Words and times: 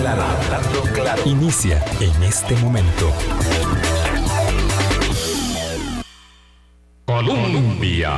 claro, 0.00 0.22
hablando 0.22 0.82
claro. 0.94 1.22
Inicia 1.26 1.82
en 2.00 2.22
este 2.22 2.54
momento. 2.56 3.12
Colombia. 7.04 8.10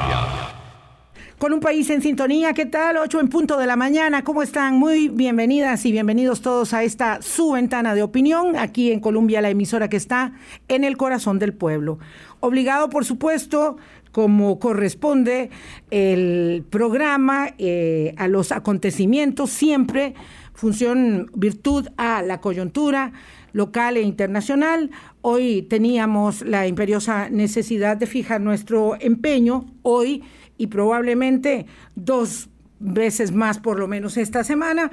Con 1.38 1.52
un 1.52 1.60
país 1.60 1.90
en 1.90 2.02
sintonía, 2.02 2.52
¿qué 2.52 2.66
tal? 2.66 2.98
8 2.98 3.18
en 3.18 3.28
punto 3.28 3.58
de 3.58 3.66
la 3.66 3.74
mañana, 3.74 4.22
¿cómo 4.22 4.44
están? 4.44 4.78
Muy 4.78 5.08
bienvenidas 5.08 5.84
y 5.84 5.90
bienvenidos 5.90 6.40
todos 6.40 6.72
a 6.72 6.84
esta 6.84 7.20
su 7.20 7.52
ventana 7.52 7.96
de 7.96 8.02
opinión, 8.04 8.56
aquí 8.56 8.92
en 8.92 9.00
Colombia, 9.00 9.40
la 9.40 9.50
emisora 9.50 9.88
que 9.88 9.96
está 9.96 10.34
en 10.68 10.84
el 10.84 10.96
corazón 10.96 11.40
del 11.40 11.52
pueblo. 11.52 11.98
Obligado, 12.38 12.90
por 12.90 13.04
supuesto, 13.04 13.76
como 14.12 14.60
corresponde 14.60 15.50
el 15.90 16.64
programa 16.70 17.48
eh, 17.58 18.14
a 18.18 18.28
los 18.28 18.52
acontecimientos, 18.52 19.50
siempre 19.50 20.14
función 20.54 21.30
virtud 21.34 21.88
a 21.96 22.22
la 22.22 22.40
coyuntura 22.40 23.12
local 23.52 23.96
e 23.96 24.02
internacional. 24.02 24.90
Hoy 25.20 25.62
teníamos 25.62 26.42
la 26.42 26.66
imperiosa 26.66 27.28
necesidad 27.28 27.96
de 27.96 28.06
fijar 28.06 28.40
nuestro 28.40 28.96
empeño 29.00 29.66
hoy 29.82 30.22
y 30.56 30.68
probablemente 30.68 31.66
dos 31.94 32.48
veces 32.78 33.32
más 33.32 33.58
por 33.58 33.78
lo 33.78 33.86
menos 33.88 34.16
esta 34.16 34.44
semana 34.44 34.90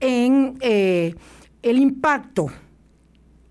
en 0.00 0.56
eh, 0.60 1.14
el 1.62 1.78
impacto 1.78 2.48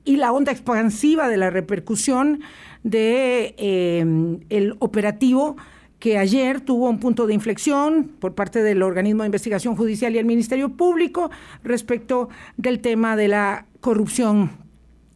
y 0.04 0.18
la 0.18 0.32
onda 0.32 0.52
expansiva 0.52 1.27
de 1.27 1.38
la 1.38 1.49
repercusión 1.49 2.41
de 2.84 3.54
eh, 3.57 4.40
el 4.49 4.76
operativo 4.80 5.57
que 6.02 6.18
ayer 6.18 6.62
tuvo 6.62 6.90
un 6.90 7.00
punto 7.00 7.28
de 7.28 7.36
inflexión 7.36 8.10
por 8.20 8.34
parte 8.34 8.64
del 8.64 8.82
organismo 8.82 9.22
de 9.22 9.28
investigación 9.28 9.76
judicial 9.76 10.16
y 10.16 10.18
el 10.18 10.26
Ministerio 10.26 10.76
Público 10.76 11.30
respecto 11.64 12.27
del 12.58 12.80
tema 12.80 13.16
de 13.16 13.27
la 13.27 13.68
corrupción 13.82 14.50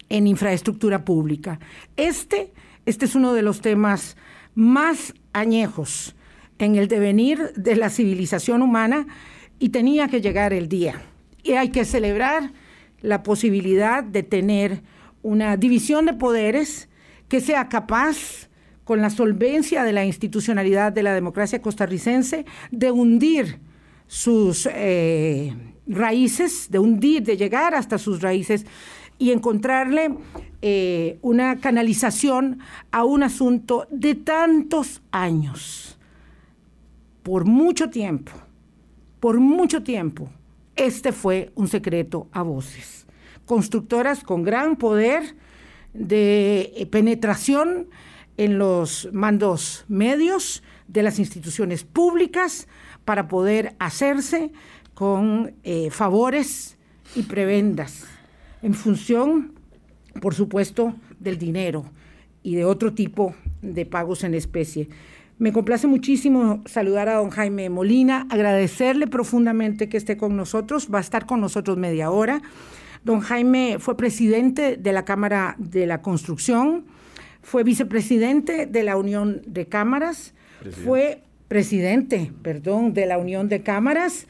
en 0.10 0.28
infraestructura 0.28 1.04
pública. 1.04 1.60
Este, 1.98 2.54
este 2.86 3.06
es 3.06 3.16
uno 3.16 3.34
de 3.34 3.42
los 3.42 3.62
temas 3.62 4.16
más 4.54 5.16
añejos 5.34 6.16
en 6.60 6.76
el 6.76 6.88
devenir 6.88 7.52
de 7.56 7.76
la 7.76 7.90
civilización 7.90 8.62
humana 8.62 9.08
y 9.58 9.70
tenía 9.70 10.08
que 10.08 10.22
llegar 10.22 10.54
el 10.54 10.70
día. 10.70 11.02
Y 11.42 11.54
hay 11.54 11.70
que 11.70 11.84
celebrar 11.86 12.54
la 13.02 13.24
posibilidad 13.24 14.04
de 14.04 14.22
tener 14.22 14.84
una 15.24 15.58
división 15.58 16.06
de 16.06 16.14
poderes 16.14 16.90
que 17.28 17.42
sea 17.42 17.70
capaz, 17.70 18.50
con 18.86 19.02
la 19.02 19.10
solvencia 19.10 19.84
de 19.84 19.92
la 19.92 20.06
institucionalidad 20.06 20.94
de 20.94 21.04
la 21.04 21.14
democracia 21.14 21.62
costarricense, 21.62 22.46
de 22.72 22.92
hundir 22.92 23.60
sus 24.08 24.70
eh, 24.72 25.54
raíces, 25.88 26.70
de 26.70 26.80
hundir, 26.80 27.24
de 27.24 27.36
llegar 27.36 27.74
hasta 27.74 27.98
sus 27.98 28.22
raíces 28.22 28.66
y 29.18 29.32
encontrarle 29.32 30.16
eh, 30.62 31.18
una 31.22 31.58
canalización 31.58 32.60
a 32.92 33.04
un 33.04 33.24
asunto 33.24 33.88
de 33.90 34.16
tantos 34.16 35.02
años. 35.12 35.98
Por 37.24 37.46
mucho 37.46 37.90
tiempo, 37.90 38.32
por 39.20 39.40
mucho 39.40 39.82
tiempo, 39.82 40.30
este 40.76 41.12
fue 41.12 41.52
un 41.56 41.68
secreto 41.68 42.28
a 42.32 42.44
voces. 42.44 43.08
Constructoras 43.46 44.24
con 44.24 44.44
gran 44.44 44.76
poder 44.76 45.36
de 45.94 46.74
eh, 46.76 46.86
penetración 46.86 47.88
en 48.38 48.58
los 48.58 49.10
mandos 49.14 49.86
medios 49.88 50.64
de 50.88 51.04
las 51.04 51.20
instituciones 51.20 51.84
públicas 51.84 52.68
para 53.06 53.28
poder 53.28 53.76
hacerse 53.80 54.52
con 54.94 55.54
eh, 55.64 55.90
favores 55.92 56.78
y 57.16 57.24
prebendas 57.24 58.06
en 58.62 58.74
función, 58.74 59.54
por 60.22 60.34
supuesto, 60.34 60.96
del 61.20 61.38
dinero 61.38 61.86
y 62.44 62.56
de 62.56 62.66
otro 62.66 62.94
tipo 62.94 63.36
de 63.62 63.86
pagos 63.86 64.24
en 64.24 64.34
especie. 64.34 64.90
Me 65.38 65.52
complace 65.52 65.88
muchísimo 65.88 66.64
saludar 66.66 67.10
a 67.10 67.16
don 67.16 67.30
Jaime 67.30 67.70
Molina, 67.70 68.26
agradecerle 68.30 69.08
profundamente 69.08 69.90
que 69.90 69.98
esté 69.98 70.16
con 70.16 70.38
nosotros, 70.38 70.88
va 70.94 71.00
a 71.00 71.02
estar 71.02 71.26
con 71.26 71.42
nosotros 71.42 71.78
media 71.78 72.10
hora. 72.10 72.42
Don 73.04 73.20
Jaime 73.20 73.78
fue 73.80 73.98
presidente 73.98 74.78
de 74.78 74.94
la 74.94 75.04
Cámara 75.04 75.56
de 75.60 75.86
la 75.88 76.02
Construcción, 76.02 76.86
fue 77.46 77.64
vicepresidente 77.64 78.66
de 78.66 78.82
la 78.82 78.98
Unión 78.98 79.44
de 79.46 79.68
Cámaras, 79.68 80.34
fue 80.84 81.22
presidente, 81.48 82.32
perdón, 82.42 82.96
de 82.96 83.06
la 83.06 83.20
Unión 83.20 83.50
de 83.50 83.62
Cámaras. 83.62 84.26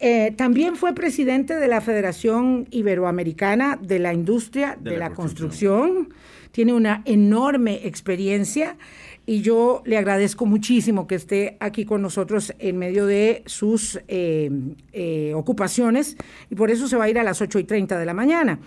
Eh, 0.00 0.32
también 0.36 0.74
fue 0.74 0.94
presidente 0.94 1.54
de 1.54 1.68
la 1.68 1.82
Federación 1.82 2.66
Iberoamericana 2.70 3.78
de 3.80 3.98
la 3.98 4.14
Industria 4.14 4.78
de, 4.80 4.96
la, 4.96 5.10
construcción. 5.10 6.14
Tiene 6.50 6.72
una 6.72 7.02
enorme 7.04 7.86
experiencia 7.86 8.78
y 9.26 9.42
yo 9.42 9.82
le 9.84 9.98
agradezco 9.98 10.46
muchísimo 10.46 11.06
que 11.06 11.16
esté 11.16 11.58
aquí 11.60 11.84
con 11.84 12.00
nosotros 12.00 12.54
en 12.58 12.78
medio 12.78 13.04
de 13.04 13.42
sus 13.44 14.00
eh, 14.08 14.50
eh, 14.94 15.34
ocupaciones 15.34 16.16
y 16.48 16.54
por 16.54 16.70
eso 16.70 16.88
se 16.88 16.96
va 16.96 17.04
a 17.04 17.10
ir 17.10 17.18
a 17.18 17.22
las 17.22 17.42
8 17.42 17.58
y 17.58 17.64
30 17.64 17.98
de 17.98 18.06
la 18.06 18.14
mañana. 18.14 18.58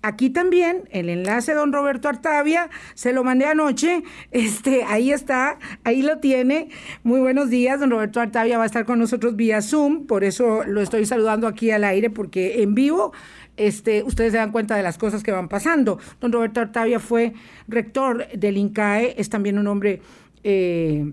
Aquí 0.00 0.30
también 0.30 0.88
el 0.92 1.08
enlace 1.08 1.54
don 1.54 1.72
Roberto 1.72 2.08
Artavia, 2.08 2.70
se 2.94 3.12
lo 3.12 3.24
mandé 3.24 3.46
anoche, 3.46 4.04
este, 4.30 4.84
ahí 4.84 5.10
está, 5.12 5.58
ahí 5.82 6.02
lo 6.02 6.18
tiene. 6.18 6.68
Muy 7.02 7.20
buenos 7.20 7.50
días, 7.50 7.80
don 7.80 7.90
Roberto 7.90 8.20
Artavia 8.20 8.58
va 8.58 8.62
a 8.62 8.66
estar 8.66 8.84
con 8.84 8.98
nosotros 8.98 9.34
vía 9.34 9.60
Zoom, 9.60 10.06
por 10.06 10.22
eso 10.22 10.62
lo 10.64 10.80
estoy 10.80 11.04
saludando 11.04 11.48
aquí 11.48 11.70
al 11.72 11.82
aire, 11.82 12.10
porque 12.10 12.62
en 12.62 12.74
vivo 12.74 13.12
este, 13.56 14.04
ustedes 14.04 14.32
se 14.32 14.38
dan 14.38 14.52
cuenta 14.52 14.76
de 14.76 14.84
las 14.84 14.98
cosas 14.98 15.24
que 15.24 15.32
van 15.32 15.48
pasando. 15.48 15.98
Don 16.20 16.32
Roberto 16.32 16.60
Artavia 16.60 17.00
fue 17.00 17.34
rector 17.66 18.28
del 18.28 18.56
INCAE, 18.56 19.14
es 19.18 19.28
también 19.28 19.58
un 19.58 19.66
hombre 19.66 20.00
eh, 20.44 21.12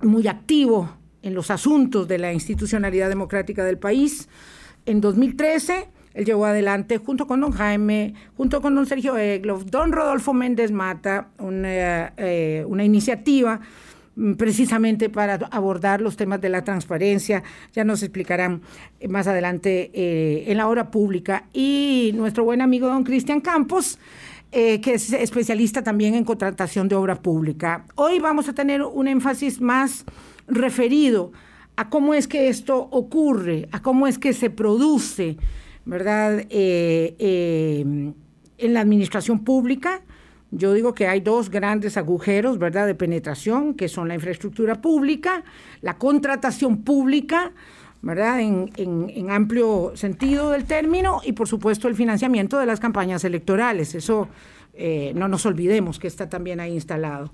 muy 0.00 0.26
activo 0.28 0.96
en 1.22 1.34
los 1.34 1.50
asuntos 1.50 2.08
de 2.08 2.18
la 2.18 2.32
institucionalidad 2.32 3.10
democrática 3.10 3.64
del 3.64 3.78
país. 3.78 4.28
En 4.86 5.00
2013 5.00 5.88
él 6.14 6.24
llevó 6.24 6.46
adelante, 6.46 6.98
junto 6.98 7.26
con 7.26 7.40
don 7.40 7.50
Jaime, 7.50 8.14
junto 8.36 8.62
con 8.62 8.74
don 8.74 8.86
Sergio 8.86 9.18
Egloff, 9.18 9.64
don 9.64 9.90
Rodolfo 9.90 10.32
Méndez 10.32 10.70
Mata, 10.70 11.28
una, 11.38 12.12
eh, 12.16 12.64
una 12.68 12.84
iniciativa 12.84 13.60
mm, 14.14 14.34
precisamente 14.34 15.10
para 15.10 15.34
abordar 15.50 16.00
los 16.00 16.16
temas 16.16 16.40
de 16.40 16.50
la 16.50 16.62
transparencia. 16.62 17.42
Ya 17.72 17.82
nos 17.82 18.04
explicarán 18.04 18.62
más 19.08 19.26
adelante 19.26 19.90
eh, 19.92 20.44
en 20.46 20.56
la 20.56 20.68
hora 20.68 20.92
pública. 20.92 21.46
Y 21.52 22.12
nuestro 22.14 22.44
buen 22.44 22.62
amigo 22.62 22.86
don 22.86 23.02
Cristian 23.02 23.40
Campos, 23.40 23.98
eh, 24.52 24.80
que 24.80 24.94
es 24.94 25.12
especialista 25.12 25.82
también 25.82 26.14
en 26.14 26.24
contratación 26.24 26.86
de 26.88 26.94
obra 26.94 27.16
pública. 27.16 27.86
Hoy 27.96 28.20
vamos 28.20 28.48
a 28.48 28.52
tener 28.52 28.82
un 28.82 29.08
énfasis 29.08 29.60
más 29.60 30.04
referido 30.46 31.32
a 31.74 31.88
cómo 31.88 32.14
es 32.14 32.28
que 32.28 32.48
esto 32.48 32.78
ocurre, 32.92 33.68
a 33.72 33.82
cómo 33.82 34.06
es 34.06 34.16
que 34.16 34.32
se 34.32 34.50
produce 34.50 35.38
¿verdad? 35.84 36.40
Eh, 36.50 37.14
eh, 37.18 38.12
en 38.58 38.74
la 38.74 38.80
administración 38.80 39.44
pública, 39.44 40.02
yo 40.50 40.72
digo 40.72 40.94
que 40.94 41.08
hay 41.08 41.20
dos 41.20 41.50
grandes 41.50 41.96
agujeros, 41.96 42.58
¿verdad?, 42.58 42.86
de 42.86 42.94
penetración, 42.94 43.74
que 43.74 43.88
son 43.88 44.08
la 44.08 44.14
infraestructura 44.14 44.80
pública, 44.80 45.42
la 45.80 45.98
contratación 45.98 46.82
pública, 46.84 47.52
¿verdad?, 48.02 48.40
en, 48.40 49.30
amplio 49.30 49.92
sentido 49.96 50.50
del 50.50 50.64
término, 50.64 51.20
y 51.24 51.32
por 51.32 51.48
supuesto 51.48 51.88
el 51.88 51.96
financiamiento 51.96 52.58
de 52.58 52.66
las 52.66 52.78
campañas 52.78 53.24
electorales. 53.24 53.94
Eso 53.94 54.28
eh, 54.74 55.12
no 55.16 55.26
nos 55.26 55.44
olvidemos 55.44 55.98
que 55.98 56.06
está 56.06 56.28
también 56.28 56.60
ahí 56.60 56.72
instalado. 56.74 57.32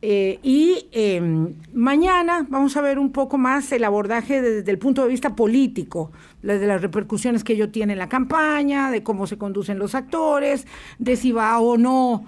Eh, 0.00 0.38
y 0.44 0.86
em, 0.92 1.54
mañana 1.72 2.46
vamos 2.48 2.76
a 2.76 2.80
ver 2.80 3.00
un 3.00 3.10
poco 3.10 3.36
más 3.36 3.72
el 3.72 3.82
abordaje 3.82 4.40
desde 4.40 4.70
el 4.70 4.78
punto 4.78 5.02
de 5.02 5.08
vista 5.08 5.34
político, 5.34 6.12
de 6.42 6.66
las 6.66 6.80
repercusiones 6.80 7.44
que 7.44 7.54
ello 7.54 7.70
tiene 7.70 7.94
en 7.94 7.98
la 7.98 8.08
campaña, 8.08 8.90
de 8.90 9.02
cómo 9.02 9.26
se 9.26 9.38
conducen 9.38 9.78
los 9.78 9.94
actores, 9.94 10.66
de 10.98 11.16
si 11.16 11.32
va 11.32 11.58
o 11.58 11.76
no 11.76 12.24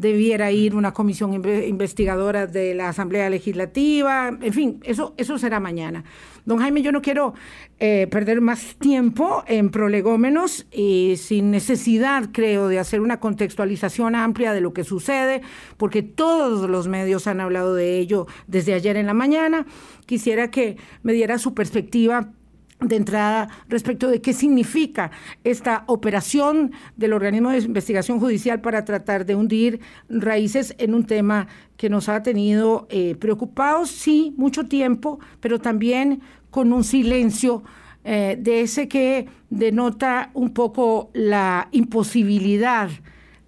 debiera 0.00 0.50
ir 0.50 0.74
una 0.74 0.92
comisión 0.92 1.34
investigadora 1.34 2.46
de 2.46 2.74
la 2.74 2.88
Asamblea 2.88 3.28
Legislativa, 3.28 4.28
en 4.40 4.52
fin, 4.52 4.80
eso, 4.84 5.14
eso 5.16 5.36
será 5.36 5.60
mañana. 5.60 6.04
Don 6.46 6.58
Jaime, 6.58 6.80
yo 6.80 6.90
no 6.90 7.02
quiero 7.02 7.34
eh, 7.78 8.06
perder 8.10 8.40
más 8.40 8.76
tiempo 8.76 9.44
en 9.46 9.70
prolegómenos 9.70 10.66
y 10.72 11.16
sin 11.18 11.50
necesidad, 11.50 12.30
creo, 12.32 12.68
de 12.68 12.78
hacer 12.78 13.00
una 13.00 13.20
contextualización 13.20 14.14
amplia 14.14 14.52
de 14.52 14.62
lo 14.62 14.72
que 14.72 14.84
sucede, 14.84 15.42
porque 15.76 16.02
todos 16.02 16.68
los 16.68 16.88
medios 16.88 17.26
han 17.26 17.40
hablado 17.40 17.74
de 17.74 17.98
ello 17.98 18.26
desde 18.46 18.74
ayer 18.74 18.96
en 18.96 19.06
la 19.06 19.14
mañana. 19.14 19.66
Quisiera 20.06 20.50
que 20.50 20.78
me 21.02 21.12
diera 21.12 21.38
su 21.38 21.52
perspectiva 21.52 22.32
de 22.80 22.96
entrada 22.96 23.48
respecto 23.68 24.08
de 24.08 24.20
qué 24.20 24.32
significa 24.32 25.10
esta 25.44 25.84
operación 25.86 26.72
del 26.96 27.12
organismo 27.12 27.50
de 27.50 27.58
investigación 27.58 28.20
judicial 28.20 28.60
para 28.60 28.84
tratar 28.84 29.26
de 29.26 29.34
hundir 29.34 29.80
raíces 30.08 30.74
en 30.78 30.94
un 30.94 31.04
tema 31.04 31.46
que 31.76 31.90
nos 31.90 32.08
ha 32.08 32.22
tenido 32.22 32.86
eh, 32.90 33.16
preocupados, 33.16 33.90
sí, 33.90 34.34
mucho 34.36 34.66
tiempo, 34.66 35.18
pero 35.40 35.58
también 35.58 36.20
con 36.50 36.72
un 36.72 36.84
silencio 36.84 37.62
eh, 38.04 38.36
de 38.40 38.62
ese 38.62 38.88
que 38.88 39.28
denota 39.50 40.30
un 40.34 40.54
poco 40.54 41.10
la 41.12 41.68
imposibilidad, 41.72 42.90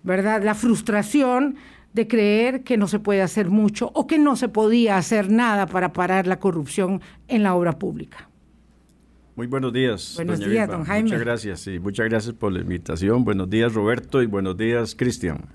¿verdad? 0.02 0.43
La 0.43 0.55
frustración 0.55 1.56
de 1.94 2.06
creer 2.06 2.62
que 2.62 2.76
no 2.76 2.87
se 2.87 2.99
puede 2.99 3.23
hacer 3.23 3.50
mucho 3.50 3.90
o 3.94 4.06
que 4.06 4.19
no 4.19 4.37
se 4.37 4.49
podía 4.49 4.96
hacer 4.96 5.31
nada 5.31 5.67
para 5.67 5.93
parar 5.93 6.26
la 6.26 6.38
corrupción 6.38 7.00
en 7.28 7.43
la 7.43 7.55
obra 7.55 7.78
pública. 7.78 8.31
Muy 9.34 9.46
buenos 9.46 9.73
días. 9.73 10.12
Buenos 10.17 10.40
días, 10.40 10.69
don 10.69 10.84
Jaime. 10.84 11.05
Muchas 11.05 11.20
gracias, 11.20 11.69
muchas 11.81 12.08
gracias 12.08 12.34
por 12.34 12.52
la 12.52 12.61
invitación. 12.61 13.25
Buenos 13.25 13.49
días, 13.49 13.73
Roberto, 13.73 14.23
y 14.23 14.26
buenos 14.26 14.58
días, 14.58 14.94
Cristian. 14.94 15.46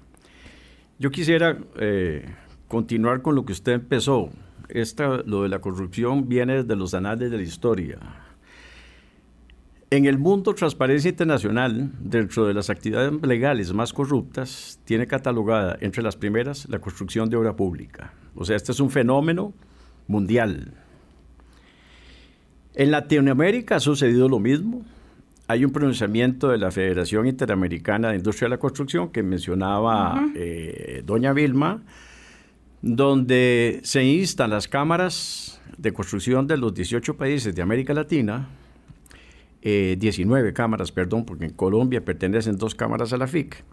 Yo 0.97 1.11
quisiera 1.11 1.59
eh, 1.79 2.25
continuar 2.67 3.21
con 3.21 3.35
lo 3.35 3.45
que 3.45 3.53
usted 3.53 3.73
empezó. 3.73 4.31
Esta, 4.69 5.17
lo 5.25 5.43
de 5.43 5.49
la 5.49 5.59
corrupción 5.59 6.27
viene 6.27 6.63
desde 6.63 6.75
los 6.75 6.95
anales 6.95 7.29
de 7.29 7.37
la 7.37 7.43
historia. 7.43 7.99
En 9.91 10.05
el 10.05 10.17
mundo, 10.17 10.55
Transparencia 10.55 11.09
Internacional, 11.09 11.91
dentro 11.99 12.47
de 12.47 12.55
las 12.55 12.71
actividades 12.71 13.13
legales 13.21 13.71
más 13.73 13.93
corruptas, 13.93 14.79
tiene 14.85 15.05
catalogada 15.05 15.77
entre 15.81 16.01
las 16.01 16.15
primeras 16.15 16.67
la 16.67 16.79
construcción 16.79 17.29
de 17.29 17.37
obra 17.37 17.55
pública. 17.55 18.11
O 18.35 18.43
sea, 18.43 18.55
este 18.55 18.71
es 18.71 18.79
un 18.79 18.89
fenómeno 18.89 19.53
mundial. 20.07 20.73
En 22.77 22.91
Latinoamérica 22.91 23.77
ha 23.77 23.79
sucedido 23.79 24.29
lo 24.29 24.37
mismo. 24.37 24.85
Hay 25.47 25.65
un 25.65 25.71
pronunciamiento 25.71 26.49
de 26.49 26.59
la 26.59 26.69
Federación 26.69 27.25
Interamericana 27.25 28.09
de 28.09 28.17
Industria 28.17 28.45
de 28.45 28.49
la 28.51 28.59
Construcción 28.59 29.09
que 29.09 29.23
mencionaba 29.23 30.23
eh, 30.35 31.01
doña 31.03 31.33
Vilma, 31.33 31.81
donde 32.83 33.79
se 33.81 34.03
instan 34.03 34.51
las 34.51 34.67
cámaras 34.67 35.59
de 35.75 35.91
construcción 35.91 36.45
de 36.45 36.57
los 36.57 36.71
18 36.71 37.17
países 37.17 37.55
de 37.55 37.63
América 37.63 37.95
Latina 37.95 38.47
19 39.63 40.47
eh, 40.47 40.53
cámaras, 40.53 40.91
perdón, 40.91 41.25
porque 41.25 41.45
en 41.45 41.53
Colombia 41.53 42.05
pertenecen 42.05 42.57
dos 42.57 42.75
cámaras 42.75 43.11
a 43.11 43.17
la 43.17 43.25
FIC, 43.25 43.63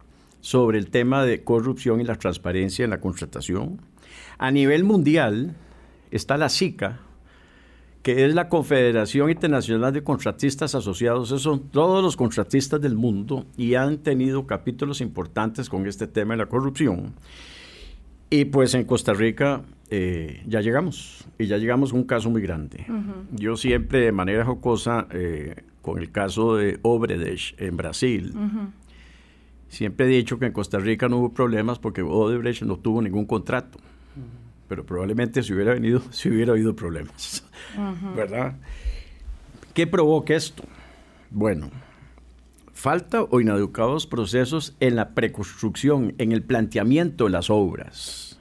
sobre 0.41 0.79
el 0.79 0.89
tema 0.89 1.27
de 1.27 1.45
corrupción 1.45 2.01
y 2.01 2.05
la 2.05 2.17
transparencia 2.17 2.85
en 2.85 2.91
la 2.91 3.01
contratación. 3.01 3.83
A 4.39 4.51
nivel 4.51 4.83
mundial 4.83 5.55
está 6.11 6.39
la 6.39 6.49
SICA, 6.49 7.01
que 8.05 8.27
es 8.27 8.35
la 8.35 8.51
Confederación 8.51 9.31
Internacional 9.31 9.91
de 9.91 10.05
Contratistas 10.05 10.75
Asociados. 10.75 11.29
Esos 11.29 11.41
son 11.41 11.71
todos 11.71 12.05
los 12.05 12.19
contratistas 12.19 12.79
del 12.79 12.97
mundo 12.97 13.47
y 13.57 13.77
han 13.77 13.97
tenido 13.97 14.47
capítulos 14.47 15.01
importantes 15.01 15.71
con 15.71 15.87
este 15.87 16.07
tema 16.07 16.35
de 16.35 16.39
la 16.39 16.47
corrupción. 16.47 17.15
Y 18.29 18.45
pues 18.45 18.75
en 18.75 18.85
Costa 18.85 19.15
Rica 19.15 19.63
eh, 19.89 20.43
ya 20.47 20.61
llegamos, 20.61 21.25
y 21.39 21.47
ya 21.47 21.57
llegamos 21.57 21.95
a 21.95 21.97
un 21.97 22.05
caso 22.05 22.29
muy 22.29 22.43
grande. 22.43 22.85
Yo 23.33 23.57
siempre 23.57 24.01
de 24.01 24.13
manera 24.13 24.45
jocosa 24.45 25.09
eh, 25.11 25.63
con 25.81 25.99
el 25.99 26.13
caso 26.13 26.57
de 26.57 26.79
Obredech 26.83 27.55
en 27.59 27.79
Brasil. 27.79 28.35
Siempre 29.69 30.05
he 30.05 30.09
dicho 30.11 30.39
que 30.39 30.45
en 30.45 30.53
Costa 30.53 30.79
Rica 30.79 31.09
no 31.09 31.17
hubo 31.17 31.33
problemas 31.33 31.79
porque 31.79 32.03
Odebrecht 32.03 32.65
no 32.65 32.77
tuvo 32.77 33.01
ningún 33.01 33.25
contrato. 33.25 33.79
Pero 34.69 34.85
probablemente 34.85 35.43
si 35.43 35.53
hubiera 35.53 35.75
venido, 35.75 36.03
si 36.11 36.29
hubiera 36.29 36.53
habido 36.53 36.75
problemas. 36.75 37.45
¿Verdad? 38.17 38.55
¿Qué 39.73 39.87
provoca 39.87 40.35
esto? 40.35 40.63
Bueno, 41.31 41.71
falta 42.73 43.23
o 43.23 43.41
inadecuados 43.41 44.07
procesos 44.07 44.77
en 44.81 44.95
la 44.95 45.11
preconstrucción, 45.11 46.15
en 46.19 46.33
el 46.33 46.43
planteamiento 46.43 47.25
de 47.25 47.31
las 47.31 47.51
obras. 47.51 48.39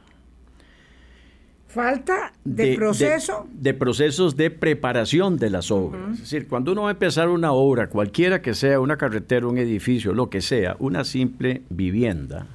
Falta 1.73 2.33
de, 2.43 2.75
proceso. 2.75 3.47
De, 3.51 3.73
procesos 3.73 4.37
de 4.37 4.51
preparación 4.51 5.37
de 5.37 5.49
las 5.49 5.71
obras. 5.71 6.13
Es 6.13 6.19
decir, 6.19 6.47
cuando 6.47 6.71
uno 6.71 6.83
va 6.83 6.89
a 6.89 6.91
empezar 6.91 7.29
una 7.29 7.51
obra, 7.51 7.89
cualquiera 7.89 8.43
que 8.43 8.53
sea, 8.53 8.79
una 8.79 8.95
carretera, 8.95 9.47
un 9.47 9.57
edificio, 9.57 10.13
lo 10.13 10.29
que 10.29 10.41
sea, 10.41 10.75
una 10.77 11.03
simple 11.03 11.63
vivienda, 11.69 12.45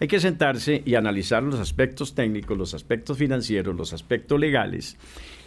hay 0.00 0.08
que 0.08 0.18
sentarse 0.18 0.82
y 0.84 0.94
analizar 0.94 1.42
los 1.42 1.60
aspectos 1.60 2.14
técnicos, 2.14 2.56
los 2.56 2.72
aspectos 2.74 3.18
financieros, 3.18 3.76
los 3.76 3.92
aspectos 3.92 4.40
legales 4.40 4.96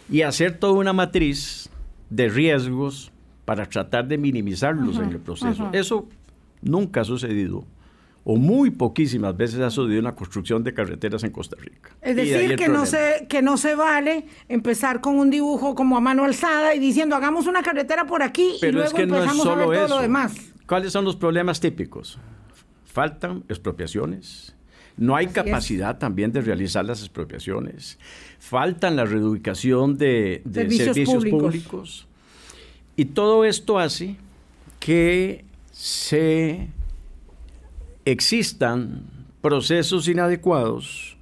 y 0.08 0.22
hacer 0.22 0.58
toda 0.58 0.74
una 0.74 0.92
matriz 0.92 1.68
de 2.08 2.28
riesgos 2.28 3.10
para 3.44 3.66
tratar 3.66 4.06
de 4.06 4.16
minimizarlos 4.16 4.98
en 4.98 5.10
el 5.10 5.18
proceso. 5.18 5.68
Eso 5.72 6.08
nunca 6.62 7.00
ha 7.00 7.04
sucedido 7.04 7.64
o 8.22 8.36
muy 8.36 8.70
poquísimas 8.70 9.36
veces 9.36 9.60
ha 9.60 9.70
sucedido 9.70 10.00
una 10.00 10.14
construcción 10.14 10.64
de 10.64 10.72
carreteras 10.72 11.24
en 11.24 11.30
Costa 11.30 11.56
Rica. 11.60 11.90
Es 12.00 12.16
decir, 12.16 12.56
que 12.56 12.68
no, 12.68 12.86
se, 12.86 13.26
que 13.28 13.42
no 13.42 13.56
se 13.56 13.74
vale 13.74 14.26
empezar 14.48 15.00
con 15.00 15.18
un 15.18 15.30
dibujo 15.30 15.74
como 15.74 15.96
a 15.96 16.00
mano 16.00 16.24
alzada 16.24 16.74
y 16.74 16.78
diciendo 16.78 17.16
hagamos 17.16 17.46
una 17.46 17.62
carretera 17.62 18.06
por 18.06 18.22
aquí 18.22 18.56
y 18.62 18.72
luego 18.72 18.96
empezamos 18.96 19.46
a 19.46 19.54
ver 19.56 19.66
todo 19.66 19.88
lo 19.96 20.00
demás. 20.00 20.34
¿Cuáles 20.66 20.92
son 20.92 21.04
los 21.04 21.16
problemas 21.16 21.60
típicos? 21.60 22.18
Faltan 22.94 23.42
expropiaciones. 23.48 24.54
No 24.96 25.16
hay 25.16 25.26
capacidad 25.26 25.98
también 25.98 26.30
de 26.30 26.40
realizar 26.40 26.84
las 26.84 27.00
expropiaciones. 27.00 27.98
Faltan 28.38 28.94
la 28.94 29.04
reubicación 29.04 29.98
de, 29.98 30.42
servicios, 30.48 31.24
públicos. 31.24 32.06
Y 32.94 33.06
todo 33.06 33.44
esto 33.44 33.80
hace 33.80 34.14
que 34.78 35.44
se 35.72 36.68
existan 38.04 39.02
procesos 39.42 40.06
inadecuados 40.06 41.16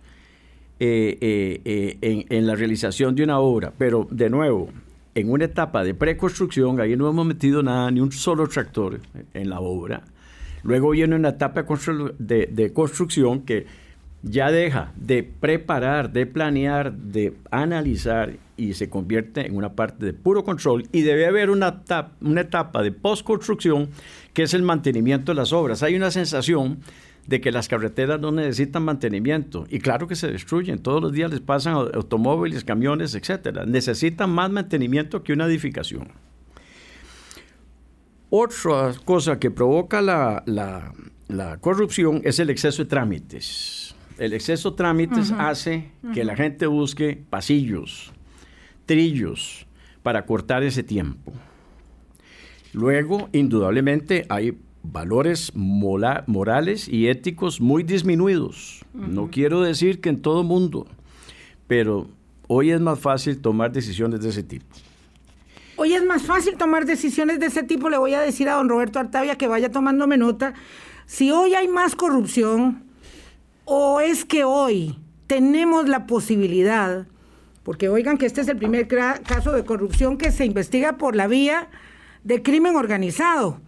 eh, 0.78 1.16
eh, 1.22 1.60
eh, 2.02 2.26
en, 2.28 2.46
la 2.46 2.54
realización 2.54 3.14
de 3.14 3.24
una 3.24 3.38
obra, 3.38 3.72
pero 3.78 4.06
de 4.10 4.28
nuevo, 4.28 4.68
en 5.14 5.30
una 5.30 5.46
etapa 5.46 5.84
de 5.84 5.94
preconstrucción, 5.94 6.78
ahí 6.82 6.96
no 6.96 7.08
hemos 7.08 7.24
metido 7.24 7.62
nada, 7.62 7.90
ni 7.90 8.00
un 8.00 8.12
solo 8.12 8.46
tractor 8.46 9.00
en 9.32 9.48
la 9.48 9.60
obra. 9.60 10.04
Luego 10.62 10.90
viene 10.90 11.16
una 11.16 11.30
etapa 11.30 11.64
de, 12.18 12.46
de 12.46 12.72
construcción 12.72 13.42
que 13.42 13.66
ya 14.22 14.50
deja 14.52 14.92
de 14.96 15.24
preparar, 15.24 16.12
de 16.12 16.26
planear, 16.26 16.92
de 16.92 17.34
analizar 17.50 18.36
y 18.56 18.74
se 18.74 18.88
convierte 18.88 19.46
en 19.46 19.56
una 19.56 19.72
parte 19.72 20.06
de 20.06 20.12
puro 20.12 20.44
control 20.44 20.86
y 20.92 21.02
debe 21.02 21.26
haber 21.26 21.50
una, 21.50 21.82
una 22.20 22.40
etapa 22.42 22.82
de 22.82 22.92
postconstrucción 22.92 23.88
que 24.32 24.44
es 24.44 24.54
el 24.54 24.62
mantenimiento 24.62 25.32
de 25.32 25.36
las 25.36 25.52
obras. 25.52 25.82
Hay 25.82 25.96
una 25.96 26.10
sensación 26.10 26.78
de 27.26 27.40
que 27.40 27.52
las 27.52 27.68
carreteras 27.68 28.20
no 28.20 28.32
necesitan 28.32 28.84
mantenimiento 28.84 29.66
y 29.68 29.78
claro 29.80 30.06
que 30.06 30.16
se 30.16 30.30
destruyen, 30.30 30.78
todos 30.78 31.00
los 31.02 31.12
días 31.12 31.30
les 31.30 31.40
pasan 31.40 31.74
automóviles, 31.74 32.64
camiones, 32.64 33.14
etcétera. 33.14 33.64
Necesitan 33.66 34.30
más 34.30 34.50
mantenimiento 34.50 35.22
que 35.22 35.32
una 35.32 35.46
edificación. 35.46 36.08
Otra 38.34 38.94
cosa 39.04 39.38
que 39.38 39.50
provoca 39.50 40.00
la, 40.00 40.42
la 40.46 41.58
corrupción 41.58 42.22
es 42.24 42.38
el 42.38 42.48
exceso 42.48 42.82
de 42.82 42.88
trámites. 42.88 43.94
El 44.16 44.32
exceso 44.32 44.70
de 44.70 44.76
trámites 44.78 45.32
hace 45.32 45.90
que 46.14 46.24
la 46.24 46.34
gente 46.34 46.66
busque 46.66 47.22
pasillos, 47.28 48.10
trillos, 48.86 49.66
para 50.02 50.24
cortar 50.24 50.62
ese 50.62 50.82
tiempo. 50.82 51.30
Luego, 52.72 53.28
indudablemente, 53.32 54.24
hay 54.30 54.56
valores 54.82 55.52
morales 55.54 56.88
y 56.88 57.08
éticos 57.08 57.60
muy 57.60 57.82
disminuidos. 57.82 58.82
No 58.94 59.28
quiero 59.30 59.60
decir 59.60 60.00
que 60.00 60.08
en 60.08 60.22
todo 60.22 60.42
mundo, 60.42 60.86
pero 61.66 62.08
hoy 62.48 62.70
es 62.70 62.80
más 62.80 62.98
fácil 62.98 63.42
tomar 63.42 63.72
decisiones 63.72 64.22
de 64.22 64.30
ese 64.30 64.42
tipo. 64.42 64.74
Hoy 65.76 65.94
es 65.94 66.04
más 66.04 66.22
fácil 66.22 66.56
tomar 66.56 66.86
decisiones 66.86 67.40
de 67.40 67.46
ese 67.46 67.62
tipo. 67.62 67.88
Le 67.88 67.98
voy 67.98 68.14
a 68.14 68.20
decir 68.20 68.48
a 68.48 68.54
don 68.54 68.68
Roberto 68.68 68.98
Artavia 68.98 69.36
que 69.36 69.48
vaya 69.48 69.70
tomándome 69.70 70.16
nota. 70.16 70.54
Si 71.06 71.30
hoy 71.30 71.54
hay 71.54 71.68
más 71.68 71.94
corrupción, 71.94 72.92
¿O 73.64 74.00
es 74.00 74.24
que 74.24 74.44
hoy 74.44 74.98
tenemos 75.28 75.88
la 75.88 76.06
posibilidad, 76.06 77.06
porque 77.62 77.88
oigan 77.88 78.18
que 78.18 78.26
este 78.26 78.40
es 78.40 78.48
el 78.48 78.56
primer 78.56 78.88
caso 78.88 79.52
de 79.52 79.64
corrupción 79.64 80.18
que 80.18 80.32
se 80.32 80.44
investiga 80.44 80.98
por 80.98 81.14
la 81.14 81.28
vía 81.28 81.68
de 82.24 82.42
crimen 82.42 82.74
organizado, 82.74 83.60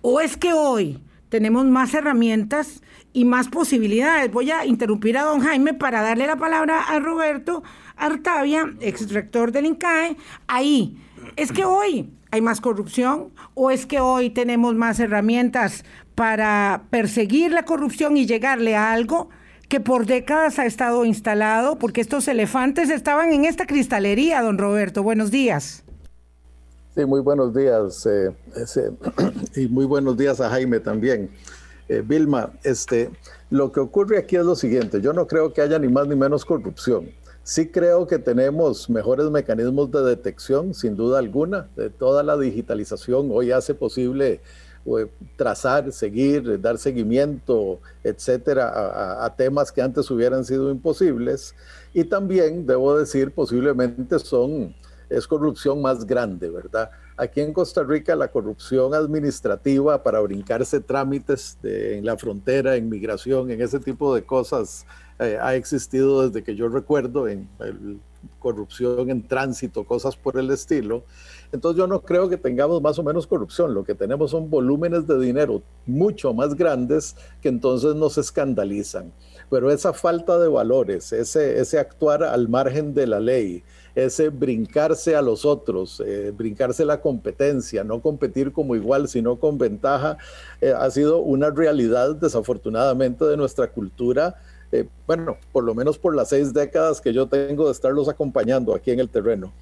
o 0.00 0.20
es 0.20 0.36
que 0.36 0.54
hoy 0.54 1.02
tenemos 1.28 1.66
más 1.66 1.92
herramientas 1.92 2.82
y 3.12 3.26
más 3.26 3.48
posibilidades. 3.48 4.32
Voy 4.32 4.50
a 4.50 4.64
interrumpir 4.64 5.18
a 5.18 5.24
don 5.24 5.40
Jaime 5.40 5.74
para 5.74 6.00
darle 6.00 6.26
la 6.26 6.36
palabra 6.36 6.80
a 6.80 6.98
Roberto 7.00 7.62
Artavia, 7.96 8.72
ex 8.80 9.12
rector 9.12 9.52
del 9.52 9.66
INCAE. 9.66 10.16
Ahí, 10.46 10.96
es 11.38 11.52
que 11.52 11.64
hoy 11.64 12.12
hay 12.32 12.42
más 12.42 12.60
corrupción 12.60 13.30
o 13.54 13.70
es 13.70 13.86
que 13.86 14.00
hoy 14.00 14.28
tenemos 14.28 14.74
más 14.74 14.98
herramientas 14.98 15.84
para 16.16 16.82
perseguir 16.90 17.52
la 17.52 17.64
corrupción 17.64 18.16
y 18.16 18.26
llegarle 18.26 18.74
a 18.74 18.92
algo 18.92 19.28
que 19.68 19.78
por 19.78 20.06
décadas 20.06 20.58
ha 20.58 20.66
estado 20.66 21.04
instalado, 21.04 21.78
porque 21.78 22.00
estos 22.00 22.26
elefantes 22.26 22.90
estaban 22.90 23.32
en 23.32 23.44
esta 23.44 23.66
cristalería, 23.66 24.42
don 24.42 24.58
Roberto. 24.58 25.02
Buenos 25.04 25.30
días. 25.30 25.84
Sí, 26.96 27.04
muy 27.04 27.20
buenos 27.20 27.54
días. 27.54 28.04
Eh, 28.06 28.34
y 29.54 29.68
muy 29.68 29.84
buenos 29.84 30.16
días 30.16 30.40
a 30.40 30.50
Jaime 30.50 30.80
también. 30.80 31.30
Eh, 31.88 32.02
Vilma, 32.04 32.50
este, 32.64 33.10
lo 33.50 33.70
que 33.70 33.78
ocurre 33.78 34.18
aquí 34.18 34.36
es 34.36 34.44
lo 34.44 34.56
siguiente. 34.56 35.00
Yo 35.00 35.12
no 35.12 35.28
creo 35.28 35.52
que 35.52 35.60
haya 35.60 35.78
ni 35.78 35.88
más 35.88 36.08
ni 36.08 36.16
menos 36.16 36.44
corrupción 36.44 37.10
Sí 37.48 37.68
creo 37.68 38.06
que 38.06 38.18
tenemos 38.18 38.90
mejores 38.90 39.30
mecanismos 39.30 39.90
de 39.90 40.02
detección, 40.02 40.74
sin 40.74 40.96
duda 40.96 41.18
alguna. 41.18 41.66
De 41.76 41.88
toda 41.88 42.22
la 42.22 42.36
digitalización 42.36 43.30
hoy 43.32 43.52
hace 43.52 43.72
posible 43.72 44.42
eh, 44.84 45.06
trazar, 45.34 45.90
seguir, 45.90 46.60
dar 46.60 46.76
seguimiento, 46.76 47.80
etcétera, 48.04 49.24
a, 49.24 49.34
temas 49.34 49.72
que 49.72 49.80
antes 49.80 50.10
hubieran 50.10 50.44
sido 50.44 50.70
imposibles. 50.70 51.54
Y 51.94 52.04
también, 52.04 52.66
debo 52.66 52.98
decir, 52.98 53.32
posiblemente 53.32 54.18
son, 54.18 54.76
es 55.08 55.26
corrupción 55.26 55.80
más 55.80 56.04
grande, 56.04 56.50
¿verdad? 56.50 56.90
Aquí 57.16 57.40
en 57.40 57.54
Costa 57.54 57.82
Rica 57.82 58.14
la 58.14 58.28
corrupción 58.28 58.92
administrativa 58.92 60.02
para 60.02 60.20
brincarse 60.20 60.80
trámites 60.80 61.56
en 61.62 62.04
la 62.04 62.18
frontera, 62.18 62.76
en 62.76 62.90
migración, 62.90 63.50
en 63.50 63.62
ese 63.62 63.80
tipo 63.80 64.14
de 64.14 64.22
cosas 64.22 64.84
eh, 65.18 65.38
ha 65.40 65.54
existido 65.54 66.26
desde 66.28 66.44
que 66.44 66.54
yo 66.54 66.68
recuerdo, 66.68 67.28
en 67.28 67.48
corrupción 68.38 69.10
en 69.10 69.26
tránsito, 69.26 69.84
cosas 69.84 70.16
por 70.16 70.38
el 70.38 70.50
estilo. 70.50 71.04
Entonces 71.52 71.78
yo 71.78 71.86
no 71.86 72.02
creo 72.02 72.28
que 72.28 72.36
tengamos 72.36 72.82
más 72.82 72.98
o 72.98 73.02
menos 73.02 73.26
corrupción, 73.26 73.74
lo 73.74 73.84
que 73.84 73.94
tenemos 73.94 74.30
son 74.30 74.50
volúmenes 74.50 75.06
de 75.06 75.18
dinero 75.18 75.62
mucho 75.86 76.34
más 76.34 76.54
grandes 76.54 77.16
que 77.40 77.48
entonces 77.48 77.94
nos 77.94 78.18
escandalizan. 78.18 79.12
Pero 79.50 79.70
esa 79.70 79.94
falta 79.94 80.38
de 80.38 80.48
valores, 80.48 81.12
ese, 81.12 81.78
actuar 81.78 82.22
al 82.22 82.48
margen 82.48 82.92
de 82.92 83.06
la 83.06 83.18
ley, 83.18 83.64
ese 83.94 84.28
brincarse 84.28 85.16
a 85.16 85.22
los 85.22 85.46
otros, 85.46 86.02
eh, 86.04 86.32
brincarse 86.36 86.84
la 86.84 87.00
competencia, 87.00 87.82
no 87.82 88.02
competir 88.02 88.52
como 88.52 88.76
igual, 88.76 89.08
sino 89.08 89.36
con 89.36 89.56
ventaja, 89.56 90.18
eh, 90.60 90.74
ha 90.76 90.90
sido 90.90 91.20
una 91.20 91.50
realidad 91.50 92.14
desafortunadamente 92.14 93.24
de 93.24 93.38
nuestra 93.38 93.72
cultura. 93.72 94.36
Eh, 94.72 94.86
bueno, 95.06 95.36
por 95.52 95.64
lo 95.64 95.74
menos 95.74 95.98
por 95.98 96.14
las 96.14 96.28
seis 96.28 96.52
décadas 96.52 97.00
que 97.00 97.12
yo 97.12 97.26
tengo 97.26 97.66
de 97.66 97.72
estarlos 97.72 98.08
acompañando 98.08 98.74
aquí 98.74 98.90
en 98.90 99.00
el 99.00 99.08
terreno. 99.08 99.52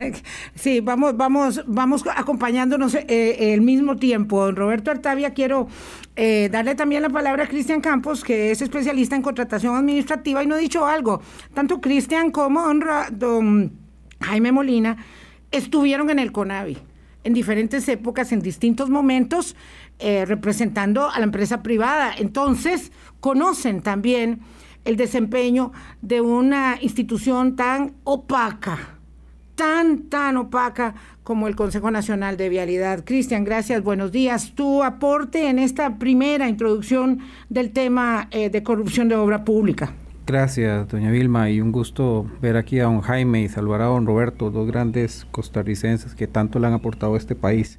Sí, 0.54 0.80
vamos, 0.80 1.16
vamos, 1.16 1.62
vamos 1.66 2.04
acompañándonos 2.14 2.94
eh, 2.94 3.54
el 3.54 3.60
mismo 3.60 3.96
tiempo. 3.96 4.44
Don 4.44 4.56
Roberto 4.56 4.90
Artavia, 4.90 5.32
quiero 5.32 5.68
eh, 6.16 6.48
darle 6.50 6.74
también 6.74 7.02
la 7.02 7.10
palabra 7.10 7.44
a 7.44 7.48
Cristian 7.48 7.80
Campos, 7.80 8.22
que 8.22 8.50
es 8.50 8.62
especialista 8.62 9.16
en 9.16 9.22
contratación 9.22 9.74
administrativa 9.76 10.42
y 10.42 10.46
no 10.46 10.54
ha 10.54 10.58
dicho 10.58 10.86
algo. 10.86 11.20
Tanto 11.54 11.80
Cristian 11.80 12.30
como 12.30 12.62
don, 13.12 13.72
Jaime 14.20 14.52
Molina 14.52 14.96
estuvieron 15.50 16.10
en 16.10 16.18
el 16.18 16.32
CONAVI 16.32 16.78
en 17.24 17.32
diferentes 17.32 17.88
épocas, 17.88 18.32
en 18.32 18.40
distintos 18.40 18.90
momentos, 18.90 19.56
eh, 20.04 20.26
representando 20.26 21.10
a 21.10 21.18
la 21.18 21.24
empresa 21.24 21.62
privada. 21.62 22.12
Entonces, 22.16 22.92
conocen 23.20 23.80
también 23.80 24.40
el 24.84 24.96
desempeño 24.96 25.72
de 26.02 26.20
una 26.20 26.76
institución 26.80 27.56
tan 27.56 27.94
opaca 28.04 28.94
tan, 29.54 30.08
tan 30.08 30.36
opaca 30.36 30.94
como 31.22 31.48
el 31.48 31.56
Consejo 31.56 31.90
Nacional 31.90 32.36
de 32.36 32.48
Vialidad. 32.48 33.04
Cristian, 33.04 33.44
gracias, 33.44 33.82
buenos 33.82 34.12
días. 34.12 34.52
Tu 34.54 34.82
aporte 34.82 35.48
en 35.48 35.58
esta 35.58 35.98
primera 35.98 36.48
introducción 36.48 37.20
del 37.48 37.70
tema 37.70 38.28
eh, 38.30 38.50
de 38.50 38.62
corrupción 38.62 39.08
de 39.08 39.14
obra 39.14 39.44
pública. 39.44 39.92
Gracias, 40.26 40.88
doña 40.88 41.10
Vilma, 41.10 41.50
y 41.50 41.60
un 41.60 41.70
gusto 41.70 42.26
ver 42.40 42.56
aquí 42.56 42.80
a 42.80 42.84
don 42.84 43.02
Jaime 43.02 43.42
y 43.42 43.48
saludar 43.48 43.82
a 43.82 43.86
don 43.86 44.06
Roberto, 44.06 44.50
dos 44.50 44.66
grandes 44.66 45.26
costarricenses 45.30 46.14
que 46.14 46.26
tanto 46.26 46.58
le 46.58 46.66
han 46.66 46.72
aportado 46.72 47.14
a 47.14 47.18
este 47.18 47.34
país. 47.34 47.78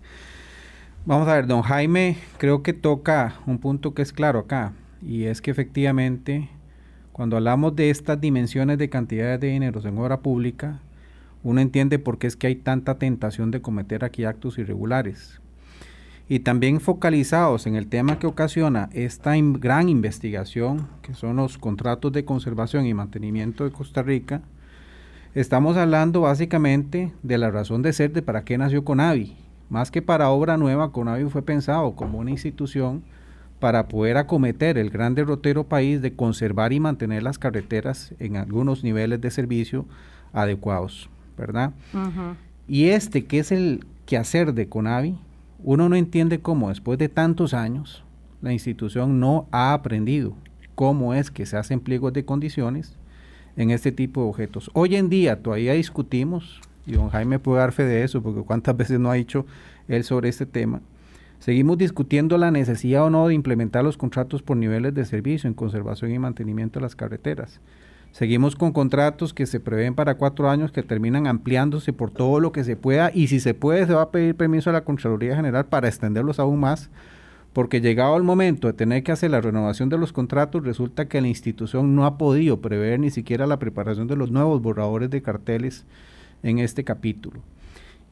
Vamos 1.08 1.28
a 1.28 1.36
ver, 1.36 1.46
don 1.46 1.62
Jaime 1.62 2.18
creo 2.40 2.64
que 2.64 2.74
toca 2.74 3.36
un 3.46 3.60
punto 3.60 3.94
que 3.94 4.02
es 4.02 4.12
claro 4.12 4.40
acá, 4.40 4.74
y 5.04 5.26
es 5.26 5.40
que 5.40 5.52
efectivamente, 5.52 6.50
cuando 7.12 7.38
hablamos 7.38 7.76
de 7.76 7.92
estas 7.92 8.20
dimensiones 8.20 8.80
de 8.80 8.90
cantidades 8.90 9.40
de 9.40 9.50
dinero 9.50 9.80
en 9.86 10.00
obra 10.00 10.22
pública, 10.22 10.80
uno 11.44 11.62
entiende 11.62 12.00
por 12.00 12.18
qué 12.18 12.26
es 12.26 12.36
que 12.36 12.48
hay 12.48 12.56
tanta 12.56 12.98
tentación 12.98 13.52
de 13.52 13.62
cometer 13.62 14.04
aquí 14.04 14.26
actos 14.26 14.58
irregulares. 14.58 15.42
Y 16.28 16.40
también 16.40 16.82
focalizados 16.82 17.68
en 17.68 17.76
el 17.76 17.86
tema 17.86 18.18
que 18.18 18.26
ocasiona 18.26 18.90
esta 18.92 19.36
gran 19.38 19.90
investigación, 19.90 20.88
que 21.04 21.14
son 21.14 21.36
los 21.36 21.60
contratos 21.60 22.14
de 22.14 22.26
conservación 22.26 22.88
y 22.88 22.96
mantenimiento 22.96 23.64
de 23.64 23.70
Costa 23.70 24.02
Rica, 24.02 24.42
estamos 25.36 25.78
hablando 25.78 26.22
básicamente 26.22 27.14
de 27.22 27.38
la 27.38 27.52
razón 27.52 27.84
de 27.84 27.94
ser 27.94 28.12
de 28.12 28.24
para 28.24 28.44
qué 28.44 28.58
nació 28.58 28.84
CONAVI. 28.84 29.45
Más 29.70 29.92
que 29.92 30.02
para 30.02 30.30
obra 30.30 30.58
nueva, 30.58 30.92
CONAVI 30.92 31.30
fue 31.30 31.42
pensado 31.42 31.96
como 31.96 32.20
una 32.20 32.32
institución 32.32 33.04
para 33.60 33.88
poder 33.88 34.18
acometer 34.18 34.78
el 34.78 34.90
gran 34.90 35.16
derrotero 35.16 35.64
país 35.64 36.02
de 36.02 36.14
conservar 36.14 36.74
y 36.74 36.80
mantener 36.80 37.24
las 37.24 37.40
carreteras 37.40 38.14
en 38.20 38.38
algunos 38.38 38.84
niveles 38.84 39.22
de 39.22 39.32
servicio 39.32 39.86
adecuados. 40.34 41.10
¿verdad? 41.38 41.74
Y 42.68 42.86
este, 42.86 43.26
que 43.26 43.40
es 43.40 43.52
el 43.52 43.86
quehacer 44.06 44.54
de 44.54 44.68
CONAVI, 44.68 45.18
uno 45.64 45.90
no 45.90 45.96
entiende 45.96 46.40
cómo 46.40 46.70
después 46.70 46.98
de 47.00 47.10
tantos 47.10 47.54
años 47.54 48.04
la 48.42 48.54
institución 48.54 49.20
no 49.20 49.48
ha 49.52 49.74
aprendido 49.74 50.36
cómo 50.76 51.14
es 51.14 51.32
que 51.32 51.46
se 51.46 51.58
hacen 51.58 51.80
pliegos 51.80 52.14
de 52.14 52.26
condiciones 52.26 52.96
en 53.56 53.72
este 53.72 53.92
tipo 53.92 54.22
de 54.22 54.30
objetos. 54.30 54.70
Hoy 54.74 54.96
en 54.96 55.10
día 55.10 55.42
todavía 55.42 55.74
discutimos, 55.74 56.62
y 56.86 56.94
don 56.94 57.10
Jaime 57.10 57.40
puede 57.40 57.60
dar 57.60 57.72
fe 57.72 57.84
de 57.84 58.04
eso, 58.04 58.22
porque 58.22 58.42
cuántas 58.42 58.76
veces 58.78 59.00
no 59.00 59.12
ha 59.12 59.16
dicho 59.16 59.46
él 59.88 60.04
sobre 60.04 60.30
este 60.30 60.46
tema, 60.46 60.82
seguimos 61.40 61.78
discutiendo 61.78 62.38
la 62.38 62.52
necesidad 62.52 63.04
o 63.04 63.10
no 63.10 63.28
de 63.28 63.34
implementar 63.34 63.84
los 63.84 63.98
contratos 63.98 64.42
por 64.42 64.58
niveles 64.58 64.94
de 64.94 65.06
servicio 65.06 65.48
en 65.48 65.54
conservación 65.54 66.12
y 66.12 66.20
mantenimiento 66.20 66.80
de 66.80 66.84
las 66.84 66.96
carreteras. 66.96 67.60
Seguimos 68.12 68.56
con 68.56 68.72
contratos 68.72 69.34
que 69.34 69.46
se 69.46 69.60
prevén 69.60 69.94
para 69.94 70.16
cuatro 70.16 70.50
años 70.50 70.72
que 70.72 70.84
terminan 70.84 71.28
ampliándose 71.28 71.92
por 71.92 72.12
todo 72.12 72.40
lo 72.40 72.54
que 72.54 72.64
se 72.64 72.78
pueda 72.78 73.12
y 73.14 73.28
si 73.28 73.42
se 73.42 73.54
puede 73.54 73.86
se 73.86 73.94
va 73.94 74.04
a 74.04 74.12
pedir 74.12 74.36
permiso 74.36 74.70
a 74.70 74.74
la 74.74 74.86
Contraloría 74.86 75.36
General 75.36 75.66
para 75.66 75.90
extenderlos 75.90 76.40
aún 76.40 76.62
más 76.62 76.90
porque 77.56 77.80
llegado 77.80 78.18
el 78.18 78.24
momento 78.24 78.68
de 78.68 78.74
tener 78.74 79.02
que 79.02 79.14
hacer 79.14 79.32
la 79.32 79.40
renovación 79.40 79.88
de 79.88 79.98
los 79.98 80.12
contratos 80.12 80.66
resulta 80.66 81.08
que 81.08 81.22
la 81.22 81.30
institución 81.30 81.96
no 81.96 82.06
ha 82.06 82.18
podido 82.18 82.60
prever 82.60 83.00
ni 83.00 83.12
siquiera 83.12 83.48
la 83.48 83.60
preparación 83.60 84.08
de 84.08 84.18
los 84.18 84.30
nuevos 84.30 84.62
borradores 84.62 85.10
de 85.10 85.22
carteles 85.22 85.86
en 86.46 86.60
este 86.60 86.84
capítulo. 86.84 87.42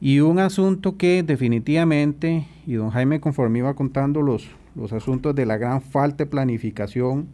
Y 0.00 0.20
un 0.20 0.40
asunto 0.40 0.96
que 0.96 1.22
definitivamente, 1.22 2.46
y 2.66 2.74
don 2.74 2.90
Jaime 2.90 3.20
conforme 3.20 3.60
iba 3.60 3.74
contando 3.74 4.22
los, 4.22 4.48
los 4.74 4.92
asuntos 4.92 5.34
de 5.34 5.46
la 5.46 5.56
gran 5.56 5.80
falta 5.80 6.24
de 6.24 6.30
planificación, 6.30 7.28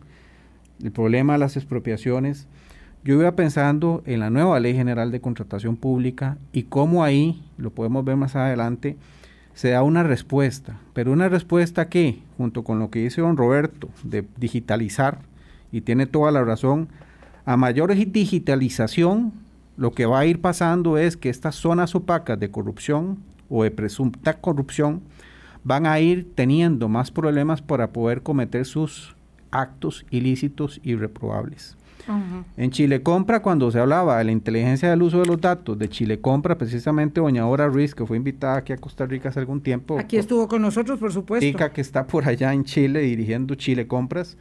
el 0.83 0.93
problema 0.93 1.33
de 1.33 1.41
las 1.41 1.57
expropiaciones, 1.57 2.47
yo 3.03 3.15
iba 3.15 3.35
pensando 3.35 4.03
en 4.05 4.21
la 4.21 4.29
nueva 4.29 4.61
Ley 4.61 4.75
General 4.75 5.11
de 5.11 5.23
Contratación 5.23 5.77
Pública 5.77 6.37
y 6.53 6.65
cómo 6.65 7.03
ahí, 7.03 7.43
lo 7.57 7.71
podemos 7.71 8.05
ver 8.05 8.17
más 8.17 8.37
adelante, 8.37 8.99
se 9.55 9.71
da 9.71 9.83
una 9.83 10.03
respuesta, 10.03 10.79
pero 10.93 11.13
una 11.13 11.31
respuesta 11.31 11.89
que, 11.89 12.21
junto 12.37 12.63
con 12.63 12.79
lo 12.79 12.91
que 12.91 13.01
dice 13.01 13.23
don 13.23 13.39
Roberto, 13.39 13.89
de 14.05 14.27
digitalizar, 14.37 15.21
y 15.73 15.81
tiene 15.81 16.07
toda 16.07 16.31
la 16.31 16.45
razón, 16.45 16.89
a 17.47 17.57
mayor 17.57 17.95
digitalización, 17.95 19.33
lo 19.81 19.93
que 19.93 20.05
va 20.05 20.19
a 20.19 20.27
ir 20.27 20.43
pasando 20.43 20.99
es 20.99 21.17
que 21.17 21.31
estas 21.31 21.55
zonas 21.55 21.95
opacas 21.95 22.39
de 22.39 22.51
corrupción 22.51 23.17
o 23.49 23.65
de 23.65 23.71
presunta 23.71 24.35
corrupción 24.35 25.01
van 25.65 25.87
a 25.87 25.99
ir 26.01 26.31
teniendo 26.35 26.91
más 26.91 27.11
problemas 27.11 27.63
para 27.63 27.91
poder 27.91 28.21
cometer 28.23 28.67
sus 28.67 29.17
actos 29.51 30.05
ilícitos 30.11 30.81
y 30.85 30.97
reprobables. 30.97 31.79
En 32.59 32.71
Chile 32.73 33.03
Compra, 33.03 33.41
cuando 33.41 33.71
se 33.71 33.79
hablaba 33.79 34.19
de 34.19 34.25
la 34.25 34.33
inteligencia 34.33 34.91
del 34.91 35.01
uso 35.01 35.21
de 35.21 35.27
los 35.27 35.41
datos 35.41 35.79
de 35.79 35.89
Chile 35.89 36.21
Compra, 36.21 36.59
precisamente 36.59 37.23
doña 37.23 37.47
Ora 37.47 37.67
Ruiz, 37.67 37.95
que 37.95 38.05
fue 38.05 38.19
invitada 38.19 38.59
aquí 38.59 38.75
a 38.75 38.77
Costa 38.77 39.07
Rica 39.07 39.31
hace 39.31 39.41
algún 39.41 39.63
tiempo. 39.63 39.99
Aquí 39.99 40.19
estuvo 40.19 40.47
con 40.47 40.61
nosotros, 40.61 40.99
por 40.99 41.11
supuesto. 41.11 41.47
Chica 41.47 41.73
que 41.73 41.81
está 41.81 42.07
por 42.07 42.29
allá 42.29 42.53
en 42.53 42.65
Chile 42.65 43.01
dirigiendo 43.01 43.55
Chile 43.55 43.87
Compras. 43.87 44.37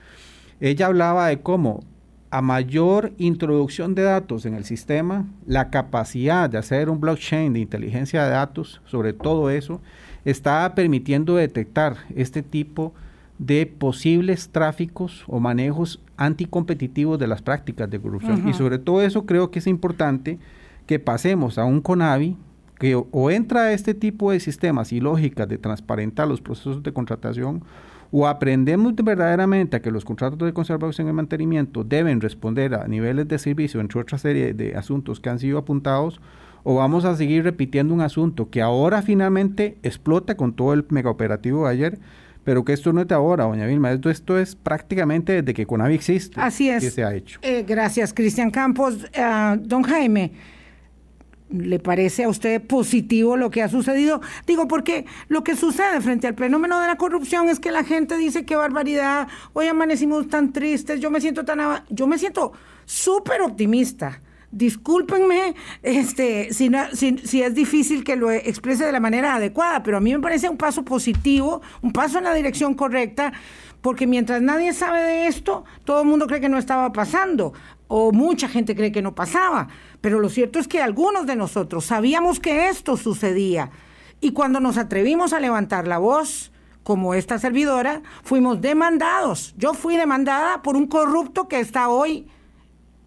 Ella 0.60 0.88
hablaba 0.88 1.28
de 1.28 1.40
cómo 1.40 1.82
a 2.32 2.42
mayor 2.42 3.14
introducción 3.18 3.96
de 3.96 4.04
datos 4.04 4.46
en 4.46 4.54
el 4.54 4.66
sistema, 4.66 5.26
la 5.48 5.70
capacidad 5.70 6.50
de 6.50 6.58
hacer 6.58 6.90
un 6.90 7.00
blockchain 7.00 7.54
de 7.54 7.60
inteligencia 7.60 8.24
de 8.24 8.30
datos, 8.30 8.82
sobre 8.86 9.14
todo 9.14 9.50
eso, 9.50 9.82
está 10.26 10.76
permitiendo 10.76 11.36
detectar 11.36 11.98
este 12.16 12.44
tipo 12.44 12.94
de 13.40 13.66
posibles 13.66 14.50
tráficos 14.50 15.24
o 15.28 15.40
manejos 15.40 16.02
anticompetitivos 16.18 17.18
de 17.18 17.28
las 17.28 17.42
prácticas 17.42 17.90
de 17.90 18.00
corrupción. 18.00 18.48
Y 18.48 18.54
sobre 18.54 18.78
todo 18.78 19.02
eso 19.02 19.26
creo 19.26 19.50
que 19.50 19.60
es 19.60 19.68
importante 19.68 20.38
que 20.86 21.00
pasemos 21.00 21.58
a 21.58 21.66
un 21.66 21.82
CONAVI 21.82 22.36
que 22.80 22.96
o, 22.96 23.32
entra 23.32 23.64
a 23.64 23.74
este 23.74 23.94
tipo 23.94 24.32
de 24.32 24.40
sistemas 24.40 24.92
y 24.94 25.00
lógicas 25.00 25.48
de 25.48 25.58
transparentar 25.58 26.28
los 26.28 26.42
procesos 26.42 26.82
de 26.82 26.94
contratación 26.94 27.64
o 28.12 28.28
aprendemos 28.28 28.96
verdaderamente 28.96 29.78
a 29.78 29.82
que 29.82 29.92
los 29.92 30.06
contratos 30.06 30.40
de 30.40 30.54
conservación 30.54 31.08
y 31.08 31.14
mantenimiento 31.14 31.84
deben 31.84 32.22
responder 32.22 32.74
a 32.74 32.88
niveles 32.88 33.28
de 33.28 33.38
servicio, 33.38 33.80
entre 33.82 34.00
otra 34.00 34.18
serie 34.18 34.54
de 34.54 34.76
asuntos 34.76 35.20
que 35.20 35.30
han 35.30 35.40
sido 35.40 35.58
apuntados, 35.58 36.20
o 36.64 36.76
vamos 36.76 37.06
a 37.06 37.16
seguir 37.16 37.44
repitiendo 37.44 37.94
un 37.94 38.02
asunto 38.02 38.50
que 38.50 38.62
ahora 38.62 39.02
finalmente 39.02 39.78
explota 39.84 40.36
con 40.36 40.54
todo 40.54 40.74
el 40.74 40.86
megaoperativo 40.90 41.66
de 41.66 41.72
ayer, 41.72 42.00
pero 42.44 42.66
que 42.66 42.74
esto 42.74 42.94
no 42.94 43.02
es 43.02 43.08
de 43.08 43.16
ahora, 43.16 43.44
doña 43.44 43.68
Vilma, 43.68 43.92
esto, 43.92 44.10
esto 44.10 44.40
es 44.40 44.56
prácticamente 44.56 45.34
desde 45.34 45.54
que 45.54 45.66
Conavi 45.66 45.94
existe. 45.94 46.40
Así 46.40 46.70
es. 46.70 46.84
Que 46.84 46.90
se 46.90 47.04
ha 47.04 47.14
hecho. 47.14 47.40
Eh, 47.44 47.64
gracias, 47.68 48.14
Cristian 48.14 48.50
Campos. 48.50 49.06
Ah, 49.16 49.58
don 49.60 49.84
Jaime, 49.84 50.32
¿le 51.50 51.80
parece 51.80 52.24
a 52.24 52.30
usted 52.30 52.62
positivo 52.62 53.38
lo 53.38 53.50
que 53.50 53.62
ha 53.62 53.70
sucedido? 53.70 54.22
Digo, 54.46 54.68
porque 54.68 55.06
lo 55.28 55.44
que 55.44 55.56
sucede 55.56 56.02
frente 56.02 56.28
al 56.28 56.36
fenómeno 56.36 56.80
de 56.80 56.88
la 56.88 56.98
corrupción 56.98 57.50
es 57.50 57.60
que 57.60 57.72
la 57.72 57.84
gente 57.84 58.18
dice 58.18 58.46
qué 58.46 58.56
barbaridad, 58.56 59.28
hoy 59.54 59.68
amanecimos 59.68 60.28
tan 60.28 60.54
tristes, 60.54 61.00
yo 61.00 61.12
me 61.12 61.22
siento 61.22 61.46
tan... 61.46 61.60
Yo 61.90 62.08
me 62.08 62.18
siento 62.18 62.54
súper 62.86 63.42
optimista. 63.42 64.20
Discúlpenme 64.52 65.54
este, 65.84 66.52
si, 66.54 66.72
si, 67.24 67.44
es 67.44 67.54
difícil 67.54 68.04
que 68.04 68.16
lo 68.16 68.32
exprese 68.32 68.84
de 68.84 68.92
la 68.92 69.00
manera 69.00 69.36
adecuada, 69.36 69.84
pero 69.84 69.98
a 69.98 70.00
mí 70.00 70.12
me 70.12 70.20
parece 70.20 70.50
un 70.50 70.58
paso 70.58 70.84
positivo, 70.84 71.62
un 71.84 71.94
paso 71.94 72.18
en 72.18 72.24
la 72.24 72.34
dirección 72.34 72.74
correcta, 72.74 73.32
porque 73.82 74.08
mientras 74.08 74.42
nadie 74.42 74.74
sabe 74.74 75.04
de 75.04 75.28
esto, 75.28 75.66
todo 75.86 76.02
el 76.02 76.08
mundo 76.08 76.26
cree 76.26 76.42
que 76.42 76.50
no 76.50 76.58
estaba 76.58 76.92
pasando, 76.92 77.54
o 77.90 78.14
mucha 78.14 78.48
gente 78.48 78.76
cree 78.76 78.94
que 78.94 79.02
no 79.02 79.14
pasaba, 79.16 79.68
pero 80.00 80.22
lo 80.22 80.30
cierto 80.30 80.60
es 80.60 80.70
que 80.70 80.82
algunos 80.82 81.26
de 81.26 81.36
nosotros 81.36 81.84
sabíamos 81.84 82.40
que 82.40 82.70
esto 82.70 82.96
sucedía, 82.96 83.72
y 84.22 84.32
cuando 84.32 84.62
nos 84.62 84.78
atrevimos 84.78 85.34
a 85.34 85.42
levantar 85.42 85.88
la 85.88 85.98
voz, 85.98 86.52
como 86.84 87.14
esta 87.14 87.38
servidora, 87.38 88.02
fuimos 88.24 88.62
demandados. 88.62 89.54
Yo 89.58 89.74
fui 89.74 89.96
demandada 89.96 90.62
por 90.62 90.76
un 90.76 90.88
corrupto 90.88 91.48
que 91.48 91.60
está 91.60 91.90
hoy 91.90 92.28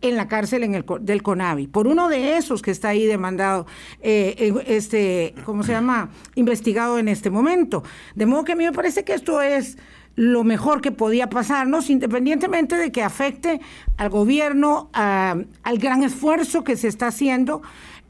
en 0.03 0.17
la 0.17 0.29
cárcel 0.29 0.65
en 0.65 0.75
el, 0.75 0.85
del 1.01 1.23
CONAVI, 1.23 1.69
por 1.69 1.87
uno 1.87 2.09
de 2.09 2.37
esos 2.37 2.61
que 2.61 2.71
está 2.71 2.91
ahí 2.91 3.07
demandado, 3.07 3.67
eh, 4.01 4.53
este, 4.67 5.35
¿cómo 5.45 5.63
se 5.63 5.73
llama? 5.73 6.11
Investigado 6.35 6.99
en 6.99 7.09
este 7.09 7.31
momento. 7.31 7.83
De 8.15 8.27
modo 8.27 8.45
que 8.45 8.53
a 8.53 8.57
mí 8.57 8.65
me 8.65 8.73
parece 8.73 9.05
que 9.05 9.15
esto 9.15 9.41
es 9.41 9.79
lo 10.17 10.45
mejor 10.45 10.81
que 10.81 10.93
podía 10.93 11.31
pasarnos, 11.31 11.91
independientemente 11.91 12.77
de 12.77 12.93
que 12.93 13.03
afecte 13.03 13.61
al 13.97 14.11
gobierno, 14.11 14.91
al 14.93 15.79
gran 15.79 16.03
esfuerzo 16.03 16.65
que 16.65 16.77
se 16.77 16.89
está 16.89 17.09
haciendo 17.09 17.63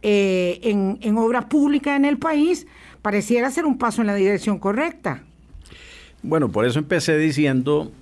eh, 0.02 0.58
en, 0.62 0.98
en 1.00 1.16
obra 1.16 1.48
pública 1.48 1.94
en 1.94 2.04
el 2.04 2.18
país, 2.18 2.66
pareciera 3.02 3.50
ser 3.50 3.66
un 3.66 3.78
paso 3.78 4.00
en 4.00 4.08
la 4.08 4.14
dirección 4.14 4.58
correcta. 4.58 5.22
Bueno, 6.22 6.50
por 6.50 6.64
eso 6.64 6.78
empecé 6.78 7.16
diciendo 7.18 7.92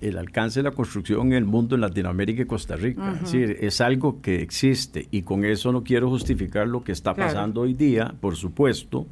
el 0.00 0.18
alcance 0.18 0.60
de 0.60 0.64
la 0.64 0.72
construcción 0.72 1.28
en 1.28 1.32
el 1.34 1.44
mundo, 1.44 1.74
en 1.74 1.80
Latinoamérica 1.80 2.42
y 2.42 2.46
Costa 2.46 2.76
Rica. 2.76 3.12
Es 3.14 3.20
decir, 3.22 3.58
es 3.60 3.80
algo 3.80 4.20
que 4.20 4.42
existe 4.42 5.08
y 5.10 5.22
con 5.22 5.44
eso 5.44 5.72
no 5.72 5.82
quiero 5.82 6.10
justificar 6.10 6.68
lo 6.68 6.84
que 6.84 6.92
está 6.92 7.14
pasando 7.14 7.62
hoy 7.62 7.74
día, 7.74 8.14
por 8.20 8.36
supuesto, 8.36 9.06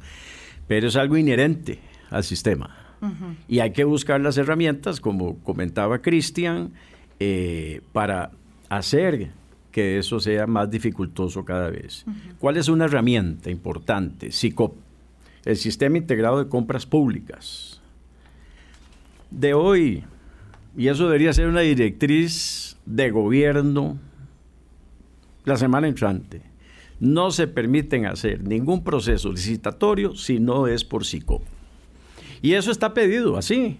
pero 0.67 0.87
es 0.87 0.95
algo 0.95 1.17
inherente 1.17 1.79
al 2.09 2.23
sistema. 2.23 2.82
Y 3.47 3.59
hay 3.59 3.71
que 3.71 3.83
buscar 3.83 4.21
las 4.21 4.37
herramientas, 4.37 4.99
como 5.01 5.37
comentaba 5.39 6.01
Cristian, 6.01 6.73
eh, 7.19 7.81
para 7.91 8.31
hacer 8.69 9.31
que 9.71 9.97
eso 9.97 10.19
sea 10.19 10.47
más 10.47 10.69
dificultoso 10.69 11.43
cada 11.43 11.69
vez. 11.69 12.05
¿Cuál 12.39 12.57
es 12.57 12.69
una 12.69 12.85
herramienta 12.85 13.49
importante? 13.49 14.31
SICOP, 14.31 14.75
el 15.45 15.57
Sistema 15.57 15.97
Integrado 15.97 16.43
de 16.43 16.49
Compras 16.49 16.85
Públicas. 16.85 17.81
De 19.31 19.53
hoy 19.53 20.03
y 20.75 20.87
eso 20.87 21.05
debería 21.05 21.33
ser 21.33 21.47
una 21.47 21.61
directriz 21.61 22.77
de 22.85 23.11
gobierno 23.11 23.99
la 25.45 25.57
semana 25.57 25.87
entrante. 25.87 26.41
No 26.99 27.31
se 27.31 27.47
permiten 27.47 28.05
hacer 28.05 28.43
ningún 28.43 28.83
proceso 28.83 29.31
licitatorio 29.31 30.15
si 30.15 30.39
no 30.39 30.67
es 30.67 30.83
por 30.83 31.05
SICO. 31.05 31.41
Y 32.43 32.53
eso 32.53 32.69
está 32.71 32.93
pedido 32.93 33.37
así. 33.37 33.79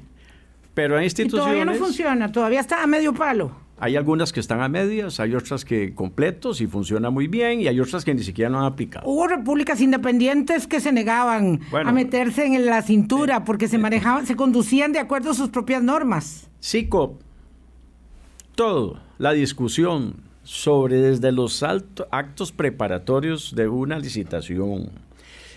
Pero 0.74 0.98
hay 0.98 1.04
instituciones... 1.04 1.44
todavía 1.44 1.66
no 1.66 1.74
funciona, 1.76 2.32
todavía 2.32 2.62
está 2.62 2.82
a 2.82 2.88
medio 2.88 3.14
palo. 3.14 3.52
Hay 3.78 3.98
algunas 3.98 4.32
que 4.32 4.40
están 4.40 4.62
a 4.62 4.70
medias, 4.70 5.20
hay 5.20 5.36
otras 5.36 5.66
que 5.66 5.94
completos 5.94 6.62
y 6.62 6.68
funciona 6.68 7.10
muy 7.10 7.28
bien, 7.28 7.60
y 7.60 7.68
hay 7.68 7.80
otras 7.82 8.06
que 8.06 8.14
ni 8.14 8.24
siquiera 8.24 8.50
no 8.50 8.60
han 8.60 8.66
aplicado. 8.66 9.06
Hubo 9.06 9.28
repúblicas 9.28 9.82
independientes 9.82 10.66
que 10.66 10.80
se 10.80 10.94
negaban 10.94 11.60
a 11.74 11.92
meterse 11.92 12.46
en 12.46 12.66
la 12.66 12.82
cintura 12.82 13.44
porque 13.44 13.68
se 13.68 13.78
manejaban, 13.78 14.26
se 14.26 14.38
conducían 14.38 14.94
de 14.94 15.00
acuerdo 15.00 15.32
a 15.32 15.34
sus 15.34 15.50
propias 15.50 15.84
normas. 15.84 16.50
SICOP, 16.62 17.22
todo, 18.56 19.02
la 19.18 19.34
discusión 19.34 20.16
sobre 20.44 21.02
desde 21.02 21.34
los 21.34 21.64
actos 21.64 22.54
preparatorios 22.54 23.56
de 23.56 23.68
una 23.68 24.00
licitación, 24.00 24.92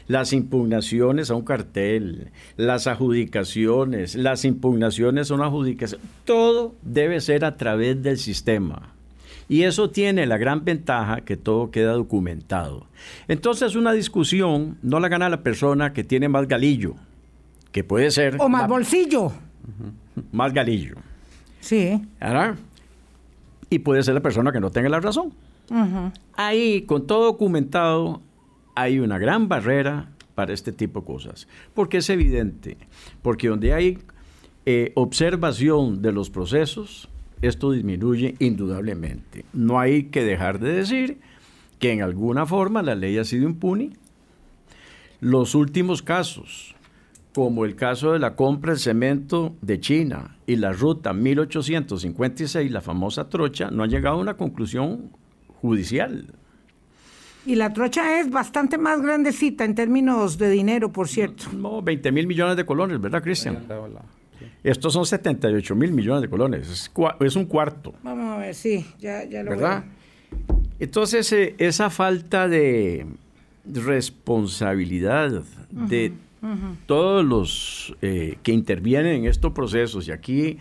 las 0.08 0.32
impugnaciones 0.32 1.30
a 1.30 1.34
un 1.34 1.42
cartel, 1.42 2.30
las 2.56 2.86
adjudicaciones, 2.86 4.14
las 4.14 4.44
impugnaciones 4.44 5.30
a 5.30 5.34
una 5.34 5.46
adjudicación, 5.46 6.00
todo 6.24 6.74
debe 6.82 7.20
ser 7.20 7.44
a 7.44 7.56
través 7.56 8.02
del 8.02 8.18
sistema. 8.18 8.92
Y 9.48 9.62
eso 9.62 9.90
tiene 9.90 10.26
la 10.26 10.38
gran 10.38 10.64
ventaja 10.64 11.20
que 11.20 11.36
todo 11.36 11.70
queda 11.70 11.92
documentado. 11.92 12.86
Entonces 13.28 13.76
una 13.76 13.92
discusión 13.92 14.76
no 14.82 14.98
la 14.98 15.08
gana 15.08 15.28
la 15.28 15.42
persona 15.42 15.92
que 15.92 16.02
tiene 16.02 16.28
más 16.28 16.48
galillo, 16.48 16.94
que 17.72 17.84
puede 17.84 18.10
ser... 18.10 18.36
O 18.40 18.48
más 18.48 18.68
bolsillo 18.68 19.32
más 20.32 20.52
galillo. 20.52 20.96
Sí. 21.60 22.00
Y 23.70 23.78
puede 23.80 24.02
ser 24.02 24.14
la 24.14 24.20
persona 24.20 24.52
que 24.52 24.60
no 24.60 24.70
tenga 24.70 24.88
la 24.88 25.00
razón. 25.00 25.32
Ahí, 26.34 26.82
con 26.82 27.06
todo 27.06 27.24
documentado, 27.24 28.20
hay 28.76 29.00
una 29.00 29.18
gran 29.18 29.48
barrera 29.48 30.10
para 30.36 30.52
este 30.52 30.70
tipo 30.70 31.00
de 31.00 31.06
cosas. 31.06 31.48
Porque 31.74 31.96
es 31.96 32.10
evidente, 32.10 32.76
porque 33.22 33.48
donde 33.48 33.72
hay 33.72 33.98
eh, 34.64 34.92
observación 34.94 36.02
de 36.02 36.12
los 36.12 36.30
procesos, 36.30 37.08
esto 37.42 37.72
disminuye 37.72 38.36
indudablemente. 38.38 39.44
No 39.52 39.80
hay 39.80 40.04
que 40.04 40.22
dejar 40.22 40.60
de 40.60 40.72
decir 40.72 41.18
que 41.80 41.90
en 41.90 42.02
alguna 42.02 42.46
forma 42.46 42.82
la 42.82 42.94
ley 42.94 43.18
ha 43.18 43.24
sido 43.24 43.48
impune. 43.48 43.90
Los 45.20 45.54
últimos 45.54 46.02
casos 46.02 46.76
como 47.36 47.66
el 47.66 47.76
caso 47.76 48.12
de 48.12 48.18
la 48.18 48.34
compra 48.34 48.72
del 48.72 48.80
cemento 48.80 49.56
de 49.60 49.78
China 49.78 50.38
y 50.46 50.56
la 50.56 50.72
ruta 50.72 51.12
1856, 51.12 52.70
la 52.70 52.80
famosa 52.80 53.28
trocha, 53.28 53.70
no 53.70 53.82
han 53.82 53.90
llegado 53.90 54.16
a 54.16 54.20
una 54.22 54.38
conclusión 54.38 55.10
judicial. 55.60 56.32
Y 57.46 57.54
la 57.54 57.72
trocha 57.72 58.20
es 58.20 58.28
bastante 58.28 58.76
más 58.76 59.00
grandecita 59.00 59.64
en 59.64 59.74
términos 59.74 60.36
de 60.36 60.50
dinero, 60.50 60.92
por 60.92 61.08
cierto. 61.08 61.44
No, 61.52 61.80
20 61.80 62.10
mil 62.10 62.26
millones 62.26 62.56
de 62.56 62.66
colones, 62.66 63.00
¿verdad, 63.00 63.22
Cristian? 63.22 63.64
Estos 64.64 64.92
son 64.92 65.06
78 65.06 65.74
mil 65.76 65.92
millones 65.92 66.22
de 66.22 66.28
colones, 66.28 66.90
es, 67.20 67.36
un 67.36 67.44
cuarto. 67.44 67.94
Vamos 68.02 68.34
a 68.34 68.38
ver, 68.38 68.54
sí, 68.54 68.84
ya, 68.98 69.24
ya 69.24 69.44
lo 69.44 69.50
¿Verdad? 69.50 69.84
Entonces, 70.80 71.32
eh, 71.32 71.54
esa 71.58 71.88
falta 71.88 72.48
de 72.48 73.06
responsabilidad, 73.64 75.42
de 75.70 76.12
todos 76.86 77.24
los 77.24 77.96
eh, 78.02 78.38
que 78.42 78.52
intervienen 78.52 79.20
en 79.20 79.26
estos 79.26 79.52
procesos, 79.52 80.08
y 80.08 80.12
aquí 80.12 80.58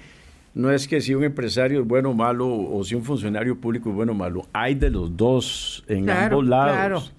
no 0.55 0.71
es 0.71 0.87
que 0.87 1.01
si 1.01 1.13
un 1.13 1.23
empresario 1.23 1.81
es 1.81 1.87
bueno 1.87 2.11
o 2.11 2.13
malo 2.13 2.47
o 2.47 2.83
si 2.83 2.95
un 2.95 3.03
funcionario 3.03 3.59
público 3.59 3.89
es 3.89 3.95
bueno 3.95 4.13
o 4.13 4.15
malo, 4.15 4.47
hay 4.53 4.73
de 4.73 4.89
los 4.89 5.15
dos 5.15 5.83
en 5.87 6.09
ambos 6.09 6.47
lados. 6.47 7.13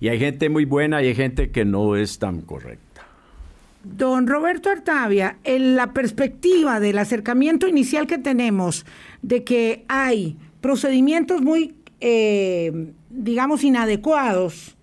Y 0.00 0.08
hay 0.08 0.18
gente 0.18 0.48
muy 0.48 0.64
buena 0.64 1.02
y 1.02 1.06
hay 1.06 1.14
gente 1.14 1.50
que 1.50 1.64
no 1.64 1.94
es 1.94 2.18
tan 2.18 2.40
correcta. 2.40 3.02
Don 3.84 4.26
Roberto 4.26 4.70
Artavia, 4.70 5.38
en 5.44 5.76
la 5.76 5.92
perspectiva 5.92 6.80
del 6.80 6.98
acercamiento 6.98 7.68
inicial 7.68 8.06
que 8.06 8.18
tenemos 8.18 8.84
de 9.22 9.44
que 9.44 9.84
hay 9.88 10.36
procedimientos 10.60 11.40
muy, 11.42 11.74
eh, 12.00 12.92
digamos, 13.08 13.62
inadecuados 13.62 14.76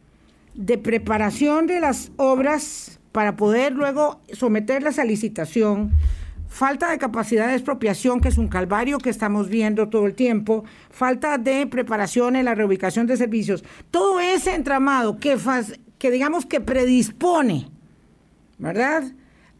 de 0.56 0.78
preparación 0.78 1.68
de 1.68 1.82
las 1.82 2.12
obras 2.16 3.00
para 3.12 3.36
poder 3.36 3.74
luego 3.74 4.22
someterlas 4.32 4.98
a 4.98 5.06
licitación, 5.06 5.92
falta 6.48 6.92
de 6.92 6.98
capacidad 6.98 7.48
de 7.48 7.54
expropiación, 7.54 8.22
que 8.22 8.30
es 8.30 8.38
un 8.38 8.48
calvario 8.48 8.98
que 8.98 9.10
estamos 9.10 9.50
viendo 9.50 9.90
todo 9.90 10.06
el 10.06 10.16
tiempo, 10.16 10.64
falta 10.90 11.38
de 11.38 11.68
preparación 11.68 12.36
en 12.36 12.46
la 12.46 12.56
reubicación 12.56 13.08
de 13.08 13.18
servicios, 13.18 13.64
todo 13.92 14.20
ese 14.20 14.56
entramado 14.56 15.18
que, 15.18 15.38
que 15.98 16.12
digamos 16.12 16.46
que 16.46 16.62
predispone, 16.62 17.70
¿verdad?, 18.58 19.04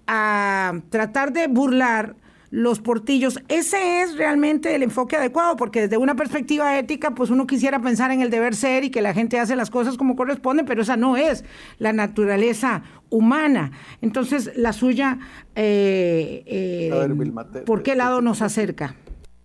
a 0.08 0.80
tratar 0.90 1.34
de 1.34 1.48
burlar 1.48 2.16
los 2.50 2.80
portillos. 2.80 3.40
Ese 3.48 4.02
es 4.02 4.18
realmente 4.18 4.74
el 4.76 4.84
enfoque 4.84 5.16
adecuado, 5.16 5.56
porque 5.56 5.82
desde 5.82 5.98
una 5.98 6.16
perspectiva 6.16 6.78
ética, 6.78 7.12
pues 7.12 7.30
uno 7.30 7.48
quisiera 7.48 7.82
pensar 7.82 8.12
en 8.12 8.22
el 8.22 8.30
deber 8.30 8.56
ser 8.56 8.84
y 8.84 8.90
que 8.90 9.02
la 9.02 9.14
gente 9.14 9.40
hace 9.40 9.56
las 9.56 9.70
cosas 9.70 9.98
como 9.98 10.16
corresponde, 10.16 10.64
pero 10.64 10.82
esa 10.82 10.98
no 10.98 11.18
es 11.18 11.44
la 11.80 11.94
naturaleza 11.94 12.84
humana. 13.10 13.72
Entonces, 14.02 14.52
la 14.56 14.74
suya, 14.74 15.20
eh, 15.56 16.44
eh, 16.46 17.64
¿por 17.66 17.84
qué 17.84 17.96
lado 17.96 18.22
nos 18.22 18.42
acerca? 18.42 18.96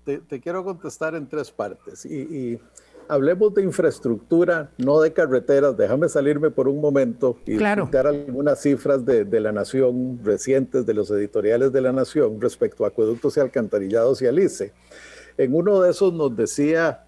Te, 0.04 0.40
quiero 0.40 0.64
contestar 0.64 1.14
en 1.14 1.28
tres 1.28 1.52
partes. 1.52 2.04
Y, 2.04 2.58
hablemos 3.12 3.52
de 3.52 3.62
infraestructura, 3.62 4.70
no 4.78 5.00
de 5.00 5.12
carreteras. 5.12 5.76
Déjame 5.76 6.08
salirme 6.08 6.50
por 6.50 6.66
un 6.66 6.80
momento 6.80 7.36
y 7.46 7.58
claro. 7.58 7.88
dar 7.92 8.06
algunas 8.06 8.60
cifras 8.60 9.04
de, 9.04 9.24
de, 9.24 9.40
la 9.40 9.52
Nación 9.52 10.18
recientes, 10.24 10.86
de 10.86 10.94
los 10.94 11.10
editoriales 11.10 11.72
de 11.72 11.82
la 11.82 11.92
Nación 11.92 12.40
respecto 12.40 12.84
a 12.84 12.88
acueductos 12.88 13.36
y 13.36 13.40
alcantarillados 13.40 14.22
y 14.22 14.26
Alice. 14.26 14.72
En 15.36 15.54
uno 15.54 15.80
de 15.82 15.90
esos 15.90 16.14
nos 16.14 16.34
decía 16.34 17.04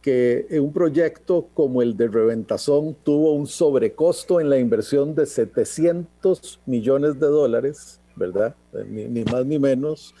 que 0.00 0.46
un 0.60 0.72
proyecto 0.72 1.48
como 1.54 1.82
el 1.82 1.96
de 1.96 2.06
Reventazón 2.06 2.96
tuvo 3.02 3.32
un 3.32 3.48
sobrecosto 3.48 4.40
en 4.40 4.48
la 4.48 4.58
inversión 4.58 5.16
de 5.16 5.26
700 5.26 6.60
millones 6.66 7.18
de 7.18 7.26
dólares, 7.26 8.00
¿verdad? 8.14 8.54
Ni, 8.88 9.06
ni 9.06 9.24
más 9.24 9.44
ni 9.44 9.58
menos 9.58 10.14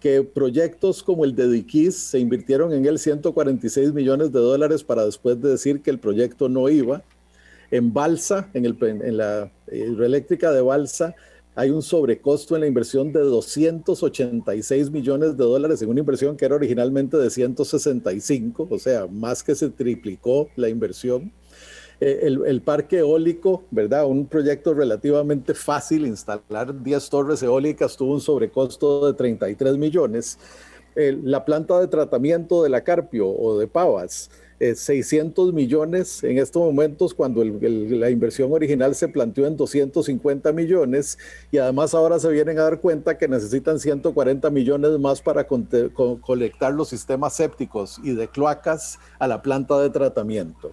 que 0.00 0.22
proyectos 0.22 1.02
como 1.02 1.24
el 1.24 1.34
de 1.34 1.48
Diquís 1.48 1.96
se 1.96 2.18
invirtieron 2.18 2.72
en 2.72 2.86
él 2.86 2.98
146 2.98 3.92
millones 3.92 4.32
de 4.32 4.38
dólares 4.38 4.84
para 4.84 5.04
después 5.04 5.40
de 5.40 5.50
decir 5.50 5.80
que 5.82 5.90
el 5.90 5.98
proyecto 5.98 6.48
no 6.48 6.68
iba. 6.68 7.02
En 7.70 7.92
Balsa, 7.92 8.48
en, 8.54 8.64
el, 8.64 8.76
en 8.80 9.16
la 9.16 9.50
hidroeléctrica 9.70 10.52
de 10.52 10.62
Balsa, 10.62 11.14
hay 11.58 11.70
un 11.70 11.82
sobrecosto 11.82 12.54
en 12.54 12.60
la 12.60 12.68
inversión 12.68 13.12
de 13.12 13.18
286 13.18 14.90
millones 14.92 15.36
de 15.36 15.42
dólares 15.42 15.82
en 15.82 15.88
una 15.88 15.98
inversión 15.98 16.36
que 16.36 16.44
era 16.44 16.54
originalmente 16.54 17.16
de 17.16 17.28
165, 17.30 18.68
o 18.70 18.78
sea, 18.78 19.08
más 19.08 19.42
que 19.42 19.56
se 19.56 19.68
triplicó 19.68 20.48
la 20.54 20.68
inversión. 20.68 21.32
Eh, 22.00 22.20
el, 22.22 22.62
parque 22.62 22.98
eólico, 22.98 23.64
¿verdad? 23.72 24.06
Un 24.06 24.26
proyecto 24.26 24.72
relativamente 24.72 25.52
fácil, 25.52 26.06
instalar 26.06 26.82
10 26.82 27.10
torres 27.10 27.42
eólicas 27.42 27.96
tuvo 27.96 28.12
un 28.14 28.20
sobrecosto 28.20 29.08
de 29.08 29.14
33 29.14 29.76
millones. 29.76 30.38
Eh, 30.94 31.18
la 31.20 31.44
planta 31.44 31.80
de 31.80 31.88
tratamiento 31.88 32.62
de 32.62 32.68
la 32.68 32.82
Carpio 32.82 33.28
o 33.28 33.58
de 33.58 33.66
Pavas, 33.66 34.30
eh, 34.60 34.76
600 34.76 35.52
millones 35.52 36.22
en 36.22 36.38
estos 36.38 36.62
momentos 36.62 37.14
cuando 37.14 37.44
la 37.44 38.10
inversión 38.10 38.52
original 38.52 38.94
se 38.94 39.08
planteó 39.08 39.46
en 39.46 39.56
250 39.56 40.52
millones 40.52 41.18
y 41.50 41.58
además 41.58 41.94
ahora 41.94 42.18
se 42.20 42.28
vienen 42.28 42.58
a 42.60 42.64
dar 42.64 42.80
cuenta 42.80 43.18
que 43.18 43.28
necesitan 43.28 43.80
140 43.80 44.50
millones 44.50 44.98
más 45.00 45.20
para 45.20 45.46
co 45.46 45.64
co 45.94 46.20
colectar 46.20 46.74
los 46.74 46.88
sistemas 46.88 47.34
sépticos 47.34 48.00
y 48.04 48.14
de 48.14 48.28
cloacas 48.28 48.98
a 49.18 49.26
la 49.26 49.42
planta 49.42 49.80
de 49.80 49.90
tratamiento. 49.90 50.72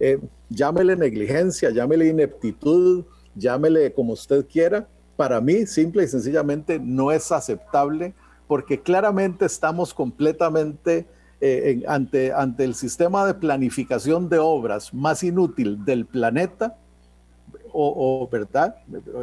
Eh, 0.00 0.18
llámele 0.48 0.96
negligencia, 0.96 1.70
llámele 1.70 2.08
ineptitud, 2.08 3.04
llámele 3.34 3.92
como 3.92 4.12
usted 4.12 4.46
quiera. 4.46 4.88
Para 5.16 5.40
mí, 5.40 5.66
simple 5.66 6.04
y 6.04 6.08
sencillamente, 6.08 6.78
no 6.78 7.12
es 7.12 7.30
aceptable 7.30 8.14
porque 8.46 8.80
claramente 8.80 9.46
estamos 9.46 9.94
completamente 9.94 11.06
eh, 11.40 11.82
ante, 11.86 12.32
ante 12.32 12.64
el 12.64 12.74
sistema 12.74 13.26
de 13.26 13.34
planificación 13.34 14.28
de 14.28 14.38
obras 14.38 14.92
más 14.92 15.22
inútil 15.22 15.84
del 15.84 16.06
planeta, 16.06 16.76
o, 17.72 18.22
o 18.22 18.28
verdad, 18.28 18.76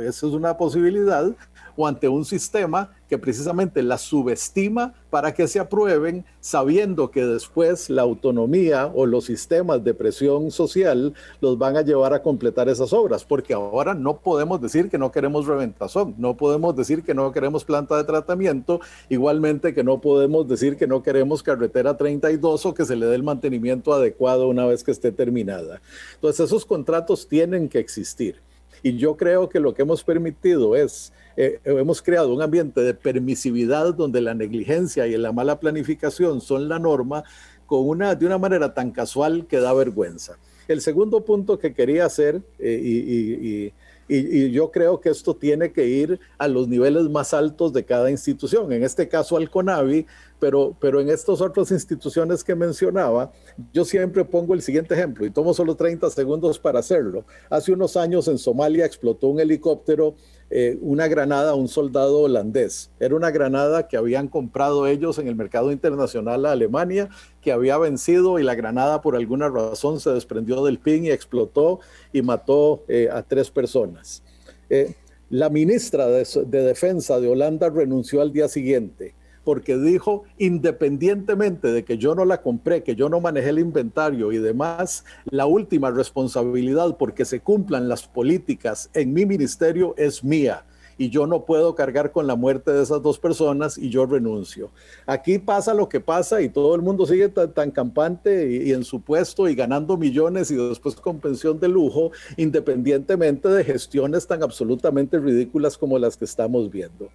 eso 0.03 0.27
es 0.27 0.33
una 0.33 0.57
posibilidad, 0.57 1.31
o 1.75 1.87
ante 1.87 2.07
un 2.07 2.25
sistema 2.25 2.91
que 3.11 3.17
precisamente 3.17 3.83
las 3.83 4.03
subestima 4.03 4.93
para 5.09 5.33
que 5.33 5.45
se 5.45 5.59
aprueben, 5.59 6.23
sabiendo 6.39 7.11
que 7.11 7.25
después 7.25 7.89
la 7.89 8.03
autonomía 8.03 8.89
o 8.95 9.05
los 9.05 9.25
sistemas 9.25 9.83
de 9.83 9.93
presión 9.93 10.49
social 10.49 11.13
los 11.41 11.57
van 11.57 11.75
a 11.75 11.81
llevar 11.81 12.13
a 12.13 12.23
completar 12.23 12.69
esas 12.69 12.93
obras, 12.93 13.25
porque 13.25 13.53
ahora 13.53 13.93
no 13.93 14.19
podemos 14.19 14.61
decir 14.61 14.89
que 14.89 14.97
no 14.97 15.11
queremos 15.11 15.45
reventazón, 15.45 16.15
no 16.17 16.37
podemos 16.37 16.73
decir 16.73 17.03
que 17.03 17.13
no 17.13 17.33
queremos 17.33 17.65
planta 17.65 17.97
de 17.97 18.05
tratamiento, 18.05 18.79
igualmente 19.09 19.73
que 19.73 19.83
no 19.83 19.99
podemos 19.99 20.47
decir 20.47 20.77
que 20.77 20.87
no 20.87 21.03
queremos 21.03 21.43
carretera 21.43 21.97
32 21.97 22.65
o 22.65 22.73
que 22.73 22.85
se 22.85 22.95
le 22.95 23.07
dé 23.07 23.15
el 23.15 23.23
mantenimiento 23.23 23.91
adecuado 23.91 24.47
una 24.47 24.65
vez 24.65 24.85
que 24.85 24.91
esté 24.91 25.11
terminada. 25.11 25.81
Entonces 26.15 26.45
esos 26.45 26.63
contratos 26.63 27.27
tienen 27.27 27.67
que 27.67 27.79
existir. 27.79 28.39
Y 28.83 28.97
yo 28.97 29.15
creo 29.15 29.49
que 29.49 29.59
lo 29.59 29.73
que 29.73 29.83
hemos 29.83 30.03
permitido 30.03 30.75
es 30.75 31.13
eh, 31.37 31.59
hemos 31.63 32.01
creado 32.01 32.33
un 32.33 32.41
ambiente 32.41 32.81
de 32.81 32.93
permisividad 32.93 33.93
donde 33.93 34.21
la 34.21 34.33
negligencia 34.33 35.07
y 35.07 35.17
la 35.17 35.31
mala 35.31 35.59
planificación 35.59 36.41
son 36.41 36.67
la 36.67 36.79
norma 36.79 37.23
con 37.65 37.87
una, 37.87 38.15
de 38.15 38.25
una 38.25 38.37
manera 38.37 38.73
tan 38.73 38.91
casual 38.91 39.45
que 39.47 39.59
da 39.59 39.73
vergüenza. 39.73 40.37
El 40.67 40.81
segundo 40.81 41.23
punto 41.23 41.57
que 41.57 41.73
quería 41.73 42.05
hacer, 42.05 42.41
eh, 42.59 42.79
y, 42.83 42.97
y, 42.99 43.65
y, 43.67 43.73
y, 44.11 44.51
yo 44.51 44.71
creo 44.71 44.99
que 44.99 45.09
esto 45.09 45.35
tiene 45.35 45.71
que 45.71 45.87
ir 45.87 46.19
a 46.37 46.47
los 46.47 46.67
niveles 46.67 47.03
más 47.09 47.33
altos 47.33 47.71
de 47.71 47.85
cada 47.85 48.11
institución, 48.11 48.71
en 48.73 48.83
este 48.83 49.07
caso 49.07 49.37
al 49.37 49.49
CONAVI, 49.49 50.05
pero, 50.39 50.75
pero 50.79 50.99
en 50.99 51.09
estas 51.09 51.39
otras 51.39 51.71
instituciones 51.71 52.43
que 52.43 52.55
mencionaba, 52.55 53.31
yo 53.71 53.85
siempre 53.85 54.25
pongo 54.25 54.53
el 54.53 54.61
siguiente 54.61 54.95
ejemplo 54.95 55.25
y 55.25 55.29
tomo 55.29 55.53
solo 55.53 55.75
30 55.75 56.09
segundos 56.09 56.59
para 56.59 56.79
hacerlo. 56.79 57.25
Hace 57.49 57.71
unos 57.71 57.95
años 57.95 58.27
en 58.27 58.37
Somalia 58.37 58.85
explotó 58.85 59.27
un 59.27 59.39
helicóptero 59.39 60.15
eh, 60.53 60.77
una 60.81 61.07
granada 61.07 61.51
a 61.51 61.55
un 61.55 61.69
soldado 61.69 62.19
holandés. 62.19 62.91
Era 62.99 63.15
una 63.15 63.31
granada 63.31 63.87
que 63.87 63.95
habían 63.95 64.27
comprado 64.27 64.85
ellos 64.85 65.17
en 65.17 65.29
el 65.29 65.35
mercado 65.35 65.71
internacional 65.71 66.45
a 66.45 66.51
Alemania, 66.51 67.07
que 67.41 67.53
había 67.53 67.77
vencido 67.77 68.37
y 68.37 68.43
la 68.43 68.53
granada 68.53 69.01
por 69.01 69.15
alguna 69.15 69.47
razón 69.47 70.01
se 70.01 70.09
desprendió 70.09 70.61
del 70.65 70.77
pin 70.77 71.05
y 71.05 71.09
explotó 71.09 71.79
y 72.11 72.21
mató 72.21 72.83
eh, 72.89 73.07
a 73.09 73.23
tres 73.23 73.49
personas. 73.49 74.23
Eh, 74.69 74.95
la 75.29 75.49
ministra 75.49 76.07
de, 76.07 76.27
de 76.45 76.63
Defensa 76.63 77.21
de 77.21 77.29
Holanda 77.29 77.69
renunció 77.69 78.21
al 78.21 78.33
día 78.33 78.49
siguiente 78.49 79.15
porque 79.43 79.77
dijo, 79.77 80.23
independientemente 80.37 81.71
de 81.71 81.83
que 81.83 81.97
yo 81.97 82.15
no 82.15 82.25
la 82.25 82.41
compré, 82.41 82.83
que 82.83 82.95
yo 82.95 83.09
no 83.09 83.19
manejé 83.19 83.49
el 83.49 83.59
inventario 83.59 84.31
y 84.31 84.37
demás, 84.37 85.05
la 85.25 85.45
última 85.45 85.91
responsabilidad 85.91 86.97
porque 86.97 87.25
se 87.25 87.39
cumplan 87.39 87.89
las 87.89 88.07
políticas 88.07 88.89
en 88.93 89.13
mi 89.13 89.25
ministerio 89.25 89.93
es 89.97 90.23
mía 90.23 90.65
y 91.01 91.09
yo 91.09 91.25
no 91.25 91.45
puedo 91.45 91.73
cargar 91.73 92.11
con 92.11 92.27
la 92.27 92.35
muerte 92.35 92.71
de 92.71 92.83
esas 92.83 93.01
dos 93.01 93.17
personas 93.17 93.75
y 93.75 93.89
yo 93.89 94.05
renuncio. 94.05 94.69
Aquí 95.07 95.39
pasa 95.39 95.73
lo 95.73 95.89
que 95.89 95.99
pasa 95.99 96.43
y 96.43 96.49
todo 96.49 96.75
el 96.75 96.83
mundo 96.83 97.07
sigue 97.07 97.27
tan, 97.29 97.71
campante 97.71 98.51
y, 98.51 98.71
en 98.71 98.83
su 98.83 99.01
puesto 99.01 99.49
y 99.49 99.55
ganando 99.55 99.97
millones 99.97 100.51
y 100.51 100.55
después 100.55 100.95
con 100.95 101.19
pensión 101.19 101.59
de 101.59 101.69
lujo, 101.69 102.11
independientemente 102.37 103.49
de 103.49 103.63
gestiones 103.63 104.27
tan 104.27 104.43
absolutamente 104.43 105.17
ridículas 105.17 105.75
como 105.75 105.97
las 105.97 106.17
que 106.17 106.25
estamos 106.25 106.69
viendo. 106.69 107.09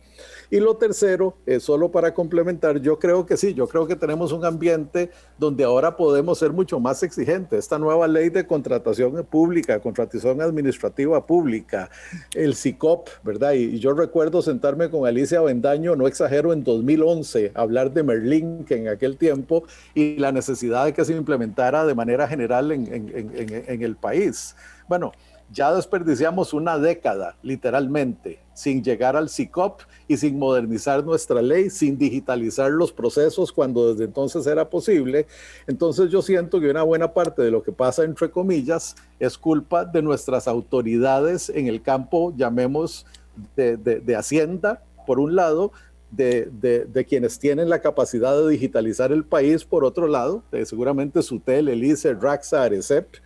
Y 0.51 0.61
lo 0.61 0.77
tercero, 0.77 1.37
solo 1.61 1.91
para 1.91 2.15
complementar, 2.15 2.81
yo 2.81 2.99
creo 2.99 3.27
que 3.27 3.37
sí, 3.37 3.55
yo 3.55 3.67
creo 3.67 3.87
que 3.87 3.97
tenemos 3.97 4.33
un 4.33 4.45
ambiente 4.45 5.11
donde 5.39 5.65
ahora 5.65 5.97
podemos 5.97 6.39
ser 6.39 6.53
mucho 6.53 6.81
más 6.81 7.03
exigentes. 7.03 7.59
Esta 7.59 7.79
nueva 7.79 8.07
ley 8.07 8.29
de 8.29 8.47
contratación 8.47 9.25
pública, 9.25 9.81
contratación 9.81 10.41
administrativa 10.41 11.25
pública, 11.27 11.91
el 12.35 12.55
CICOP, 12.55 13.09
¿verdad? 13.23 13.53
Y, 13.53 13.79
yo 13.79 13.93
recuerdo 13.93 14.43
sentarme 14.43 14.91
con 14.91 15.07
Alicia 15.07 15.41
Bendaño, 15.41 15.97
no 15.97 16.07
exagero, 16.07 16.53
en 16.53 16.65
2011, 16.65 17.53
hablar 17.55 17.93
de 17.93 18.03
Merlín, 18.03 18.65
que 18.65 18.77
en 18.77 18.89
aquel 18.89 19.17
tiempo, 19.17 19.65
y 19.95 20.17
la 20.17 20.33
necesidad 20.33 20.85
de 20.85 20.93
que 20.93 21.05
se 21.05 21.13
implementara 21.13 21.85
de 21.85 21.95
manera 21.95 22.27
general 22.29 22.73
en, 22.73 22.87
en, 22.93 23.09
en, 23.15 23.65
en 23.67 23.83
el 23.83 23.97
país. 23.97 24.57
Bueno, 24.89 25.13
ya 25.53 25.73
desperdiciamos 25.75 26.53
una 26.53 26.79
década, 26.79 27.37
literalmente, 27.43 28.41
sin 28.55 28.83
llegar 28.83 29.17
al 29.17 29.29
CICOP 29.29 29.83
y 30.09 30.17
sin 30.17 30.39
modernizar 30.39 31.05
nuestra 31.05 31.41
ley, 31.43 31.71
sin 31.71 31.97
digitalizar 31.97 32.71
los 32.71 32.93
procesos 32.93 33.53
cuando 33.53 33.93
desde 33.93 34.05
entonces 34.05 34.47
era 34.47 34.69
posible. 34.69 35.27
Entonces 35.67 36.11
yo 36.11 36.23
siento 36.23 36.61
que 36.61 36.71
una 36.71 36.83
buena 36.83 37.13
parte 37.13 37.43
de 37.43 37.51
lo 37.51 37.63
que 37.63 37.73
pasa, 37.73 38.05
entre 38.05 38.31
comillas, 38.31 38.97
es 39.21 39.39
culpa 39.39 39.85
de 39.85 40.03
nuestras 40.03 40.49
autoridades 40.49 41.49
en 41.51 41.69
el 41.69 41.83
campo, 41.83 42.35
llamemos, 42.37 43.07
de, 43.55 43.77
de, 43.77 44.01
de 44.01 44.17
Hacienda, 44.17 44.83
por 45.07 45.21
un 45.21 45.37
lado, 45.37 45.73
de, 46.11 46.49
de, 46.53 46.85
de, 46.85 47.05
quienes 47.05 47.39
tienen 47.39 47.69
la 47.69 47.81
capacidad 47.81 48.37
de 48.37 48.49
digitalizar 48.49 49.13
el 49.13 49.25
país, 49.25 49.65
por 49.65 49.85
otro 49.85 50.07
lado, 50.07 50.43
seguramente 50.65 51.23
Sutel, 51.23 51.69
Elise, 51.69 52.15
Raxa, 52.15 52.63
Arecep, 52.63 53.17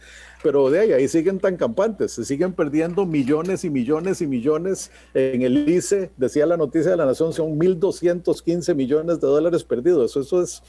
pero 0.43 0.71
de 0.71 0.81
ahí, 0.81 0.93
ahí 0.93 1.09
siguen 1.09 1.39
tan 1.39 1.57
campantes, 1.57 2.13
se 2.13 2.25
siguen 2.25 2.53
perdiendo 2.53 3.07
millones 3.07 3.65
y 3.65 3.71
millones 3.71 4.21
y 4.23 4.27
millones 4.27 4.91
en 5.15 5.43
el 5.43 5.69
ICE, 5.69 6.11
decía 6.17 6.47
la 6.47 6.57
noticia 6.57 6.93
de 6.93 6.97
la 6.97 7.07
Nación, 7.07 7.33
son 7.33 7.59
1.215 7.59 8.75
millones 8.75 9.21
de 9.21 9.27
dólares 9.27 9.65
perdidos, 9.65 10.11
eso, 10.11 10.21
eso 10.21 10.43
es 10.43 10.63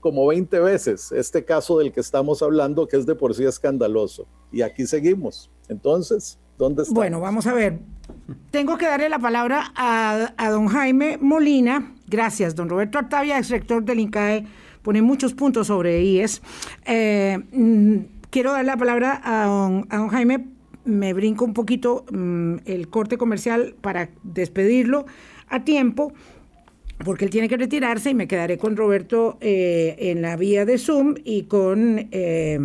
como 0.00 0.26
20 0.26 0.60
veces 0.60 1.12
este 1.12 1.44
caso 1.44 1.78
del 1.78 1.92
que 1.92 2.00
estamos 2.00 2.42
hablando, 2.42 2.86
que 2.86 2.96
es 2.96 3.06
de 3.06 3.14
por 3.14 3.34
sí 3.34 3.44
escandaloso. 3.44 4.26
Y 4.52 4.62
aquí 4.62 4.86
seguimos. 4.86 5.50
Entonces, 5.68 6.38
¿dónde 6.56 6.82
está? 6.82 6.94
Bueno, 6.94 7.20
vamos 7.20 7.46
a 7.46 7.54
ver. 7.54 7.80
Tengo 8.50 8.78
que 8.78 8.86
darle 8.86 9.08
la 9.08 9.18
palabra 9.18 9.72
a, 9.74 10.32
a 10.36 10.50
don 10.50 10.68
Jaime 10.68 11.18
Molina. 11.20 11.94
Gracias, 12.06 12.54
don 12.54 12.68
Roberto 12.68 12.98
Artavia, 12.98 13.38
ex 13.38 13.50
rector 13.50 13.84
del 13.84 14.00
INCAE, 14.00 14.46
pone 14.82 15.02
muchos 15.02 15.34
puntos 15.34 15.66
sobre 15.66 16.02
IES. 16.02 16.40
Eh, 16.86 17.38
quiero 18.30 18.52
dar 18.52 18.64
la 18.64 18.76
palabra 18.76 19.20
a 19.22 19.46
don, 19.46 20.08
Jaime. 20.08 20.46
Me 20.84 21.12
brinco 21.12 21.44
un 21.44 21.52
poquito 21.52 22.06
mmm, 22.10 22.56
el 22.64 22.88
corte 22.88 23.18
comercial 23.18 23.74
para 23.80 24.10
despedirlo 24.22 25.06
a 25.48 25.64
tiempo. 25.64 26.12
porque 27.04 27.24
él 27.24 27.30
tiene 27.30 27.48
que 27.48 27.56
retirarse 27.56 28.10
y 28.10 28.14
me 28.14 28.26
quedaré 28.26 28.58
con 28.58 28.76
Roberto 28.76 29.38
eh, 29.40 29.94
en 29.98 30.20
la 30.20 30.36
vía 30.36 30.64
de 30.64 30.78
Zoom 30.78 31.14
y 31.24 31.44
con 31.44 32.08
eh, 32.10 32.58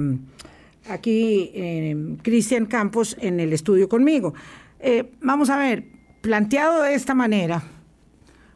aquí 0.89 1.51
eh, 1.53 2.15
Cristian 2.23 2.65
Campos 2.65 3.15
en 3.21 3.39
el 3.39 3.53
estudio 3.53 3.87
conmigo. 3.87 4.33
vamos 5.21 5.51
a 5.51 5.57
ver, 5.57 5.83
planteado 6.21 6.81
de 6.81 6.95
esta 6.95 7.13
manera, 7.13 7.61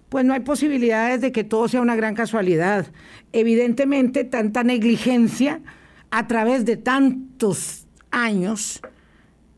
pues 0.10 0.26
no 0.26 0.34
hay 0.34 0.40
posibilidades 0.40 1.22
de 1.22 1.32
que 1.32 1.44
todo 1.44 1.68
sea 1.68 1.82
una 1.82 1.96
gran 1.96 2.16
casualidad. 2.16 2.88
Evidentemente, 3.32 4.24
tanta 4.24 4.64
negligencia 4.64 5.62
a 6.12 6.28
través 6.28 6.66
de 6.66 6.78
tantos 6.78 7.88
años 8.12 8.82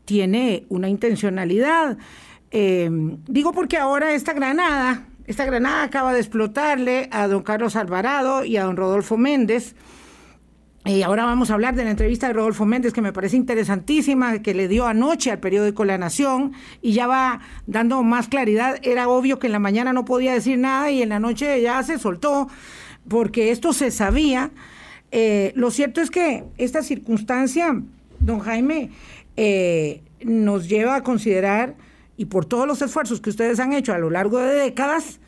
tiene 0.04 0.66
una 0.68 0.88
intencionalidad. 0.88 1.98
digo 2.50 3.52
porque 3.52 3.76
ahora 3.76 4.12
esta 4.12 4.32
granada 4.32 5.06
esta 5.30 5.44
granada 5.44 5.84
acaba 5.84 6.12
de 6.12 6.18
explotarle 6.18 7.08
a 7.12 7.28
don 7.28 7.44
Carlos 7.44 7.76
Alvarado 7.76 8.44
y 8.44 8.56
a 8.56 8.64
don 8.64 8.76
Rodolfo 8.76 9.16
Méndez. 9.16 9.76
Y 10.84 11.02
ahora 11.02 11.24
vamos 11.24 11.50
a 11.50 11.54
hablar 11.54 11.76
de 11.76 11.84
la 11.84 11.92
entrevista 11.92 12.26
de 12.26 12.32
Rodolfo 12.32 12.66
Méndez, 12.66 12.92
que 12.92 13.00
me 13.00 13.12
parece 13.12 13.36
interesantísima, 13.36 14.42
que 14.42 14.54
le 14.54 14.66
dio 14.66 14.88
anoche 14.88 15.30
al 15.30 15.38
periódico 15.38 15.84
La 15.84 15.98
Nación 15.98 16.52
y 16.82 16.94
ya 16.94 17.06
va 17.06 17.42
dando 17.68 18.02
más 18.02 18.26
claridad. 18.26 18.80
Era 18.82 19.08
obvio 19.08 19.38
que 19.38 19.46
en 19.46 19.52
la 19.52 19.60
mañana 19.60 19.92
no 19.92 20.04
podía 20.04 20.34
decir 20.34 20.58
nada 20.58 20.90
y 20.90 21.00
en 21.00 21.10
la 21.10 21.20
noche 21.20 21.62
ya 21.62 21.80
se 21.84 22.00
soltó, 22.00 22.48
porque 23.06 23.52
esto 23.52 23.72
se 23.72 23.92
sabía. 23.92 24.50
Eh, 25.12 25.52
lo 25.56 25.70
cierto 25.70 26.00
es 26.00 26.10
que 26.10 26.44
esta 26.58 26.82
circunstancia, 26.82 27.80
don 28.20 28.40
Jaime, 28.40 28.90
eh, 29.36 30.02
nos 30.22 30.68
lleva 30.68 30.96
a 30.96 31.02
considerar 31.02 31.76
y 32.16 32.26
por 32.26 32.44
todos 32.44 32.66
los 32.66 32.82
esfuerzos 32.82 33.20
que 33.20 33.30
ustedes 33.30 33.60
han 33.60 33.72
hecho 33.72 33.94
a 33.94 33.98
lo 33.98 34.10
largo 34.10 34.38
de 34.38 34.54
décadas, 34.54 35.20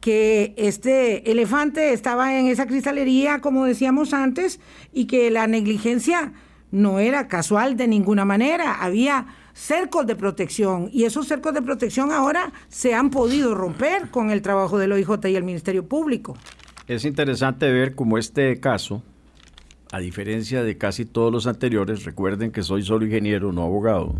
que 0.00 0.54
este 0.56 1.30
elefante 1.30 1.92
estaba 1.92 2.38
en 2.38 2.46
esa 2.46 2.66
cristalería, 2.66 3.40
como 3.40 3.66
decíamos 3.66 4.14
antes, 4.14 4.58
y 4.92 5.04
que 5.04 5.30
la 5.30 5.46
negligencia 5.46 6.32
no 6.70 6.98
era 6.98 7.28
casual 7.28 7.76
de 7.76 7.86
ninguna 7.86 8.24
manera, 8.24 8.74
había 8.74 9.26
cercos 9.52 10.06
de 10.06 10.16
protección 10.16 10.88
y 10.92 11.04
esos 11.04 11.26
cercos 11.26 11.52
de 11.52 11.62
protección 11.62 12.12
ahora 12.12 12.52
se 12.68 12.94
han 12.94 13.10
podido 13.10 13.54
romper 13.54 14.10
con 14.10 14.30
el 14.30 14.42
trabajo 14.42 14.78
del 14.78 14.92
OIJ 14.92 15.26
y 15.26 15.36
el 15.36 15.44
Ministerio 15.44 15.86
Público. 15.86 16.36
Es 16.86 17.04
interesante 17.04 17.70
ver 17.70 17.94
cómo 17.94 18.18
este 18.18 18.58
caso, 18.58 19.02
a 19.92 19.98
diferencia 19.98 20.62
de 20.62 20.78
casi 20.78 21.04
todos 21.04 21.32
los 21.32 21.46
anteriores, 21.46 22.04
recuerden 22.04 22.50
que 22.50 22.62
soy 22.62 22.82
solo 22.82 23.04
ingeniero, 23.04 23.52
no 23.52 23.62
abogado, 23.62 24.14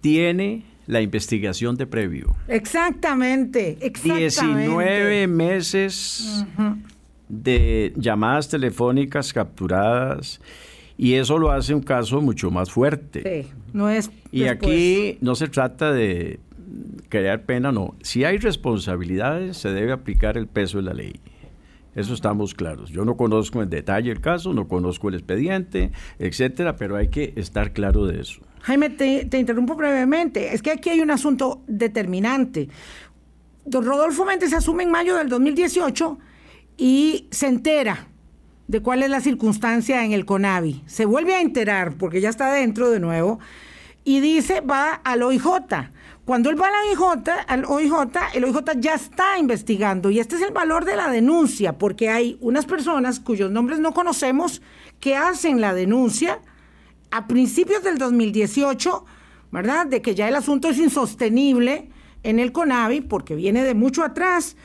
tiene 0.00 0.64
la 0.86 1.00
investigación 1.00 1.76
de 1.76 1.86
previo. 1.86 2.34
Exactamente, 2.48 3.78
exactamente. 3.80 4.62
19 4.62 5.26
meses 5.28 6.44
de 7.28 7.92
llamadas 7.96 8.48
telefónicas 8.48 9.32
capturadas 9.32 10.40
y 10.96 11.14
eso 11.14 11.38
lo 11.38 11.50
hace 11.50 11.74
un 11.74 11.82
caso 11.82 12.20
mucho 12.20 12.50
más 12.50 12.70
fuerte. 12.70 13.44
Sí, 13.44 13.50
no 13.72 13.88
es. 13.88 14.10
Y 14.30 14.44
aquí 14.44 15.18
no 15.20 15.34
se 15.34 15.48
trata 15.48 15.92
de 15.92 16.38
crear 17.08 17.42
pena, 17.44 17.72
no. 17.72 17.94
Si 18.02 18.24
hay 18.24 18.38
responsabilidades, 18.38 19.56
se 19.56 19.70
debe 19.70 19.92
aplicar 19.92 20.36
el 20.36 20.46
peso 20.46 20.78
de 20.78 20.84
la 20.84 20.94
ley. 20.94 21.14
Eso 21.94 22.14
estamos 22.14 22.54
claros. 22.54 22.90
Yo 22.90 23.04
no 23.04 23.16
conozco 23.16 23.62
en 23.62 23.70
detalle 23.70 24.10
el 24.10 24.20
caso, 24.20 24.52
no 24.52 24.68
conozco 24.68 25.08
el 25.08 25.14
expediente, 25.14 25.92
etcétera, 26.18 26.76
pero 26.76 26.96
hay 26.96 27.08
que 27.08 27.32
estar 27.36 27.72
claro 27.72 28.06
de 28.06 28.20
eso. 28.20 28.40
Jaime, 28.62 28.90
te, 28.90 29.38
interrumpo 29.38 29.76
brevemente. 29.76 30.54
Es 30.54 30.62
que 30.62 30.70
aquí 30.70 30.90
hay 30.90 31.00
un 31.00 31.10
asunto 31.10 31.62
determinante. 31.66 32.68
Don 33.66 33.84
Rodolfo 33.84 34.24
Méndez 34.24 34.52
asume 34.54 34.84
en 34.84 34.90
mayo 34.90 35.16
del 35.16 35.28
2018 35.28 36.18
y 36.78 37.28
se 37.30 37.46
entera 37.46 38.08
de 38.66 38.80
cuál 38.80 39.02
es 39.02 39.10
la 39.10 39.20
circunstancia 39.20 40.04
en 40.04 40.12
el 40.12 40.24
CONAVI. 40.24 40.82
Se 40.86 41.04
vuelve 41.04 41.34
a 41.34 41.42
enterar, 41.42 41.96
porque 41.96 42.22
ya 42.22 42.30
está 42.30 42.52
dentro 42.52 42.90
de 42.90 43.00
nuevo, 43.00 43.38
y 44.02 44.20
dice, 44.20 44.60
va 44.62 44.94
al 44.94 45.22
OIJ. 45.22 45.44
Cuando 46.24 46.48
él 46.48 46.60
va 46.60 46.68
al 46.68 46.74
OIJ, 46.88 47.28
al 47.46 47.64
OIJ, 47.66 47.92
el 48.32 48.44
OIJ 48.44 48.56
ya 48.78 48.94
está 48.94 49.38
investigando 49.38 50.10
y 50.10 50.20
este 50.20 50.36
es 50.36 50.42
el 50.42 50.52
valor 50.52 50.86
de 50.86 50.96
la 50.96 51.10
denuncia, 51.10 51.76
porque 51.76 52.08
hay 52.08 52.38
unas 52.40 52.64
personas 52.64 53.20
cuyos 53.20 53.50
nombres 53.50 53.78
no 53.78 53.92
conocemos 53.92 54.62
que 55.00 55.16
hacen 55.16 55.60
la 55.60 55.74
denuncia 55.74 56.40
a 57.10 57.26
principios 57.26 57.82
del 57.82 57.98
2018, 57.98 59.04
¿verdad? 59.52 59.86
De 59.86 60.00
que 60.00 60.14
ya 60.14 60.26
el 60.26 60.34
asunto 60.36 60.68
es 60.68 60.78
insostenible 60.78 61.90
en 62.22 62.38
el 62.38 62.52
CONAVI 62.52 63.02
porque 63.02 63.34
viene 63.34 63.62
de 63.62 63.74
mucho 63.74 64.02
atrás. 64.02 64.56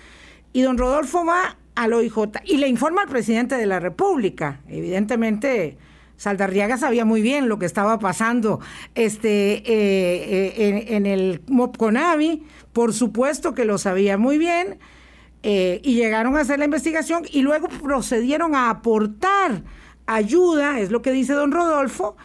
Y 0.53 0.61
don 0.61 0.77
Rodolfo 0.77 1.25
va 1.25 1.57
al 1.75 1.91
OIJ 1.91 2.15
y 2.45 2.57
le 2.57 2.69
informa 2.69 3.01
al 3.01 3.09
presidente 3.09 3.55
de 3.55 3.65
la 3.65 3.81
República. 3.81 4.61
Evidentemente, 4.69 5.77
Saldarriaga 6.19 6.77
sabía 6.77 7.05
muy 7.05 7.21
bien 7.21 7.47
lo 7.47 7.59
que 7.59 7.65
estaba 7.65 7.97
pasando 7.97 8.59
este, 8.93 9.53
eh, 9.59 10.53
eh, 10.57 10.85
en, 10.89 11.05
el 11.05 11.41
CONAVI, 11.77 12.43
por 12.73 12.93
supuesto 12.93 13.53
que 13.53 13.63
lo 13.63 13.77
sabía 13.77 14.17
muy 14.17 14.37
bien, 14.37 14.79
eh, 15.43 15.79
y 15.81 15.95
llegaron 15.95 16.35
a 16.35 16.41
hacer 16.41 16.59
la 16.59 16.65
investigación 16.65 17.23
y 17.31 17.41
luego 17.41 17.69
procedieron 17.69 18.53
a 18.53 18.69
aportar 18.69 19.63
ayuda, 20.07 20.81
es 20.81 20.91
lo 20.91 21.01
que 21.01 21.13
dice 21.13 21.31
don 21.31 21.53
Rodolfo, 21.53 22.17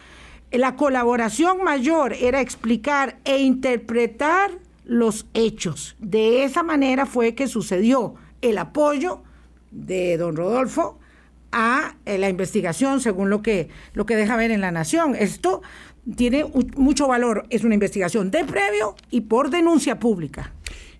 la 0.51 0.75
colaboración 0.75 1.63
mayor 1.63 2.11
era 2.19 2.41
explicar 2.41 3.19
e 3.23 3.39
interpretar 3.39 4.51
los 4.83 5.25
hechos. 5.33 5.95
De 5.99 6.43
esa 6.43 6.63
manera 6.63 7.05
fue 7.05 7.33
que 7.33 7.47
sucedió 7.47 8.15
el 8.41 8.57
apoyo 8.57 9.23
de 9.71 10.17
don 10.17 10.35
Rodolfo 10.35 10.99
a 11.55 11.95
eh, 12.05 12.17
la 12.17 12.27
investigación, 12.27 12.99
según 12.99 13.29
lo 13.29 13.41
que, 13.41 13.69
lo 13.93 14.05
que 14.05 14.17
deja 14.17 14.35
ver 14.35 14.51
en 14.51 14.59
la 14.59 14.71
Nación. 14.71 15.15
Esto 15.15 15.61
tiene 16.15 16.45
mucho 16.75 17.07
valor, 17.07 17.45
es 17.49 17.63
una 17.63 17.73
investigación 17.73 18.29
de 18.29 18.43
previo 18.43 18.95
y 19.09 19.21
por 19.21 19.49
denuncia 19.49 19.97
pública. 19.97 20.51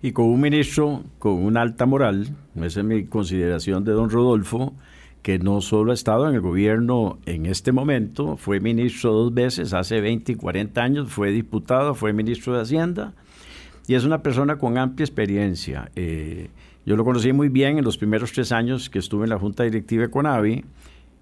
Y 0.02 0.13
con 0.13 0.28
un 0.28 0.39
ministro 0.39 1.04
con 1.20 1.34
una 1.44 1.62
alta 1.62 1.86
moral, 1.86 2.30
esa 2.56 2.80
es 2.80 2.86
mi 2.86 3.06
consideración 3.06 3.84
de 3.84 3.91
don 3.91 4.10
Rodolfo, 4.10 4.74
que 5.22 5.39
no 5.39 5.60
solo 5.60 5.91
ha 5.91 5.96
estado 5.96 6.30
en 6.30 6.36
el 6.36 6.41
gobierno 6.41 7.20
en 7.26 7.48
este 7.48 7.74
momento, 7.74 8.38
fue 8.38 8.62
ministro 8.62 9.12
dos 9.12 9.34
veces, 9.34 9.74
hace 9.74 10.00
20 10.00 10.32
y 10.32 10.36
40 10.36 10.82
años, 10.82 11.12
fue 11.12 11.32
diputado, 11.32 11.96
fue 11.96 12.13
ministro 12.13 12.54
de 12.56 12.62
Hacienda, 12.62 13.13
y 13.88 13.96
es 13.96 14.06
una 14.06 14.24
persona 14.24 14.58
con 14.58 14.78
amplia 14.78 15.04
experiencia. 15.04 15.91
Eh, 15.96 16.50
yo 16.86 16.95
lo 16.95 17.04
conocí 17.04 17.34
muy 17.34 17.50
bien 17.50 17.78
en 17.78 17.84
los 17.84 17.98
primeros 17.98 18.32
tres 18.32 18.52
años 18.52 18.89
que 18.89 19.00
estuve 19.00 19.24
en 19.24 19.32
la 19.32 19.39
Junta 19.39 19.63
Directiva 19.63 20.04
de 20.04 20.12
Conavi, 20.12 20.65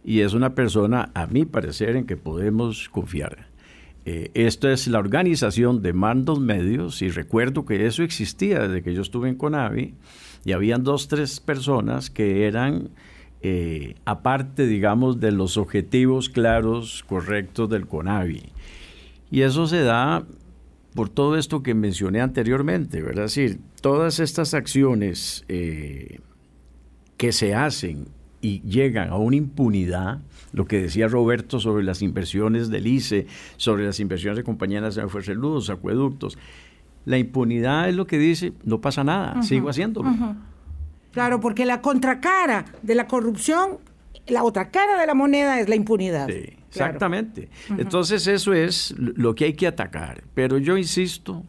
y 0.03 0.19
es 0.19 0.33
una 0.33 0.53
persona, 0.53 1.11
a 1.13 1.27
mi 1.27 1.45
parecer, 1.45 1.95
en 1.95 2.05
que 2.05 2.17
podemos 2.17 2.89
confiar. 2.89 3.47
Eh, 4.05 4.31
esto 4.33 4.69
es 4.69 4.87
la 4.87 4.99
organización 4.99 5.81
de 5.81 5.93
mandos 5.93 6.39
medios, 6.39 7.01
y 7.01 7.09
recuerdo 7.09 7.65
que 7.65 7.85
eso 7.85 8.03
existía 8.03 8.67
desde 8.67 8.83
que 8.83 8.93
yo 8.93 9.01
estuve 9.01 9.29
en 9.29 9.35
Conavi, 9.35 9.93
y 10.45 10.51
habían 10.51 10.83
dos, 10.83 11.07
tres 11.07 11.39
personas 11.39 12.09
que 12.09 12.45
eran 12.45 12.89
eh, 13.45 13.95
aparte, 14.05 14.67
digamos, 14.67 15.19
de 15.19 15.33
los 15.33 15.57
objetivos 15.57 16.29
claros, 16.29 17.03
correctos 17.05 17.69
del 17.69 17.87
CONAVI. 17.87 18.41
Y 19.31 19.41
eso 19.41 19.67
se 19.67 19.81
da 19.81 20.23
por 20.93 21.09
todo 21.09 21.37
esto 21.37 21.63
que 21.63 21.73
mencioné 21.73 22.21
anteriormente, 22.21 23.01
¿verdad? 23.01 23.25
Es 23.25 23.35
decir, 23.35 23.59
todas 23.81 24.19
estas 24.19 24.53
acciones 24.53 25.43
eh, 25.47 26.19
que 27.17 27.31
se 27.31 27.55
hacen 27.55 28.07
y 28.41 28.61
llegan 28.61 29.09
a 29.09 29.17
una 29.17 29.37
impunidad, 29.37 30.19
lo 30.51 30.65
que 30.65 30.81
decía 30.81 31.07
Roberto 31.07 31.59
sobre 31.59 31.83
las 31.83 32.01
inversiones 32.01 32.69
del 32.69 32.87
ICE, 32.87 33.25
sobre 33.57 33.85
las 33.85 33.99
inversiones 33.99 34.37
de 34.37 34.43
compañías 34.43 34.81
nacionales 34.81 35.09
de 35.09 35.11
fuerzas 35.11 35.35
luz, 35.35 35.69
acueductos, 35.69 36.37
la 37.05 37.17
impunidad 37.17 37.89
es 37.89 37.95
lo 37.95 38.05
que 38.07 38.17
dice, 38.17 38.53
no 38.63 38.79
pasa 38.79 39.03
nada, 39.03 39.41
sigo 39.43 39.69
haciéndolo. 39.69 40.09
Claro, 41.11 41.39
porque 41.39 41.65
la 41.65 41.81
contracara 41.81 42.65
de 42.81 42.95
la 42.95 43.07
corrupción, 43.07 43.77
la 44.27 44.43
otra 44.43 44.69
cara 44.69 44.99
de 44.99 45.05
la 45.05 45.13
moneda 45.13 45.59
es 45.59 45.69
la 45.69 45.75
impunidad. 45.75 46.27
Sí, 46.27 46.57
exactamente. 46.73 47.49
Entonces 47.77 48.27
eso 48.27 48.53
es 48.53 48.93
lo 48.97 49.35
que 49.35 49.45
hay 49.45 49.53
que 49.53 49.67
atacar. 49.67 50.23
Pero 50.33 50.57
yo 50.57 50.77
insisto, 50.77 51.43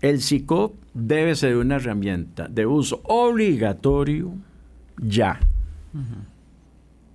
el 0.00 0.20
SICOP 0.20 0.74
debe 0.92 1.34
ser 1.34 1.56
una 1.56 1.76
herramienta 1.76 2.48
de 2.48 2.66
uso 2.66 3.00
obligatorio 3.04 4.34
ya. 4.98 5.40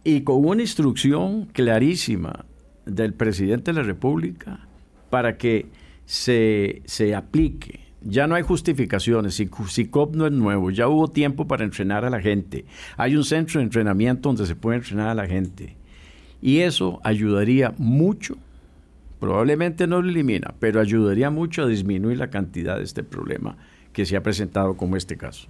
Y 0.04 0.22
con 0.22 0.46
una 0.46 0.62
instrucción 0.62 1.46
clarísima 1.46 2.46
del 2.86 3.14
presidente 3.14 3.72
de 3.72 3.82
la 3.82 3.84
República 3.84 4.68
para 5.10 5.38
que 5.38 5.68
se, 6.06 6.82
se 6.86 7.14
aplique 7.14 7.90
ya 8.02 8.28
no 8.28 8.36
hay 8.36 8.44
justificaciones. 8.44 9.36
SICOP 9.36 10.16
no 10.16 10.26
es 10.26 10.32
nuevo. 10.32 10.72
Ya 10.72 10.88
hubo 10.88 11.10
tiempo 11.10 11.48
para 11.48 11.64
entrenar 11.64 12.06
a 12.06 12.10
la 12.10 12.22
gente. 12.22 12.66
Hay 12.98 13.16
un 13.16 13.24
centro 13.24 13.60
de 13.60 13.66
entrenamiento 13.66 14.30
donde 14.30 14.46
se 14.46 14.56
puede 14.56 14.78
entrenar 14.78 15.10
a 15.10 15.14
la 15.14 15.28
gente. 15.28 15.76
Y 16.41 16.60
eso 16.60 16.99
ayudaría 17.04 17.73
mucho. 17.78 18.36
Probablemente 19.19 19.86
no 19.88 20.02
lo 20.02 20.10
elimina, 20.10 20.54
pero 20.60 20.80
ayudaría 20.80 21.30
mucho 21.30 21.63
a 21.63 21.67
disminuir 21.67 22.17
la 22.17 22.30
cantidad 22.30 22.78
de 22.78 22.84
este 22.84 23.04
problema 23.04 23.58
que 23.91 24.06
se 24.06 24.15
ha 24.15 24.23
presentado 24.23 24.78
como 24.78 24.95
este 24.95 25.17
caso. 25.17 25.47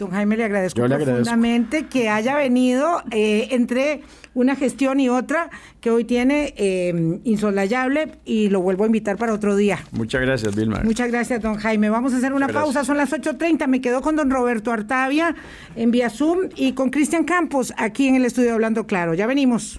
Don 0.00 0.12
Jaime, 0.12 0.34
le 0.34 0.44
agradezco 0.44 0.80
profundamente 0.80 1.84
que 1.86 2.08
haya 2.08 2.34
venido 2.34 3.02
eh, 3.10 3.48
entre 3.50 4.00
una 4.32 4.56
gestión 4.56 4.98
y 4.98 5.10
otra 5.10 5.50
que 5.82 5.90
hoy 5.90 6.04
tiene 6.04 6.54
eh, 6.56 7.20
insolayable 7.24 8.12
y 8.24 8.48
lo 8.48 8.62
vuelvo 8.62 8.84
a 8.84 8.86
invitar 8.86 9.18
para 9.18 9.34
otro 9.34 9.56
día. 9.56 9.80
Muchas 9.92 10.22
gracias, 10.22 10.56
Vilma. 10.56 10.80
Muchas 10.84 11.10
gracias, 11.10 11.42
don 11.42 11.56
Jaime. 11.56 11.90
Vamos 11.90 12.14
a 12.14 12.16
hacer 12.16 12.32
una 12.32 12.48
pausa, 12.48 12.82
son 12.82 12.96
las 12.96 13.12
8.30. 13.12 13.66
Me 13.66 13.82
quedo 13.82 14.00
con 14.00 14.16
don 14.16 14.30
Roberto 14.30 14.72
Artavia 14.72 15.36
en 15.76 15.90
vía 15.90 16.08
Zoom 16.08 16.48
y 16.56 16.72
con 16.72 16.88
Cristian 16.88 17.24
Campos 17.24 17.74
aquí 17.76 18.08
en 18.08 18.14
el 18.14 18.24
estudio 18.24 18.54
Hablando 18.54 18.86
Claro. 18.86 19.12
Ya 19.12 19.26
venimos. 19.26 19.78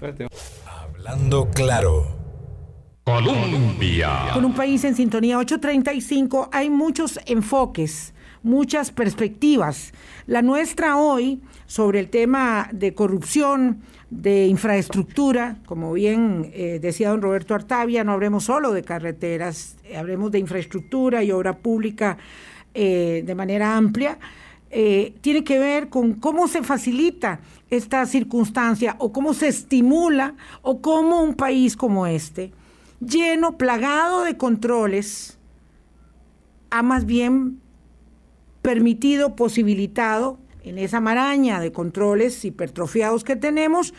Hablando 0.64 1.50
Claro. 1.52 2.06
Colombia. 3.02 4.28
Con 4.34 4.44
un 4.44 4.54
país 4.54 4.84
en 4.84 4.94
sintonía 4.94 5.36
835 5.38 6.48
hay 6.52 6.70
muchos 6.70 7.18
enfoques 7.26 8.14
muchas 8.42 8.90
perspectivas. 8.90 9.92
La 10.26 10.42
nuestra 10.42 10.96
hoy 10.96 11.40
sobre 11.66 12.00
el 12.00 12.10
tema 12.10 12.68
de 12.72 12.94
corrupción, 12.94 13.82
de 14.10 14.46
infraestructura, 14.46 15.56
como 15.64 15.92
bien 15.94 16.50
eh, 16.52 16.78
decía 16.82 17.10
don 17.10 17.22
Roberto 17.22 17.54
Artavia, 17.54 18.04
no 18.04 18.12
hablemos 18.12 18.44
solo 18.44 18.72
de 18.72 18.82
carreteras, 18.82 19.76
hablemos 19.96 20.30
de 20.30 20.38
infraestructura 20.38 21.24
y 21.24 21.32
obra 21.32 21.56
pública 21.56 22.18
eh, 22.74 23.22
de 23.24 23.34
manera 23.34 23.74
amplia. 23.74 24.18
Eh, 24.70 25.14
tiene 25.22 25.44
que 25.44 25.58
ver 25.58 25.88
con 25.88 26.14
cómo 26.14 26.46
se 26.46 26.62
facilita 26.62 27.40
esta 27.70 28.04
circunstancia 28.04 28.96
o 28.98 29.12
cómo 29.12 29.32
se 29.32 29.48
estimula 29.48 30.34
o 30.60 30.82
cómo 30.82 31.22
un 31.22 31.34
país 31.34 31.74
como 31.74 32.06
este, 32.06 32.52
lleno, 33.00 33.56
plagado 33.56 34.24
de 34.24 34.36
controles, 34.36 35.38
ha 36.70 36.82
más 36.82 37.06
bien 37.06 37.61
permitido, 38.62 39.36
posibilitado 39.36 40.38
en 40.64 40.78
esa 40.78 41.00
maraña 41.00 41.60
de 41.60 41.72
controles 41.72 42.44
hipertrofiados 42.44 43.24
que 43.24 43.36
tenemos, 43.36 43.92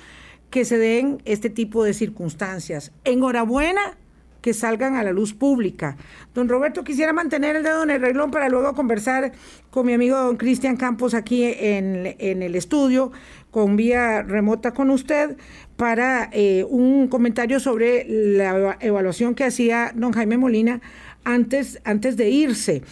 que 0.49 0.65
se 0.65 0.78
den 0.78 1.21
este 1.26 1.49
tipo 1.49 1.84
de 1.84 1.93
circunstancias. 1.93 2.91
Enhorabuena 3.04 3.97
que 4.43 4.54
salgan 4.54 4.95
a 4.95 5.04
la 5.04 5.13
luz 5.13 5.34
pública. 5.34 5.95
Don 6.36 6.49
Roberto, 6.49 6.84
quisiera 6.84 7.13
mantener 7.13 7.56
el 7.56 7.63
dedo 7.63 7.82
en 7.82 7.89
el 7.89 8.02
reglón 8.02 8.30
para 8.30 8.49
luego 8.49 8.73
conversar 8.76 9.32
con 9.71 9.86
mi 9.86 9.93
amigo 9.93 10.17
don 10.17 10.36
Cristian 10.36 10.76
Campos 10.76 11.13
aquí 11.13 11.45
en, 11.45 12.15
el 12.19 12.54
estudio, 12.56 13.13
con 13.52 13.78
vía 13.78 14.21
remota 14.21 14.73
con 14.73 14.89
usted, 14.89 15.38
para 15.78 16.30
eh, 16.34 16.65
un 16.69 17.08
comentario 17.08 17.62
sobre 17.62 18.06
la 18.08 18.78
evaluación 18.82 19.34
que 19.34 19.45
hacía 19.45 19.93
don 19.95 20.12
Jaime 20.12 20.38
Molina 20.38 20.82
antes, 21.23 21.80
antes 21.86 22.17
de 22.17 22.30
irse 22.30 22.84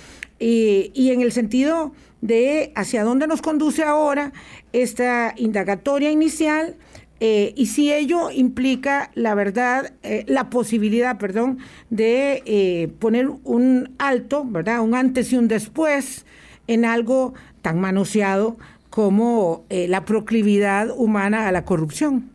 y 0.43 1.12
en 1.12 1.21
el 1.21 1.32
sentido 1.32 1.93
de 2.21 2.71
hacia 2.75 3.04
dónde 3.04 3.27
nos 3.27 3.41
conduce 3.41 3.84
ahora 3.84 4.34
esta 4.73 5.34
indagatoria 5.38 6.12
inicial 6.12 6.77
eh, 7.23 7.54
y 7.56 7.67
si 7.67 7.93
ello 7.93 8.32
implica 8.32 9.12
la 9.13 9.36
verdad, 9.36 9.93
eh, 10.01 10.25
la 10.27 10.49
posibilidad, 10.49 11.19
perdón, 11.19 11.60
de 11.91 12.41
eh, 12.47 12.91
poner 12.97 13.30
un 13.43 13.93
alto, 13.99 14.43
¿verdad? 14.43 14.82
Un 14.82 14.95
antes 14.95 15.32
y 15.32 15.38
un 15.38 15.47
después 15.47 16.25
en 16.65 16.84
algo 16.84 17.36
tan 17.62 17.80
manoseado 17.80 18.58
como 18.89 19.65
la 19.69 20.04
proclividad 20.04 20.89
humana 20.89 21.47
a 21.47 21.51
la 21.54 21.63
corrupción. 21.63 22.30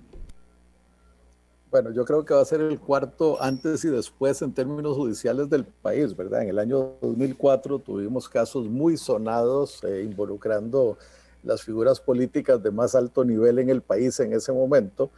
Bueno, 1.68 1.90
yo 1.90 2.04
creo 2.04 2.24
que 2.24 2.32
va 2.32 2.42
a 2.42 2.44
ser 2.44 2.60
el 2.60 2.78
cuarto 2.78 3.42
antes 3.42 3.84
y 3.84 3.88
después 3.88 4.40
en 4.40 4.54
términos 4.54 4.96
judiciales 4.96 5.50
del 5.50 5.64
país, 5.64 6.16
¿verdad? 6.16 6.42
En 6.42 6.50
el 6.50 6.60
año 6.60 6.94
2004 7.00 7.80
tuvimos 7.80 8.28
casos 8.28 8.68
muy 8.68 8.96
sonados 8.96 9.82
eh, 9.82 10.02
involucrando 10.02 10.96
las 11.42 11.62
figuras 11.62 12.00
políticas 12.00 12.62
de 12.62 12.70
más 12.70 12.94
alto 12.94 13.24
nivel 13.24 13.58
en 13.58 13.70
el 13.70 13.82
país 13.82 14.18
en 14.20 14.32
ese 14.32 14.52
momento. 14.52 15.10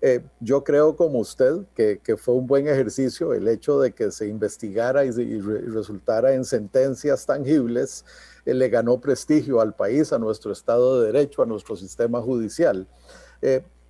Eh, 0.00 0.24
yo 0.40 0.64
creo 0.64 0.96
como 0.96 1.20
usted 1.20 1.64
que, 1.76 2.00
que, 2.02 2.16
fue 2.16 2.34
un 2.34 2.48
buen 2.48 2.66
ejercicio 2.66 3.32
el 3.32 3.46
hecho 3.46 3.78
de 3.78 3.92
que 3.92 4.10
se 4.10 4.26
investigara 4.26 5.04
y, 5.04 5.10
y, 5.10 5.40
resultara 5.40 6.34
en 6.34 6.44
sentencias 6.44 7.24
tangibles, 7.24 8.04
eh, 8.44 8.54
le 8.54 8.68
ganó 8.68 9.00
prestigio 9.00 9.60
al 9.60 9.76
país, 9.76 10.12
a 10.12 10.18
nuestro 10.18 10.50
Estado 10.50 11.00
de 11.00 11.12
Derecho, 11.12 11.42
a 11.42 11.46
nuestro 11.46 11.76
sistema 11.76 12.20
judicial. 12.20 12.88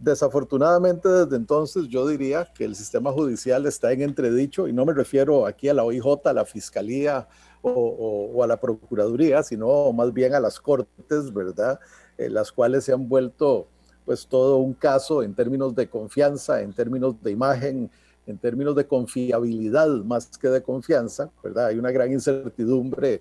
Desafortunadamente 0.02 1.08
desde 1.08 1.36
entonces 1.36 1.86
yo 1.86 2.08
diría 2.08 2.44
que 2.52 2.64
el 2.64 2.74
sistema 2.74 3.12
judicial 3.12 3.66
está 3.66 3.92
en 3.92 4.02
entredicho 4.02 4.66
y 4.66 4.72
no 4.72 4.84
me 4.84 4.92
refiero 4.92 5.46
aquí 5.46 5.68
a 5.68 5.74
la 5.74 5.84
OIJ, 5.84 6.04
a 6.24 6.32
la 6.32 6.44
Fiscalía 6.44 7.28
o, 7.62 8.42
a 8.42 8.48
la 8.48 8.56
Procuraduría, 8.56 9.44
sino 9.44 9.92
más 9.92 10.12
bien 10.12 10.34
a 10.34 10.40
las 10.40 10.58
Cortes, 10.58 11.32
¿verdad? 11.32 11.78
Eh, 12.18 12.28
las 12.28 12.50
cuales 12.50 12.82
se 12.82 12.92
han 12.92 13.08
vuelto 13.08 13.68
pues 14.04 14.26
todo 14.26 14.56
un 14.56 14.74
caso 14.74 15.22
en 15.22 15.34
términos 15.34 15.72
de 15.72 15.88
confianza, 15.88 16.62
en 16.62 16.72
términos 16.72 17.14
de 17.22 17.30
imagen, 17.30 17.88
en 18.26 18.38
términos 18.38 18.74
de 18.74 18.84
confiabilidad 18.84 19.86
más 20.04 20.36
que 20.36 20.48
de 20.48 20.64
confianza, 20.64 21.30
¿verdad? 21.44 21.66
Hay 21.66 21.78
una 21.78 21.92
gran 21.92 22.10
incertidumbre 22.10 23.20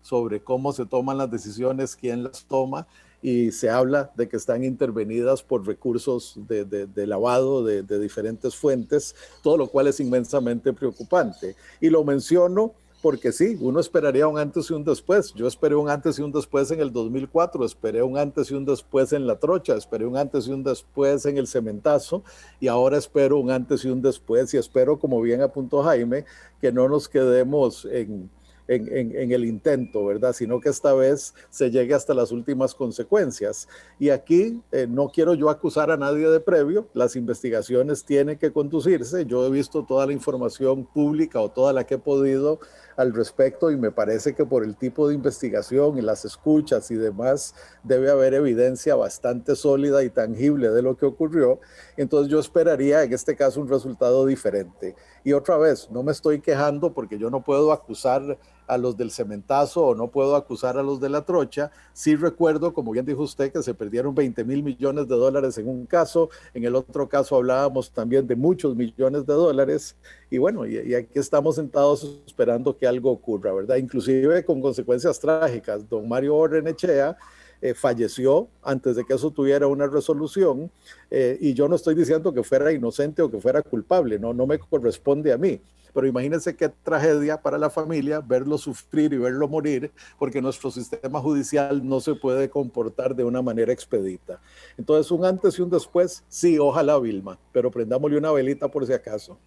sobre 0.00 0.42
cómo 0.42 0.72
se 0.72 0.86
toman 0.86 1.18
las 1.18 1.30
decisiones, 1.30 1.94
quién 1.94 2.24
las 2.24 2.46
toma 2.46 2.86
y 3.22 3.52
se 3.52 3.70
habla 3.70 4.10
de 4.16 4.28
que 4.28 4.36
están 4.36 4.64
intervenidas 4.64 5.42
por 5.42 5.64
recursos 5.64 6.34
de, 6.36 7.06
lavado 7.06 7.64
de, 7.64 7.98
diferentes 8.00 8.56
fuentes, 8.56 9.14
todo 9.42 9.56
lo 9.56 9.68
cual 9.68 9.86
es 9.86 10.00
inmensamente 10.00 10.72
preocupante. 10.72 11.54
Y 11.80 11.88
lo 11.88 12.04
menciono 12.04 12.74
porque 13.00 13.32
sí, 13.32 13.58
uno 13.60 13.80
esperaría 13.80 14.28
un 14.28 14.38
antes 14.38 14.70
y 14.70 14.74
un 14.74 14.84
después. 14.84 15.34
Yo 15.34 15.48
esperé 15.48 15.74
un 15.74 15.88
antes 15.88 16.18
y 16.18 16.22
un 16.22 16.30
después 16.30 16.70
en 16.70 16.80
el 16.80 16.92
2004, 16.92 17.64
esperé 17.64 18.02
un 18.02 18.16
antes 18.16 18.50
y 18.50 18.54
un 18.54 18.64
después 18.64 19.12
en 19.12 19.26
la 19.26 19.40
trocha, 19.40 19.74
esperé 19.74 20.06
un 20.06 20.16
antes 20.16 20.46
y 20.46 20.52
un 20.52 20.62
después 20.62 21.26
en 21.26 21.36
el 21.36 21.48
cementazo 21.48 22.22
y 22.60 22.68
ahora 22.68 22.98
espero 22.98 23.38
un 23.38 23.50
antes 23.50 23.84
y 23.84 23.88
un 23.88 24.02
después 24.02 24.54
y 24.54 24.56
espero, 24.56 25.00
como 25.00 25.20
bien 25.20 25.42
apuntó 25.42 25.82
Jaime, 25.82 26.24
que 26.60 26.70
no 26.70 26.88
nos 26.88 27.08
quedemos 27.08 27.84
en 27.86 28.30
en, 28.68 29.32
el 29.32 29.44
intento, 29.44 30.06
¿verdad? 30.06 30.32
Sino 30.32 30.60
que 30.60 30.68
esta 30.68 30.94
vez 30.94 31.34
se 31.50 31.70
llegue 31.70 31.94
hasta 31.94 32.14
las 32.14 32.32
últimas 32.32 32.74
consecuencias. 32.74 33.68
Y 33.98 34.10
aquí 34.10 34.60
eh, 34.72 34.86
no 34.88 35.08
quiero 35.08 35.34
yo 35.34 35.50
acusar 35.50 35.90
a 35.90 35.96
nadie 35.96 36.28
de 36.28 36.40
previo, 36.40 36.88
las 36.94 37.16
investigaciones 37.16 38.04
tienen 38.04 38.38
que 38.38 38.52
conducirse. 38.52 39.26
Yo 39.26 39.46
he 39.46 39.50
visto 39.50 39.84
toda 39.84 40.06
la 40.06 40.12
información 40.12 40.84
pública 40.84 41.40
o 41.40 41.50
toda 41.50 41.72
la 41.72 41.84
que 41.84 41.94
he 41.94 41.98
podido 41.98 42.60
al 42.96 43.12
respecto 43.14 43.70
y 43.70 43.76
me 43.76 43.90
parece 43.90 44.34
que 44.34 44.44
por 44.44 44.64
el 44.64 44.76
tipo 44.76 45.08
de 45.08 45.14
investigación 45.14 45.98
y 45.98 46.02
las 46.02 46.24
escuchas 46.24 46.90
y 46.90 46.96
demás 46.96 47.54
debe 47.82 48.10
haber 48.10 48.34
evidencia 48.34 48.94
bastante 48.94 49.56
sólida 49.56 50.02
y 50.02 50.10
tangible 50.10 50.70
de 50.70 50.82
lo 50.82 50.96
que 50.96 51.06
ocurrió. 51.06 51.60
Entonces 51.96 52.30
yo 52.30 52.38
esperaría 52.38 53.02
en 53.02 53.12
este 53.12 53.36
caso 53.36 53.60
un 53.60 53.68
resultado 53.68 54.26
diferente. 54.26 54.94
Y 55.24 55.32
otra 55.32 55.56
vez, 55.56 55.90
no 55.90 56.02
me 56.02 56.12
estoy 56.12 56.40
quejando 56.40 56.92
porque 56.92 57.18
yo 57.18 57.30
no 57.30 57.42
puedo 57.42 57.72
acusar 57.72 58.38
a 58.72 58.78
los 58.78 58.96
del 58.96 59.10
cementazo 59.10 59.86
o 59.86 59.94
no 59.94 60.08
puedo 60.08 60.36
acusar 60.36 60.78
a 60.78 60.82
los 60.82 61.00
de 61.00 61.08
la 61.08 61.24
trocha. 61.24 61.70
Sí 61.92 62.16
recuerdo, 62.16 62.72
como 62.72 62.92
bien 62.92 63.04
dijo 63.04 63.22
usted, 63.22 63.52
que 63.52 63.62
se 63.62 63.74
perdieron 63.74 64.14
20 64.14 64.44
mil 64.44 64.62
millones 64.62 65.08
de 65.08 65.16
dólares 65.16 65.58
en 65.58 65.68
un 65.68 65.86
caso, 65.86 66.30
en 66.54 66.64
el 66.64 66.74
otro 66.74 67.08
caso 67.08 67.36
hablábamos 67.36 67.90
también 67.90 68.26
de 68.26 68.36
muchos 68.36 68.74
millones 68.76 69.26
de 69.26 69.34
dólares 69.34 69.96
y 70.30 70.38
bueno, 70.38 70.66
y, 70.66 70.94
aquí 70.94 71.18
estamos 71.18 71.56
sentados 71.56 72.22
esperando 72.26 72.76
que 72.76 72.86
algo 72.86 73.10
ocurra, 73.10 73.52
¿verdad? 73.52 73.76
Inclusive 73.76 74.44
con 74.44 74.60
consecuencias 74.60 75.20
trágicas. 75.20 75.88
Don 75.88 76.08
Mario 76.08 76.36
Orrenechea 76.36 77.16
eh, 77.62 77.74
falleció 77.74 78.48
antes 78.60 78.96
de 78.96 79.04
que 79.04 79.14
eso 79.14 79.30
tuviera 79.30 79.68
una 79.68 79.86
resolución 79.86 80.68
eh, 81.12 81.38
y 81.40 81.54
yo 81.54 81.68
no 81.68 81.76
estoy 81.76 81.94
diciendo 81.94 82.34
que 82.34 82.42
fuera 82.42 82.72
inocente 82.72 83.22
o 83.22 83.30
que 83.30 83.40
fuera 83.40 83.62
culpable, 83.62 84.18
no, 84.18 84.34
no 84.34 84.48
me 84.48 84.58
corresponde 84.58 85.32
a 85.32 85.38
mí. 85.38 85.60
Pero 85.94 86.06
imagínense 86.08 86.56
qué 86.56 86.68
tragedia 86.68 87.40
para 87.40 87.58
la 87.58 87.70
familia 87.70 88.20
verlo 88.20 88.58
sufrir 88.58 89.12
y 89.12 89.18
verlo 89.18 89.46
morir, 89.46 89.92
porque 90.18 90.42
nuestro 90.42 90.72
sistema 90.72 91.20
judicial 91.20 91.86
no 91.86 92.00
se 92.00 92.16
puede 92.16 92.50
comportar 92.50 93.14
de 93.14 93.22
una 93.22 93.42
manera 93.42 93.72
expedita. 93.72 94.40
Entonces, 94.76 95.12
un 95.12 95.24
antes 95.24 95.56
y 95.56 95.62
un 95.62 95.70
después, 95.70 96.24
sí, 96.28 96.58
ojalá 96.58 96.98
Vilma, 96.98 97.38
pero 97.52 97.70
prendámosle 97.70 98.18
una 98.18 98.32
velita 98.32 98.68
por 98.68 98.86
si 98.86 98.92
acaso. 98.92 99.38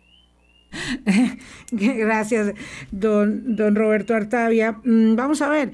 Gracias, 1.72 2.54
don, 2.92 3.56
don 3.56 3.76
Roberto 3.76 4.14
Artavia. 4.14 4.80
Mm, 4.84 5.16
vamos 5.16 5.42
a 5.42 5.50
ver, 5.50 5.72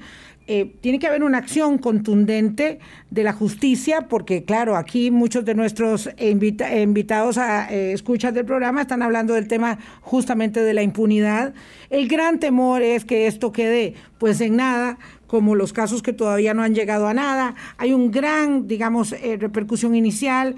eh, 0.48 0.74
tiene 0.80 0.98
que 0.98 1.06
haber 1.06 1.22
una 1.22 1.38
acción 1.38 1.78
contundente 1.78 2.80
de 3.10 3.22
la 3.22 3.32
justicia, 3.32 4.08
porque 4.08 4.42
claro, 4.42 4.76
aquí 4.76 5.12
muchos 5.12 5.44
de 5.44 5.54
nuestros 5.54 6.10
invitados 6.18 7.38
a 7.38 7.72
eh, 7.72 7.92
escuchas 7.92 8.34
del 8.34 8.44
programa 8.44 8.82
están 8.82 9.02
hablando 9.02 9.34
del 9.34 9.46
tema 9.46 9.78
justamente 10.00 10.60
de 10.60 10.74
la 10.74 10.82
impunidad. 10.82 11.54
El 11.90 12.08
gran 12.08 12.40
temor 12.40 12.82
es 12.82 13.04
que 13.04 13.28
esto 13.28 13.52
quede 13.52 13.94
pues 14.18 14.40
en 14.40 14.56
nada, 14.56 14.98
como 15.28 15.54
los 15.54 15.72
casos 15.72 16.02
que 16.02 16.12
todavía 16.12 16.54
no 16.54 16.62
han 16.62 16.74
llegado 16.74 17.06
a 17.06 17.14
nada. 17.14 17.54
Hay 17.78 17.92
un 17.92 18.10
gran, 18.10 18.66
digamos, 18.66 19.12
eh, 19.12 19.36
repercusión 19.38 19.94
inicial. 19.94 20.56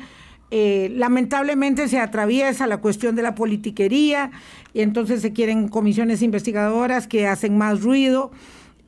lamentablemente 0.51 1.89
se 1.89 1.99
atraviesa 1.99 2.69
la 2.69 2.77
cuestión 2.77 3.17
de 3.17 3.23
la 3.23 3.35
politiquería 3.35 4.31
y 4.73 4.83
entonces 4.83 5.21
se 5.21 5.33
quieren 5.33 5.67
comisiones 5.69 6.23
investigadoras 6.23 7.09
que 7.09 7.27
hacen 7.27 7.59
más 7.59 7.83
ruido. 7.83 8.31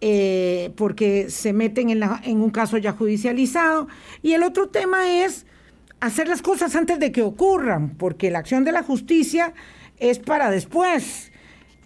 Eh, 0.03 0.72
porque 0.76 1.30
se 1.30 1.55
meten 1.55 1.88
en, 1.88 2.03
en 2.03 2.42
un 2.42 2.51
caso 2.51 2.76
ya 2.76 2.92
judicializado. 2.92 3.88
Y 4.22 4.32
el 4.32 4.42
otro 4.42 4.68
tema 4.68 5.11
es 5.11 5.47
hacer 6.01 6.28
las 6.28 6.42
cosas 6.42 6.76
antes 6.76 6.99
de 6.99 7.12
que 7.12 7.22
ocurran, 7.22 7.90
porque 7.97 8.30
la 8.30 8.40
acción 8.40 8.64
de 8.64 8.72
la 8.72 8.82
justicia 8.82 9.55
es 9.99 10.18
para 10.18 10.51
después. 10.51 11.32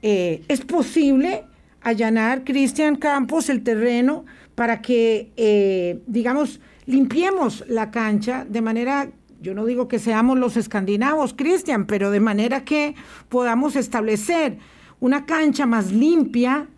Eh, 0.02 0.42
es 0.48 0.62
posible 0.62 1.44
allanar, 1.82 2.44
Cristian 2.44 2.96
Campos, 2.96 3.48
el 3.48 3.62
terreno 3.62 4.24
para 4.54 4.82
que, 4.82 5.30
eh, 5.36 6.00
digamos, 6.06 6.60
limpiemos 6.86 7.64
la 7.68 7.90
cancha 7.90 8.44
de 8.48 8.60
manera, 8.60 9.10
yo 9.40 9.54
no 9.54 9.64
digo 9.64 9.88
que 9.88 9.98
seamos 9.98 10.38
los 10.38 10.56
escandinavos, 10.56 11.34
Cristian, 11.34 11.86
pero 11.86 12.10
de 12.10 12.20
manera 12.20 12.64
que 12.64 12.94
podamos 13.28 13.76
establecer 13.76 14.58
una 14.98 15.24
cancha 15.24 15.64
más 15.66 15.92
limpia, 15.92 16.68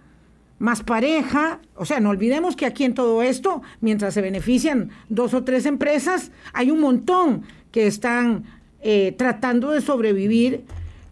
más 0.63 0.85
pareja. 0.85 1.61
O 1.75 1.85
sea, 1.85 1.99
no 1.99 2.11
olvidemos 2.11 2.55
que 2.55 2.67
aquí 2.67 2.85
en 2.85 2.95
todo 2.95 3.21
esto, 3.23 3.63
mientras 3.81 4.15
se 4.15 4.23
benefician 4.23 4.91
dos 5.09 5.35
o 5.35 5.43
tres 5.43 5.67
empresas, 5.67 6.31
hay 6.53 6.71
un 6.71 6.81
montón 6.81 7.43
que 7.73 7.89
están 7.89 8.45
eh, 8.81 9.13
tratando 9.19 9.73
de 9.73 9.81
sobrevivir 9.81 10.65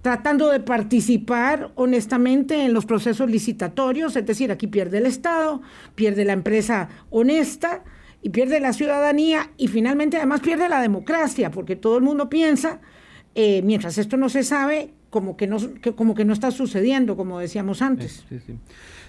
tratando 0.02 0.48
de 0.48 0.60
participar 0.60 1.72
honestamente 1.74 2.64
en 2.64 2.72
los 2.72 2.86
procesos 2.86 3.28
licitatorios, 3.28 4.16
es 4.16 4.24
decir, 4.24 4.50
aquí 4.50 4.66
pierde 4.66 4.96
el 4.96 5.04
Estado, 5.04 5.60
pierde 5.94 6.24
la 6.24 6.32
empresa 6.32 6.88
honesta 7.10 7.84
y 8.22 8.30
pierde 8.30 8.60
la 8.60 8.72
ciudadanía 8.72 9.50
y 9.58 9.68
finalmente 9.68 10.16
además 10.16 10.40
pierde 10.40 10.70
la 10.70 10.80
democracia, 10.80 11.50
porque 11.50 11.76
todo 11.76 11.98
el 11.98 12.02
mundo 12.02 12.30
piensa, 12.30 12.80
eh, 13.34 13.60
mientras 13.60 13.98
esto 13.98 14.16
no 14.16 14.30
se 14.30 14.42
sabe, 14.42 14.94
como 15.10 15.36
que 15.36 15.46
no, 15.46 15.58
como 15.96 16.14
que 16.14 16.24
no 16.24 16.32
está 16.32 16.50
sucediendo, 16.50 17.14
como 17.14 17.38
decíamos 17.38 17.82
antes. 17.82 18.24
Sí, 18.30 18.40
sí. 18.46 18.54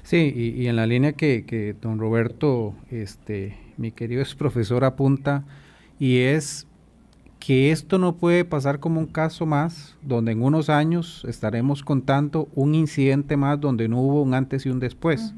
Sí 0.03 0.33
y, 0.35 0.67
en 0.67 0.75
la 0.75 0.85
línea 0.85 1.13
que, 1.13 1.45
que 1.45 1.75
don 1.79 1.99
Roberto, 1.99 2.75
este, 2.89 3.57
mi 3.77 3.91
querido 3.91 4.21
ex 4.21 4.35
profesor, 4.35 4.83
apunta, 4.83 5.43
y 5.99 6.19
es 6.19 6.67
que 7.41 7.71
esto 7.71 7.97
no 7.97 8.17
puede 8.17 8.45
pasar 8.45 8.79
como 8.79 8.99
un 8.99 9.07
caso 9.07 9.47
más, 9.47 9.97
donde 10.03 10.31
en 10.31 10.43
unos 10.43 10.69
años 10.69 11.25
estaremos 11.27 11.83
contando 11.83 12.47
un 12.53 12.75
incidente 12.75 13.35
más 13.35 13.59
donde 13.59 13.87
no 13.87 13.99
hubo 13.99 14.21
un 14.21 14.35
antes 14.35 14.65
y 14.67 14.69
un 14.69 14.79
después. 14.79 15.33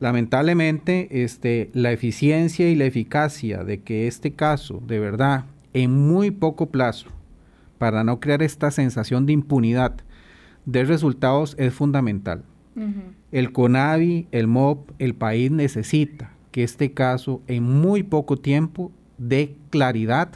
Lamentablemente, 0.00 1.22
este, 1.22 1.70
la 1.72 1.92
eficiencia 1.92 2.68
y 2.68 2.74
la 2.74 2.86
eficacia 2.86 3.62
de 3.62 3.80
que 3.80 4.08
este 4.08 4.32
caso, 4.32 4.82
de 4.86 4.98
verdad, 4.98 5.44
en 5.72 5.96
muy 5.96 6.32
poco 6.32 6.66
plazo, 6.66 7.10
para 7.78 8.02
no 8.02 8.18
crear 8.18 8.42
esta 8.42 8.72
sensación 8.72 9.24
de 9.24 9.34
impunidad 9.34 9.94
de 10.66 10.84
resultados, 10.84 11.54
es 11.58 11.72
fundamental. 11.72 12.42
El 13.34 13.50
CONAVI, 13.50 14.28
el 14.30 14.46
MOP, 14.46 14.92
el 15.00 15.16
país 15.16 15.50
necesita 15.50 16.30
que 16.52 16.62
este 16.62 16.92
caso 16.92 17.42
en 17.48 17.64
muy 17.64 18.04
poco 18.04 18.36
tiempo 18.36 18.92
dé 19.18 19.56
claridad 19.70 20.28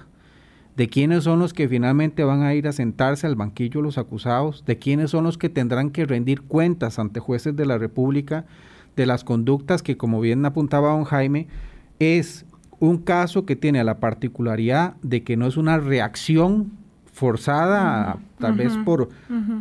de 0.77 0.89
quiénes 0.89 1.23
son 1.23 1.39
los 1.39 1.53
que 1.53 1.69
finalmente 1.69 2.25
van 2.25 2.43
a 2.43 2.55
ir 2.55 2.67
a 2.67 2.73
sentarse 2.73 3.29
al 3.29 3.37
banquillo 3.37 3.83
los 3.83 3.99
acusados, 3.99 4.65
de 4.67 4.79
quiénes 4.81 5.13
son 5.13 5.23
los 5.23 5.39
que 5.39 5.49
tendrán 5.49 5.91
que 5.91 6.07
rendir 6.07 6.43
cuentas 6.43 6.99
ante 6.99 7.21
jueces 7.21 7.55
de 7.55 7.67
la 7.67 7.79
República 7.79 8.47
de 8.97 9.07
las 9.07 9.23
conductas 9.23 9.85
que, 9.85 9.97
como 9.97 10.21
bien 10.21 10.45
apuntaba 10.45 10.91
don 10.91 11.05
Jaime, 11.05 11.47
es 12.01 12.47
un 12.81 12.99
caso 12.99 13.47
que 13.47 13.55
tiene 13.55 13.85
la 13.85 14.01
particularidad 14.01 14.97
de 15.03 15.23
que 15.23 15.37
no 15.37 15.47
es 15.47 15.57
una 15.57 15.79
reacción 15.79 16.73
forzada, 17.13 18.19
tal 18.41 18.55
vez 18.55 18.77
por 18.85 19.09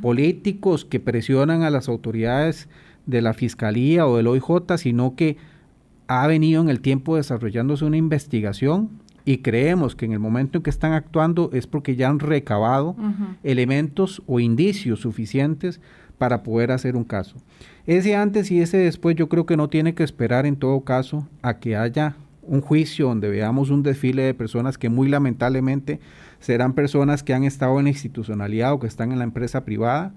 políticos 0.02 0.86
que 0.86 1.00
presionan 1.00 1.62
a 1.62 1.70
las 1.70 1.88
autoridades 1.88 2.68
de 3.08 3.22
la 3.22 3.34
Fiscalía 3.34 4.06
o 4.06 4.18
del 4.18 4.28
OIJ, 4.28 4.78
sino 4.78 5.16
que 5.16 5.38
ha 6.08 6.28
venido 6.28 6.62
en 6.62 6.70
el 6.70 6.80
tiempo 6.80 7.16
desarrollándose 7.16 7.84
una 7.86 7.98
investigación 7.98 8.90
y 9.26 9.40
creemos 9.40 9.96
que 9.96 10.06
en 10.06 10.14
el 10.14 10.20
momento 10.20 10.60
en 10.60 10.64
que 10.64 10.70
están 10.70 10.94
actuando 10.94 11.50
es 11.52 11.68
porque 11.68 11.96
ya 11.96 12.08
han 12.08 12.20
recabado 12.20 12.96
elementos 13.44 14.22
o 14.26 14.40
indicios 14.40 15.02
suficientes 15.02 15.82
para 16.18 16.44
poder 16.44 16.72
hacer 16.72 16.96
un 16.96 17.04
caso. 17.04 17.36
Ese 17.86 18.16
antes 18.16 18.52
y 18.52 18.62
ese 18.62 18.78
después 18.78 19.16
yo 19.16 19.28
creo 19.28 19.46
que 19.46 19.58
no 19.58 19.70
tiene 19.70 19.94
que 19.94 20.04
esperar 20.04 20.46
en 20.46 20.56
todo 20.56 20.82
caso 20.82 21.28
a 21.42 21.60
que 21.60 21.76
haya 21.76 22.16
un 22.42 22.62
juicio 22.62 23.08
donde 23.08 23.30
veamos 23.30 23.70
un 23.70 23.84
desfile 23.84 24.24
de 24.24 24.34
personas 24.34 24.78
que 24.78 24.90
muy 24.90 25.10
lamentablemente 25.10 26.00
serán 26.40 26.74
personas 26.74 27.22
que 27.22 27.34
han 27.34 27.44
estado 27.44 27.80
en 27.80 27.86
la 27.86 27.92
institucionalidad 27.92 28.74
o 28.74 28.80
que 28.80 28.88
están 28.88 29.12
en 29.12 29.18
la 29.20 29.26
empresa 29.26 29.66
privada. 29.66 30.14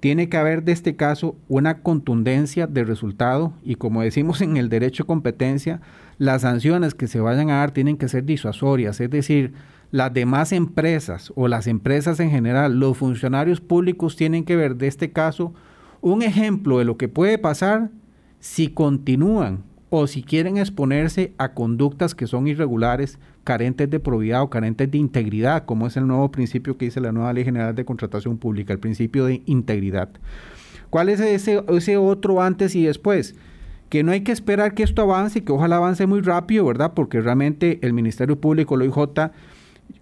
Tiene 0.00 0.28
que 0.28 0.36
haber 0.36 0.62
de 0.62 0.72
este 0.72 0.94
caso 0.94 1.36
una 1.48 1.82
contundencia 1.82 2.66
de 2.66 2.84
resultado 2.84 3.52
y 3.64 3.74
como 3.74 4.02
decimos 4.02 4.40
en 4.40 4.56
el 4.56 4.68
derecho 4.68 5.02
de 5.02 5.08
competencia, 5.08 5.80
las 6.18 6.42
sanciones 6.42 6.94
que 6.94 7.08
se 7.08 7.20
vayan 7.20 7.50
a 7.50 7.56
dar 7.56 7.72
tienen 7.72 7.96
que 7.96 8.08
ser 8.08 8.24
disuasorias, 8.24 9.00
es 9.00 9.10
decir, 9.10 9.54
las 9.90 10.12
demás 10.12 10.52
empresas 10.52 11.32
o 11.34 11.48
las 11.48 11.66
empresas 11.66 12.20
en 12.20 12.30
general, 12.30 12.78
los 12.78 12.96
funcionarios 12.96 13.60
públicos 13.60 14.16
tienen 14.16 14.44
que 14.44 14.56
ver 14.56 14.76
de 14.76 14.86
este 14.86 15.10
caso 15.10 15.54
un 16.00 16.22
ejemplo 16.22 16.78
de 16.78 16.84
lo 16.84 16.96
que 16.96 17.08
puede 17.08 17.38
pasar 17.38 17.90
si 18.38 18.68
continúan 18.68 19.64
o 19.90 20.06
si 20.06 20.22
quieren 20.22 20.58
exponerse 20.58 21.32
a 21.38 21.52
conductas 21.54 22.14
que 22.14 22.26
son 22.26 22.46
irregulares, 22.46 23.18
carentes 23.44 23.88
de 23.90 24.00
probidad 24.00 24.42
o 24.42 24.50
carentes 24.50 24.90
de 24.90 24.98
integridad, 24.98 25.64
como 25.64 25.86
es 25.86 25.96
el 25.96 26.06
nuevo 26.06 26.30
principio 26.30 26.76
que 26.76 26.86
dice 26.86 27.00
la 27.00 27.12
nueva 27.12 27.32
Ley 27.32 27.44
General 27.44 27.74
de 27.74 27.84
Contratación 27.84 28.36
Pública, 28.38 28.72
el 28.72 28.78
principio 28.78 29.24
de 29.24 29.42
integridad. 29.46 30.10
¿Cuál 30.90 31.08
es 31.08 31.20
ese, 31.20 31.62
ese 31.68 31.96
otro 31.96 32.42
antes 32.42 32.74
y 32.74 32.84
después? 32.84 33.34
que 33.88 34.02
no 34.02 34.12
hay 34.12 34.20
que 34.20 34.32
esperar 34.32 34.74
que 34.74 34.82
esto 34.82 35.02
avance 35.02 35.38
y 35.38 35.42
que 35.42 35.52
ojalá 35.52 35.76
avance 35.76 36.06
muy 36.06 36.20
rápido, 36.20 36.66
¿verdad? 36.66 36.92
Porque 36.94 37.20
realmente 37.20 37.78
el 37.82 37.92
Ministerio 37.92 38.38
Público, 38.38 38.76
lo 38.76 38.84
IJ, 38.84 39.30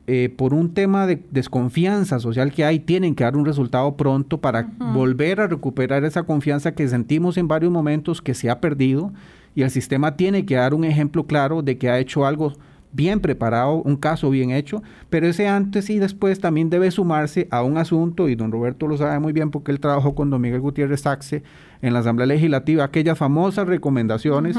eh, 0.09 0.33
por 0.37 0.55
un 0.55 0.75
tema 0.75 1.07
de 1.07 1.23
desconfianza 1.31 2.19
social 2.19 2.53
que 2.53 2.65
hay, 2.65 2.81
tienen 2.81 3.15
que 3.15 3.25
dar 3.25 3.37
un 3.37 3.45
resultado 3.45 3.97
pronto 3.97 4.39
para 4.41 4.69
volver 4.93 5.41
a 5.41 5.47
recuperar 5.47 6.05
esa 6.05 6.25
confianza 6.25 6.75
que 6.75 6.89
sentimos 6.89 7.37
en 7.37 7.49
varios 7.49 7.73
momentos 7.73 8.21
que 8.23 8.35
se 8.35 8.51
ha 8.51 8.61
perdido 8.61 9.13
y 9.57 9.63
el 9.63 9.71
sistema 9.71 10.17
tiene 10.17 10.47
que 10.47 10.55
dar 10.55 10.75
un 10.75 10.85
ejemplo 10.85 11.27
claro 11.27 11.63
de 11.63 11.79
que 11.79 11.89
ha 11.89 11.99
hecho 11.99 12.27
algo 12.27 12.53
bien 12.93 13.21
preparado, 13.21 13.83
un 13.83 13.97
caso 13.97 14.31
bien 14.31 14.51
hecho, 14.51 14.83
pero 15.11 15.27
ese 15.27 15.49
antes 15.49 15.91
y 15.91 15.99
después 15.99 16.41
también 16.41 16.71
debe 16.71 16.91
sumarse 16.91 17.49
a 17.51 17.63
un 17.63 17.79
asunto, 17.79 18.29
y 18.29 18.37
don 18.37 18.53
Roberto 18.53 18.87
lo 18.87 18.97
sabe 18.97 19.19
muy 19.19 19.33
bien 19.33 19.51
porque 19.51 19.73
él 19.73 19.81
trabajó 19.81 20.15
con 20.15 20.31
don 20.31 20.41
Miguel 20.41 20.61
Gutiérrez 20.61 21.01
Saxe 21.01 21.43
en 21.83 21.95
la 21.95 22.01
Asamblea 22.01 22.27
Legislativa, 22.27 22.85
aquellas 22.85 23.19
famosas 23.19 23.67
recomendaciones, 23.67 24.57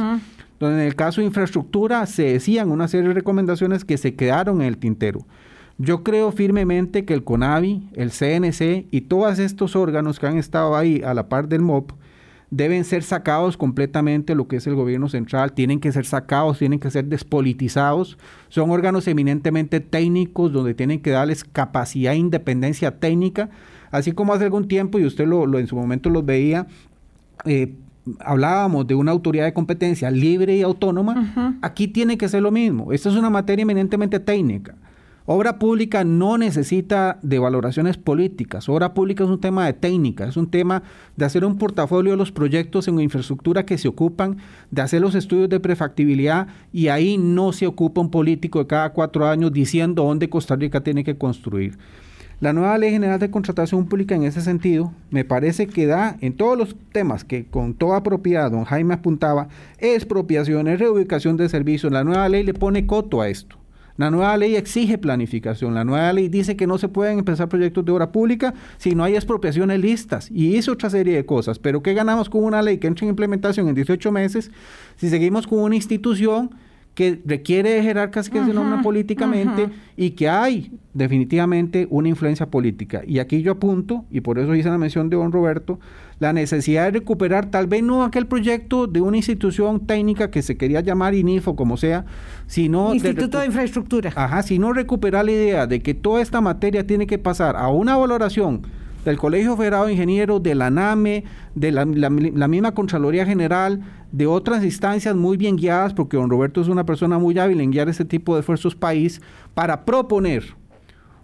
donde 0.60 0.82
en 0.82 0.88
el 0.88 0.96
caso 0.96 1.22
de 1.22 1.28
infraestructura 1.28 2.06
se 2.08 2.24
decían 2.24 2.72
una 2.72 2.88
serie 2.88 3.08
de 3.08 3.14
recomendaciones 3.14 3.86
que 3.86 3.98
se 3.98 4.16
quedaron 4.16 4.62
en 4.62 4.68
el 4.68 4.78
tintero. 4.78 5.26
Yo 5.78 6.04
creo 6.04 6.32
firmemente 6.32 7.06
que 7.06 7.14
el 7.14 7.24
CONAVI, 7.24 7.90
el 7.94 8.10
CNC 8.10 8.88
y 8.90 9.02
todos 9.02 9.38
estos 9.38 9.76
órganos 9.76 10.20
que 10.20 10.26
han 10.26 10.38
estado 10.38 10.76
ahí 10.76 11.04
a 11.06 11.14
la 11.14 11.30
par 11.30 11.48
del 11.48 11.62
MOP, 11.62 11.92
deben 12.50 12.86
ser 12.86 13.04
sacados 13.04 13.58
completamente 13.58 14.34
lo 14.34 14.48
que 14.48 14.58
es 14.58 14.68
el 14.68 14.76
gobierno 14.76 15.10
central, 15.10 15.52
tienen 15.52 15.80
que 15.80 15.92
ser 15.92 16.06
sacados, 16.06 16.60
tienen 16.60 16.80
que 16.80 16.90
ser 16.90 17.06
despolitizados, 17.06 18.18
son 18.48 18.72
órganos 18.72 19.08
eminentemente 19.08 19.80
técnicos 19.82 20.54
donde 20.54 20.74
tienen 20.74 21.02
que 21.02 21.12
darles 21.12 21.44
capacidad 21.44 22.14
e 22.14 22.18
independencia 22.18 23.00
técnica, 23.00 23.50
así 23.92 24.14
como 24.14 24.34
hace 24.34 24.46
algún 24.46 24.68
tiempo, 24.68 24.98
y 24.98 25.06
usted 25.06 25.28
lo, 25.28 25.60
en 25.60 25.68
su 25.68 25.76
momento 25.76 26.10
los 26.10 26.26
veía, 26.26 26.68
eh, 27.46 27.74
hablábamos 28.22 28.88
de 28.88 28.96
una 28.96 29.12
autoridad 29.12 29.44
de 29.44 29.54
competencia 29.54 30.10
libre 30.10 30.56
y 30.56 30.62
autónoma, 30.62 31.60
aquí 31.62 31.90
tiene 31.90 32.18
que 32.18 32.30
ser 32.30 32.42
lo 32.42 32.52
mismo, 32.52 32.94
esta 32.94 33.10
es 33.10 33.16
una 33.16 33.30
materia 33.30 33.64
eminentemente 33.64 34.20
técnica. 34.22 34.76
Obra 35.30 35.60
pública 35.60 36.06
no 36.06 36.38
necesita 36.38 37.20
de 37.22 37.38
valoraciones 37.38 37.98
políticas. 37.98 38.70
Obra 38.70 38.94
pública 38.94 39.26
es 39.26 39.30
un 39.30 39.42
tema 39.42 39.66
de 39.66 39.74
técnica, 39.74 40.26
es 40.26 40.38
un 40.38 40.50
tema 40.50 40.84
de 41.18 41.26
hacer 41.26 41.44
un 41.44 41.58
portafolio 41.58 42.12
de 42.14 42.18
los 42.18 42.32
proyectos 42.32 42.88
en 42.88 42.98
infraestructura 43.02 43.66
que 43.66 43.78
se 43.78 43.90
ocupan, 43.90 44.38
de 44.72 44.82
hacer 44.82 45.02
los 45.02 45.16
estudios 45.16 45.50
de 45.50 45.60
prefactibilidad 45.60 46.48
y 46.72 46.88
ahí 46.88 47.18
no 47.18 47.52
se 47.52 47.68
ocupa 47.68 48.00
un 48.00 48.10
político 48.10 48.60
de 48.60 48.68
cada 48.68 48.94
cuatro 48.94 49.28
años 49.28 49.52
diciendo 49.52 50.06
dónde 50.06 50.30
Costa 50.30 50.56
Rica 50.56 50.80
tiene 50.80 51.04
que 51.04 51.18
construir. 51.18 51.78
La 52.40 52.54
nueva 52.54 52.78
Ley 52.78 52.92
General 52.92 53.20
de 53.20 53.30
Contratación 53.30 53.86
Pública 53.86 54.16
en 54.16 54.24
ese 54.24 54.40
sentido 54.40 54.94
me 55.10 55.26
parece 55.26 55.68
que 55.68 55.88
da 55.88 56.16
en 56.22 56.38
todos 56.38 56.58
los 56.58 56.78
temas 56.94 57.26
que 57.26 57.48
con 57.48 57.74
toda 57.74 58.02
propiedad 58.02 58.50
don 58.50 58.64
Jaime 58.64 58.94
apuntaba, 58.94 59.50
expropiaciones, 59.80 60.80
reubicación 60.80 61.36
de 61.36 61.50
servicios, 61.50 61.92
la 61.92 62.06
nueva 62.06 62.30
ley 62.30 62.44
le 62.44 62.54
pone 62.54 62.88
coto 62.88 63.20
a 63.20 63.28
esto. 63.28 63.58
La 63.98 64.12
nueva 64.12 64.38
ley 64.38 64.56
exige 64.56 64.98
planificación. 64.98 65.74
La 65.74 65.84
nueva 65.84 66.14
ley 66.14 66.30
dice 66.30 66.56
que 66.56 66.68
no 66.68 66.78
se 66.78 66.88
pueden 66.88 67.20
empezar 67.20 67.50
proyectos 67.50 67.84
de 67.84 67.92
obra 67.92 68.12
pública 68.12 68.54
si 68.78 68.94
no 68.94 69.04
hay 69.04 69.16
expropiaciones 69.16 69.80
listas. 69.80 70.30
Y 70.32 70.56
hizo 70.56 70.74
otra 70.74 70.90
serie 70.90 71.16
de 71.16 71.26
cosas. 71.26 71.58
Pero 71.60 71.82
¿qué 71.82 71.94
ganamos 71.94 72.30
con 72.30 72.44
una 72.44 72.62
ley 72.62 72.78
que 72.78 72.88
entra 72.88 73.06
en 73.06 73.10
implementación 73.10 73.68
en 73.68 73.76
18 73.76 74.12
meses 74.12 74.52
si 74.96 75.10
seguimos 75.10 75.48
con 75.48 75.60
una 75.60 75.76
institución 75.76 76.52
que 76.98 77.22
requiere 77.26 77.84
jerarcas 77.84 78.28
que 78.28 78.44
se 78.44 78.52
nombran 78.52 78.82
políticamente 78.82 79.70
y 79.96 80.10
que 80.10 80.28
hay 80.28 80.72
definitivamente 80.96 81.86
una 81.92 82.10
influencia 82.10 82.48
política. 82.48 83.04
Y 83.06 83.20
aquí 83.20 83.44
yo 83.44 83.52
apunto, 83.52 84.06
y 84.10 84.22
por 84.22 84.40
eso 84.40 84.56
hice 84.56 84.70
la 84.70 84.80
mención 84.80 85.08
de 85.08 85.16
don 85.16 85.32
Roberto, 85.32 85.80
la 86.18 86.34
necesidad 86.34 86.86
de 86.86 86.92
recuperar 86.98 87.52
tal 87.52 87.68
vez 87.68 87.84
no 87.84 88.04
aquel 88.04 88.26
proyecto 88.26 88.88
de 88.88 89.02
una 89.02 89.18
institución 89.18 89.86
técnica 89.86 90.32
que 90.32 90.42
se 90.42 90.58
quería 90.58 90.82
llamar 90.82 91.14
INIFO, 91.14 91.56
como 91.56 91.78
sea, 91.78 92.04
sino... 92.48 92.96
Instituto 92.96 93.38
de, 93.38 93.46
Infraestructura. 93.46 94.12
Ajá, 94.16 94.42
sino 94.42 94.74
recuperar 94.74 95.26
la 95.26 95.34
idea 95.34 95.68
de 95.68 95.84
que 95.84 95.94
toda 95.94 96.24
esta 96.24 96.42
materia 96.42 96.88
tiene 96.88 97.06
que 97.06 97.20
pasar 97.20 97.58
a 97.58 97.68
una 97.68 97.96
valoración 97.96 98.64
del 99.10 99.18
Colegio 99.18 99.56
Federado 99.56 99.86
de 99.86 99.94
Ingenieros, 99.94 100.44
de 100.44 100.54
la 100.54 100.70
NAME, 100.70 101.24
de 101.56 101.72
la, 101.72 101.86
misma 101.86 102.74
Contraloría 102.74 103.26
General, 103.26 103.80
de 104.12 104.28
otras 104.28 104.64
instancias 104.64 105.16
muy 105.16 105.38
bien 105.38 105.56
guiadas, 105.56 105.94
porque 105.94 106.18
don 106.18 106.30
Roberto 106.30 106.62
es 106.62 106.68
una 106.68 106.86
persona 106.86 107.18
muy 107.18 107.38
hábil 107.40 107.62
en 107.62 107.72
guiar 107.72 107.88
este 107.88 108.06
tipo 108.06 108.36
de 108.36 108.42
esfuerzos 108.42 108.76
país, 108.76 109.22
para 109.54 109.86
proponer 109.86 110.44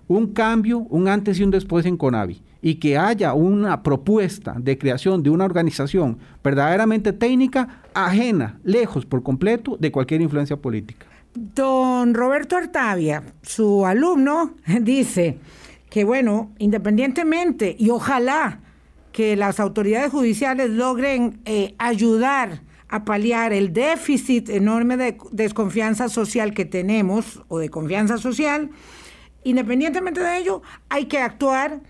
un 0.08 0.28
cambio, 0.28 0.80
un 0.90 1.08
antes 1.08 1.40
y 1.40 1.44
un 1.44 1.52
después 1.52 1.86
en 1.86 1.98
CONAVI, 1.98 2.42
y 2.62 2.76
que 2.76 2.98
haya 2.98 3.34
una 3.34 3.84
propuesta 3.84 4.56
de 4.58 4.78
creación 4.78 5.22
de 5.22 5.30
una 5.30 5.44
organización 5.44 6.20
verdaderamente 6.42 7.12
técnica, 7.12 7.82
ajena, 7.94 8.60
lejos 8.64 9.06
por 9.06 9.24
completo 9.24 9.76
de 9.78 9.92
cualquier 9.92 10.22
influencia 10.22 10.56
política. 10.56 11.06
Don 11.36 12.14
Roberto 12.14 12.56
Artavia, 12.56 13.24
su 13.42 13.86
alumno, 13.86 14.54
dice, 14.82 15.40
que 15.94 16.06
bueno, 16.06 16.52
independientemente 16.58 17.76
y 17.78 17.92
ojalá 17.92 18.62
que 19.12 19.36
las 19.36 19.60
autoridades 19.60 20.12
judiciales 20.12 20.72
logren 20.72 21.40
eh, 21.46 21.76
ayudar 21.78 22.64
a 22.90 23.06
paliar 23.06 23.54
el 23.54 23.74
déficit 23.74 24.50
enorme 24.50 24.98
de 24.98 25.20
desconfianza 25.30 26.10
social 26.10 26.56
que 26.56 26.66
tenemos 26.66 27.44
o 27.48 27.60
de 27.60 27.70
confianza 27.70 28.18
social, 28.18 28.72
independientemente 29.44 30.20
de 30.22 30.40
ello, 30.40 30.64
hay 30.90 31.06
que 31.06 31.20
actuar 31.20 31.82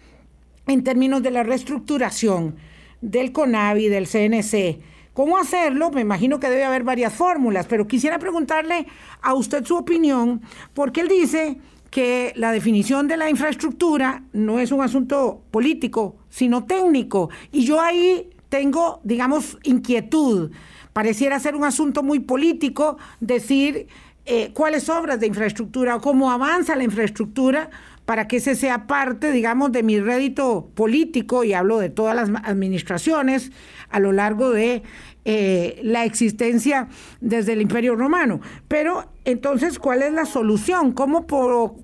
en 0.67 0.83
términos 0.83 1.23
de 1.23 1.31
la 1.31 1.43
reestructuración 1.43 2.57
del 2.99 3.31
CONAVI, 3.31 3.87
del 3.87 4.09
CNC. 4.09 4.81
¿Cómo 5.13 5.37
hacerlo? 5.37 5.91
Me 5.91 6.01
imagino 6.01 6.41
que 6.41 6.49
debe 6.49 6.65
haber 6.65 6.83
varias 6.83 7.13
fórmulas, 7.13 7.67
pero 7.67 7.87
quisiera 7.87 8.19
preguntarle 8.19 8.85
a 9.21 9.33
usted 9.33 9.63
su 9.63 9.77
opinión, 9.77 10.41
porque 10.73 10.99
él 10.99 11.07
dice 11.07 11.57
que 11.93 12.33
la 12.37 12.51
definición 12.51 13.07
de 13.07 13.17
la 13.17 13.29
infraestructura 13.29 14.23
no 14.33 14.57
es 14.57 14.71
un 14.71 14.81
asunto 14.81 15.43
político, 15.51 16.15
sino 16.27 16.63
técnico. 16.63 17.29
Y 17.51 17.65
yo 17.65 17.79
ahí 17.79 18.31
tengo, 18.49 18.99
digamos, 19.03 19.59
inquietud. 19.61 20.49
Pareciera 20.91 21.39
ser 21.39 21.55
un 21.55 21.65
asunto 21.65 22.01
muy 22.01 22.19
político 22.19 22.97
decir 23.19 23.85
eh, 24.25 24.49
cuáles 24.55 24.89
obras 24.89 25.19
de 25.19 25.27
infraestructura 25.27 25.97
o 25.97 26.01
cómo 26.01 26.31
avanza 26.31 26.75
la 26.75 26.83
infraestructura 26.83 27.69
para 28.05 28.27
que 28.27 28.37
ese 28.37 28.55
sea 28.55 28.87
parte, 28.87 29.31
digamos, 29.31 29.71
de 29.71 29.83
mi 29.83 29.99
rédito 29.99 30.71
político, 30.73 31.43
y 31.43 31.53
hablo 31.53 31.77
de 31.77 31.89
todas 31.89 32.15
las 32.15 32.41
administraciones 32.43 33.51
a 33.91 33.99
lo 33.99 34.11
largo 34.11 34.49
de 34.49 34.81
eh, 35.25 35.79
la 35.83 36.03
existencia 36.03 36.89
desde 37.21 37.53
el 37.53 37.61
Imperio 37.61 37.95
Romano. 37.95 38.41
Pero 38.67 39.05
entonces, 39.23 39.79
¿cuál 39.79 40.03
es 40.03 40.11
la 40.11 40.25
solución? 40.25 40.91
¿Cómo 40.91 41.27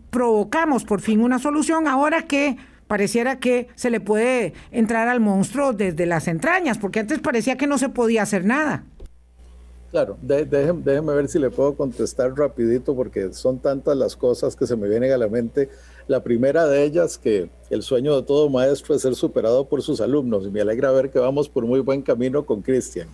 provocamos 0.10 0.84
por 0.84 1.02
fin 1.02 1.22
una 1.22 1.40
solución 1.40 1.88
ahora 1.88 2.24
que 2.24 2.58
pareciera 2.88 3.40
que 3.40 3.68
se 3.76 3.90
le 3.90 4.00
puede 4.00 4.54
entrar 4.72 5.08
al 5.08 5.20
monstruo 5.20 5.74
desde 5.74 6.06
las 6.06 6.28
entrañas? 6.28 6.78
Porque 6.78 7.00
antes 7.00 7.20
parecía 7.20 7.58
que 7.58 7.68
no 7.68 7.78
se 7.78 7.90
podía 7.90 8.24
hacer 8.24 8.46
nada. 8.46 8.84
Claro, 9.92 10.20
déjeme, 10.22 11.14
ver 11.16 11.28
si 11.30 11.40
le 11.40 11.50
puedo 11.50 11.76
contestar 11.76 12.38
rapidito 12.38 12.96
porque 12.96 13.34
son 13.34 13.58
tantas 13.58 13.98
las 13.98 14.16
cosas 14.16 14.56
que 14.56 14.68
se 14.68 14.76
me 14.76 14.88
vienen 14.88 15.12
a 15.12 15.18
la 15.18 15.28
mente. 15.28 15.70
La 16.08 16.22
primera 16.22 16.68
de 16.68 16.84
ellas, 16.84 17.18
que 17.18 17.50
el 17.72 17.82
sueño 17.82 18.16
de 18.16 18.22
todo 18.22 18.50
maestro 18.50 18.94
es 18.94 19.02
ser 19.02 19.16
superado 19.16 19.68
por 19.68 19.82
sus 19.82 20.00
alumnos 20.00 20.46
y 20.46 20.52
me 20.52 20.62
alegra 20.62 20.92
ver 20.92 21.10
que 21.10 21.18
vamos 21.18 21.50
por 21.50 21.66
muy 21.66 21.80
buen 21.80 22.04
camino 22.04 22.46
con 22.46 22.62
Cristian. 22.62 23.08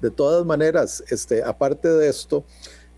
De 0.00 0.12
todas 0.12 0.46
maneras, 0.46 1.02
este, 1.08 1.42
aparte 1.42 1.88
de 1.88 2.08
esto, 2.08 2.44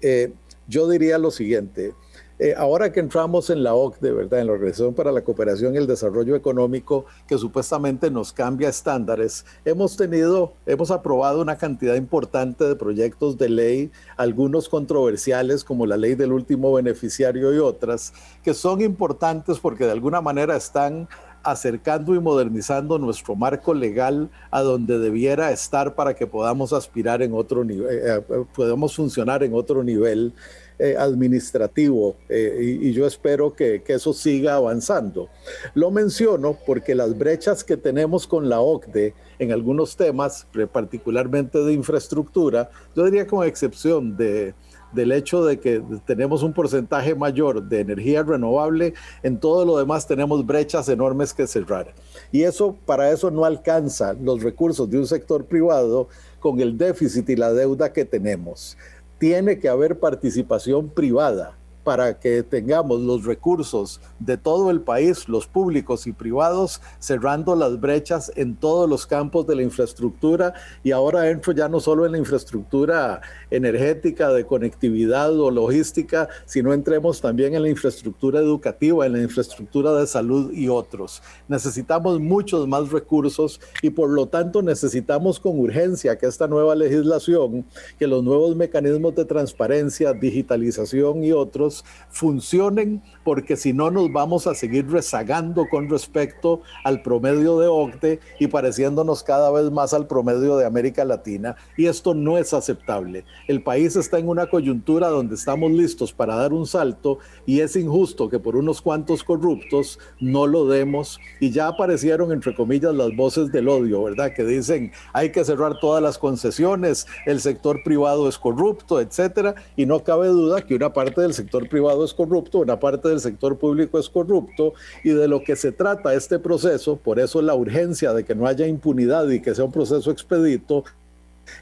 eh, 0.02 0.34
yo 0.68 0.86
diría 0.86 1.16
lo 1.16 1.30
siguiente. 1.30 1.94
Eh, 2.38 2.52
ahora 2.56 2.90
que 2.92 2.98
entramos 2.98 3.48
en 3.48 3.62
la 3.62 3.74
OCDE, 3.74 4.10
¿verdad? 4.10 4.40
En 4.40 4.48
la 4.48 4.54
Organización 4.54 4.92
para 4.92 5.12
la 5.12 5.22
Cooperación 5.22 5.74
y 5.74 5.78
el 5.78 5.86
Desarrollo 5.86 6.34
Económico, 6.34 7.06
que 7.28 7.38
supuestamente 7.38 8.10
nos 8.10 8.32
cambia 8.32 8.68
estándares, 8.68 9.46
hemos 9.64 9.96
tenido, 9.96 10.54
hemos 10.66 10.90
aprobado 10.90 11.40
una 11.40 11.56
cantidad 11.56 11.94
importante 11.94 12.64
de 12.64 12.74
proyectos 12.74 13.38
de 13.38 13.48
ley, 13.48 13.92
algunos 14.16 14.68
controversiales 14.68 15.62
como 15.62 15.86
la 15.86 15.96
ley 15.96 16.16
del 16.16 16.32
último 16.32 16.72
beneficiario 16.72 17.54
y 17.54 17.58
otras, 17.58 18.12
que 18.42 18.52
son 18.52 18.80
importantes 18.80 19.60
porque 19.60 19.84
de 19.84 19.92
alguna 19.92 20.20
manera 20.20 20.56
están 20.56 21.08
acercando 21.44 22.14
y 22.14 22.20
modernizando 22.20 22.98
nuestro 22.98 23.36
marco 23.36 23.74
legal 23.74 24.30
a 24.50 24.62
donde 24.62 24.98
debiera 24.98 25.52
estar 25.52 25.94
para 25.94 26.14
que 26.14 26.26
podamos 26.26 26.72
aspirar 26.72 27.22
en 27.22 27.34
otro 27.34 27.64
nivel, 27.64 27.86
eh, 27.86 28.24
eh, 28.28 28.44
podamos 28.54 28.96
funcionar 28.96 29.42
en 29.44 29.54
otro 29.54 29.84
nivel 29.84 30.32
eh, 30.78 30.96
administrativo 30.98 32.16
y, 32.28 32.92
yo 32.92 33.06
espero 33.06 33.54
que, 33.54 33.82
que, 33.82 33.94
eso 33.94 34.12
siga 34.12 34.54
avanzando. 34.54 35.28
Lo 35.74 35.90
menciono 35.90 36.56
porque 36.66 36.94
las 36.94 37.16
brechas 37.16 37.64
que 37.64 37.76
tenemos 37.76 38.26
con 38.26 38.48
la 38.48 38.60
OCDE 38.60 39.14
en 39.38 39.52
algunos 39.52 39.96
temas, 39.96 40.46
particularmente 40.72 41.58
de 41.58 41.72
infraestructura, 41.72 42.70
yo 42.94 43.04
diría 43.04 43.26
con 43.26 43.46
excepción 43.46 44.16
de 44.16 44.54
del 44.94 45.12
hecho 45.12 45.44
de 45.44 45.58
que 45.58 45.82
tenemos 46.06 46.42
un 46.42 46.52
porcentaje 46.52 47.14
mayor 47.14 47.62
de 47.62 47.80
energía 47.80 48.22
renovable, 48.22 48.94
en 49.22 49.38
todo 49.38 49.64
lo 49.64 49.76
demás 49.76 50.06
tenemos 50.06 50.46
brechas 50.46 50.88
enormes 50.88 51.34
que 51.34 51.46
cerrar. 51.46 51.92
Y 52.30 52.42
eso, 52.42 52.76
para 52.86 53.10
eso 53.10 53.30
no 53.30 53.44
alcanza 53.44 54.14
los 54.14 54.42
recursos 54.42 54.88
de 54.88 54.98
un 54.98 55.06
sector 55.06 55.44
privado 55.44 56.08
con 56.38 56.60
el 56.60 56.78
déficit 56.78 57.28
y 57.28 57.36
la 57.36 57.52
deuda 57.52 57.92
que 57.92 58.04
tenemos. 58.04 58.76
Tiene 59.24 59.58
que 59.58 59.70
haber 59.70 60.00
participación 60.00 60.90
privada 60.90 61.56
para 61.84 62.18
que 62.18 62.42
tengamos 62.42 63.00
los 63.00 63.24
recursos 63.24 64.00
de 64.18 64.36
todo 64.36 64.70
el 64.70 64.80
país, 64.80 65.28
los 65.28 65.46
públicos 65.46 66.06
y 66.06 66.12
privados, 66.12 66.80
cerrando 66.98 67.54
las 67.54 67.78
brechas 67.78 68.32
en 68.34 68.56
todos 68.56 68.88
los 68.88 69.06
campos 69.06 69.46
de 69.46 69.56
la 69.56 69.62
infraestructura 69.62 70.54
y 70.82 70.90
ahora 70.90 71.30
entro 71.30 71.52
ya 71.52 71.68
no 71.68 71.78
solo 71.78 72.06
en 72.06 72.12
la 72.12 72.18
infraestructura 72.18 73.20
energética, 73.50 74.32
de 74.32 74.46
conectividad 74.46 75.38
o 75.38 75.50
logística, 75.50 76.28
sino 76.46 76.72
entremos 76.72 77.20
también 77.20 77.54
en 77.54 77.62
la 77.62 77.68
infraestructura 77.68 78.40
educativa, 78.40 79.04
en 79.04 79.12
la 79.12 79.22
infraestructura 79.22 79.92
de 79.94 80.06
salud 80.06 80.52
y 80.52 80.68
otros. 80.68 81.22
Necesitamos 81.48 82.20
muchos 82.20 82.66
más 82.66 82.90
recursos 82.90 83.60
y 83.82 83.90
por 83.90 84.08
lo 84.08 84.26
tanto 84.26 84.62
necesitamos 84.62 85.38
con 85.38 85.58
urgencia 85.58 86.16
que 86.16 86.26
esta 86.26 86.48
nueva 86.48 86.74
legislación, 86.74 87.64
que 87.98 88.06
los 88.06 88.22
nuevos 88.22 88.56
mecanismos 88.56 89.14
de 89.14 89.24
transparencia, 89.24 90.12
digitalización 90.12 91.24
y 91.24 91.32
otros, 91.32 91.73
funcionen, 92.10 93.02
porque 93.24 93.56
si 93.56 93.72
no 93.72 93.90
nos 93.90 94.12
vamos 94.12 94.46
a 94.46 94.54
seguir 94.54 94.90
rezagando 94.90 95.66
con 95.68 95.88
respecto 95.88 96.60
al 96.84 97.02
promedio 97.02 97.58
de 97.58 97.66
OCDE 97.66 98.20
y 98.38 98.46
pareciéndonos 98.46 99.22
cada 99.22 99.50
vez 99.50 99.70
más 99.70 99.94
al 99.94 100.06
promedio 100.06 100.56
de 100.56 100.66
América 100.66 101.04
Latina. 101.04 101.56
Y 101.76 101.86
esto 101.86 102.14
no 102.14 102.38
es 102.38 102.52
aceptable. 102.52 103.24
El 103.48 103.62
país 103.62 103.96
está 103.96 104.18
en 104.18 104.28
una 104.28 104.46
coyuntura 104.46 105.08
donde 105.08 105.34
estamos 105.34 105.70
listos 105.72 106.12
para 106.12 106.36
dar 106.36 106.52
un 106.52 106.66
salto 106.66 107.18
y 107.46 107.60
es 107.60 107.76
injusto 107.76 108.28
que 108.28 108.38
por 108.38 108.56
unos 108.56 108.82
cuantos 108.82 109.24
corruptos 109.24 109.98
no 110.20 110.46
lo 110.46 110.66
demos. 110.66 111.18
Y 111.40 111.50
ya 111.50 111.68
aparecieron, 111.68 112.32
entre 112.32 112.54
comillas, 112.54 112.94
las 112.94 113.14
voces 113.16 113.50
del 113.50 113.68
odio, 113.68 114.02
¿verdad? 114.04 114.32
Que 114.34 114.44
dicen 114.44 114.92
hay 115.12 115.32
que 115.32 115.44
cerrar 115.44 115.78
todas 115.80 116.02
las 116.02 116.18
concesiones, 116.18 117.06
el 117.26 117.40
sector 117.40 117.82
privado 117.82 118.28
es 118.28 118.38
corrupto, 118.38 119.00
etcétera. 119.00 119.54
Y 119.76 119.86
no 119.86 120.02
cabe 120.04 120.28
duda 120.28 120.62
que 120.62 120.74
una 120.74 120.92
parte 120.92 121.20
del 121.20 121.34
sector 121.34 121.68
privado 121.68 122.04
es 122.04 122.14
corrupto, 122.14 122.58
una 122.58 122.78
parte 122.78 123.08
del 123.14 123.20
sector 123.20 123.56
público 123.58 123.98
es 123.98 124.08
corrupto 124.08 124.74
y 125.02 125.10
de 125.10 125.28
lo 125.28 125.42
que 125.42 125.56
se 125.56 125.72
trata 125.72 126.14
este 126.14 126.38
proceso, 126.38 126.96
por 126.96 127.18
eso 127.18 127.40
la 127.40 127.54
urgencia 127.54 128.12
de 128.12 128.24
que 128.24 128.34
no 128.34 128.46
haya 128.46 128.66
impunidad 128.66 129.28
y 129.30 129.40
que 129.40 129.54
sea 129.54 129.64
un 129.64 129.72
proceso 129.72 130.10
expedito, 130.10 130.84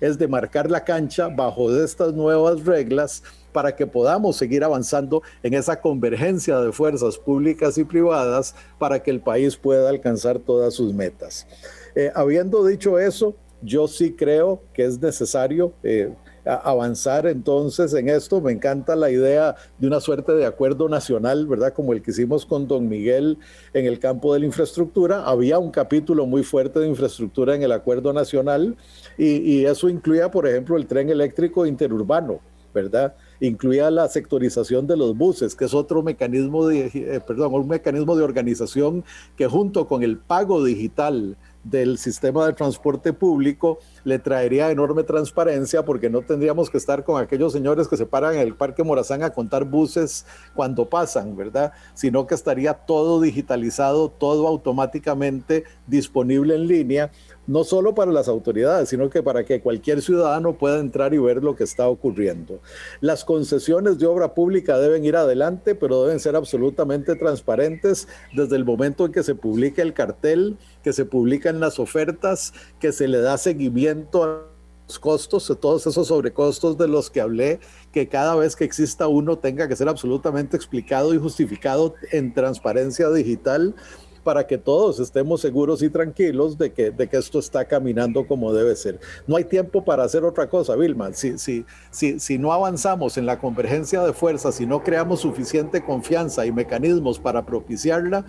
es 0.00 0.18
de 0.18 0.28
marcar 0.28 0.70
la 0.70 0.84
cancha 0.84 1.28
bajo 1.28 1.74
estas 1.76 2.14
nuevas 2.14 2.64
reglas 2.64 3.22
para 3.52 3.74
que 3.74 3.86
podamos 3.86 4.36
seguir 4.36 4.64
avanzando 4.64 5.22
en 5.42 5.54
esa 5.54 5.80
convergencia 5.80 6.58
de 6.60 6.72
fuerzas 6.72 7.18
públicas 7.18 7.76
y 7.78 7.84
privadas 7.84 8.54
para 8.78 9.02
que 9.02 9.10
el 9.10 9.20
país 9.20 9.56
pueda 9.56 9.88
alcanzar 9.88 10.38
todas 10.38 10.74
sus 10.74 10.94
metas. 10.94 11.46
Eh, 11.94 12.10
habiendo 12.14 12.64
dicho 12.64 12.98
eso, 12.98 13.34
yo 13.60 13.86
sí 13.86 14.12
creo 14.12 14.62
que 14.72 14.84
es 14.84 15.00
necesario 15.00 15.72
eh, 15.82 16.12
avanzar 16.44 17.26
entonces 17.26 17.94
en 17.94 18.08
esto. 18.08 18.40
Me 18.40 18.52
encanta 18.52 18.96
la 18.96 19.10
idea 19.10 19.54
de 19.78 19.86
una 19.86 20.00
suerte 20.00 20.32
de 20.32 20.46
acuerdo 20.46 20.88
nacional, 20.88 21.46
¿verdad? 21.46 21.72
Como 21.72 21.92
el 21.92 22.02
que 22.02 22.10
hicimos 22.10 22.46
con 22.46 22.66
don 22.66 22.88
Miguel 22.88 23.38
en 23.74 23.86
el 23.86 23.98
campo 23.98 24.34
de 24.34 24.40
la 24.40 24.46
infraestructura. 24.46 25.24
Había 25.24 25.58
un 25.58 25.70
capítulo 25.70 26.26
muy 26.26 26.42
fuerte 26.42 26.80
de 26.80 26.88
infraestructura 26.88 27.54
en 27.54 27.62
el 27.62 27.72
acuerdo 27.72 28.12
nacional 28.12 28.76
y, 29.16 29.64
eso 29.64 29.88
incluía, 29.88 30.30
por 30.30 30.46
ejemplo, 30.46 30.76
el 30.76 30.86
tren 30.86 31.08
eléctrico 31.08 31.66
interurbano, 31.66 32.40
¿verdad? 32.74 33.14
incluía 33.40 33.90
la 33.90 34.08
sectorización 34.08 34.86
de 34.86 34.96
los 34.96 35.16
buses, 35.16 35.54
que 35.54 35.64
es 35.64 35.74
otro 35.74 36.02
mecanismo 36.02 36.70
eh, 36.70 37.20
perdón, 37.26 37.54
un 37.54 37.68
mecanismo 37.68 38.14
de 38.16 38.22
organización 38.22 39.04
que 39.36 39.46
junto 39.46 39.88
con 39.88 40.02
el 40.02 40.18
pago 40.18 40.64
digital 40.64 41.36
del 41.64 41.98
sistema 41.98 42.46
de 42.46 42.52
transporte 42.52 43.12
público 43.12 43.78
le 44.04 44.18
traería 44.18 44.70
enorme 44.70 45.02
transparencia 45.02 45.84
porque 45.84 46.10
no 46.10 46.22
tendríamos 46.22 46.70
que 46.70 46.78
estar 46.78 47.04
con 47.04 47.20
aquellos 47.20 47.52
señores 47.52 47.88
que 47.88 47.96
se 47.96 48.06
paran 48.06 48.34
en 48.34 48.40
el 48.40 48.54
Parque 48.54 48.82
Morazán 48.82 49.22
a 49.22 49.30
contar 49.30 49.64
buses 49.64 50.26
cuando 50.54 50.88
pasan, 50.88 51.36
¿verdad? 51.36 51.72
Sino 51.94 52.26
que 52.26 52.34
estaría 52.34 52.74
todo 52.74 53.20
digitalizado, 53.20 54.08
todo 54.08 54.46
automáticamente 54.48 55.64
disponible 55.86 56.54
en 56.54 56.66
línea 56.66 57.10
no 57.46 57.64
solo 57.64 57.94
para 57.94 58.12
las 58.12 58.28
autoridades, 58.28 58.88
sino 58.88 59.10
que 59.10 59.22
para 59.22 59.44
que 59.44 59.60
cualquier 59.60 60.00
ciudadano 60.00 60.56
pueda 60.58 60.78
entrar 60.78 61.12
y 61.12 61.18
ver 61.18 61.42
lo 61.42 61.56
que 61.56 61.64
está 61.64 61.88
ocurriendo. 61.88 62.60
Las 63.00 63.24
concesiones 63.24 63.98
de 63.98 64.06
obra 64.06 64.34
pública 64.34 64.78
deben 64.78 65.04
ir 65.04 65.16
adelante, 65.16 65.74
pero 65.74 66.04
deben 66.04 66.20
ser 66.20 66.36
absolutamente 66.36 67.16
transparentes 67.16 68.06
desde 68.32 68.56
el 68.56 68.64
momento 68.64 69.06
en 69.06 69.12
que 69.12 69.22
se 69.22 69.34
publica 69.34 69.82
el 69.82 69.92
cartel, 69.92 70.56
que 70.84 70.92
se 70.92 71.04
publican 71.04 71.58
las 71.58 71.78
ofertas, 71.78 72.54
que 72.78 72.92
se 72.92 73.08
le 73.08 73.20
da 73.20 73.36
seguimiento 73.38 73.91
a 73.92 74.42
los 74.88 74.98
costos, 74.98 75.56
todos 75.60 75.86
esos 75.86 76.08
sobrecostos 76.08 76.76
de 76.76 76.88
los 76.88 77.10
que 77.10 77.20
hablé, 77.20 77.60
que 77.92 78.08
cada 78.08 78.34
vez 78.34 78.56
que 78.56 78.64
exista 78.64 79.06
uno 79.06 79.38
tenga 79.38 79.68
que 79.68 79.76
ser 79.76 79.88
absolutamente 79.88 80.56
explicado 80.56 81.14
y 81.14 81.18
justificado 81.18 81.94
en 82.10 82.32
transparencia 82.34 83.08
digital 83.10 83.74
para 84.22 84.46
que 84.46 84.58
todos 84.58 85.00
estemos 85.00 85.40
seguros 85.40 85.82
y 85.82 85.90
tranquilos 85.90 86.56
de 86.58 86.72
que, 86.72 86.90
de 86.90 87.08
que 87.08 87.16
esto 87.16 87.38
está 87.38 87.64
caminando 87.64 88.26
como 88.26 88.52
debe 88.52 88.76
ser. 88.76 89.00
No 89.26 89.36
hay 89.36 89.44
tiempo 89.44 89.84
para 89.84 90.04
hacer 90.04 90.24
otra 90.24 90.48
cosa, 90.48 90.76
Vilma. 90.76 91.12
Si, 91.12 91.38
si, 91.38 91.64
si, 91.90 92.20
si 92.20 92.38
no 92.38 92.52
avanzamos 92.52 93.18
en 93.18 93.26
la 93.26 93.38
convergencia 93.38 94.02
de 94.02 94.12
fuerzas, 94.12 94.54
si 94.54 94.66
no 94.66 94.82
creamos 94.82 95.20
suficiente 95.20 95.84
confianza 95.84 96.46
y 96.46 96.52
mecanismos 96.52 97.18
para 97.18 97.44
propiciarla, 97.44 98.24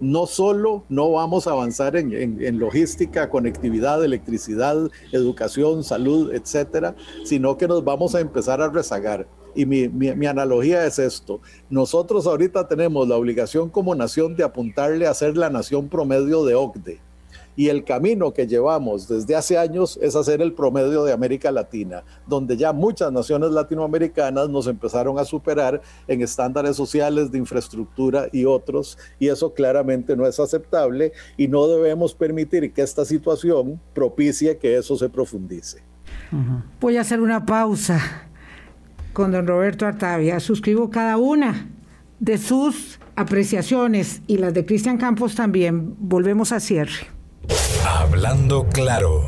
no 0.00 0.26
solo 0.26 0.84
no 0.88 1.12
vamos 1.12 1.46
a 1.46 1.52
avanzar 1.52 1.96
en, 1.96 2.12
en, 2.12 2.58
logística, 2.58 3.30
conectividad, 3.30 4.04
electricidad, 4.04 4.90
educación, 5.12 5.84
salud, 5.84 6.32
etcétera, 6.32 6.94
sino 7.24 7.56
que 7.56 7.68
nos 7.68 7.84
vamos 7.84 8.14
a 8.14 8.20
empezar 8.20 8.60
a 8.60 8.68
rezagar. 8.68 9.26
Y 9.54 9.64
mi, 9.64 9.88
mi, 9.88 10.26
analogía 10.26 10.84
es 10.84 10.98
esto. 10.98 11.40
Nosotros 11.70 12.26
ahorita 12.26 12.68
tenemos 12.68 13.08
la 13.08 13.16
obligación 13.16 13.70
como 13.70 13.94
nación 13.94 14.36
de 14.36 14.44
apuntarle 14.44 15.06
a 15.06 15.14
ser 15.14 15.36
la 15.36 15.48
nación 15.48 15.88
promedio 15.88 16.44
de 16.44 16.54
OCDE. 16.54 17.05
Y 17.56 17.68
el 17.68 17.84
camino 17.84 18.32
que 18.32 18.46
llevamos 18.46 19.08
desde 19.08 19.34
hace 19.34 19.58
años 19.58 19.98
es 20.02 20.14
hacer 20.14 20.42
el 20.42 20.52
promedio 20.52 21.04
de 21.04 21.12
América 21.12 21.50
Latina, 21.50 22.04
donde 22.26 22.56
ya 22.56 22.72
muchas 22.72 23.10
naciones 23.10 23.50
latinoamericanas 23.50 24.48
nos 24.48 24.66
empezaron 24.66 25.18
a 25.18 25.24
superar 25.24 25.80
en 26.06 26.22
estándares 26.22 26.76
sociales 26.76 27.32
de 27.32 27.38
infraestructura 27.38 28.28
y 28.32 28.44
otros, 28.44 28.98
y 29.18 29.28
eso 29.28 29.54
claramente 29.54 30.16
no 30.16 30.26
es 30.26 30.38
aceptable 30.38 31.12
y 31.36 31.48
no 31.48 31.66
debemos 31.66 32.14
permitir 32.14 32.72
que 32.72 32.82
esta 32.82 33.04
situación 33.04 33.80
propicie 33.94 34.58
que 34.58 34.76
eso 34.76 34.96
se 34.96 35.08
profundice. 35.08 35.82
Voy 36.80 36.96
a 36.96 37.00
hacer 37.00 37.20
una 37.20 37.46
pausa 37.46 38.00
con 39.12 39.32
don 39.32 39.46
Roberto 39.46 39.86
Artavia. 39.86 40.40
Suscribo 40.40 40.90
cada 40.90 41.16
una 41.16 41.70
de 42.20 42.38
sus 42.38 42.98
apreciaciones 43.14 44.22
y 44.26 44.38
las 44.38 44.52
de 44.54 44.66
Cristian 44.66 44.98
Campos 44.98 45.34
también. 45.34 45.94
Volvemos 45.98 46.52
a 46.52 46.60
cierre. 46.60 47.15
Hablando 47.86 48.66
claro. 48.68 49.22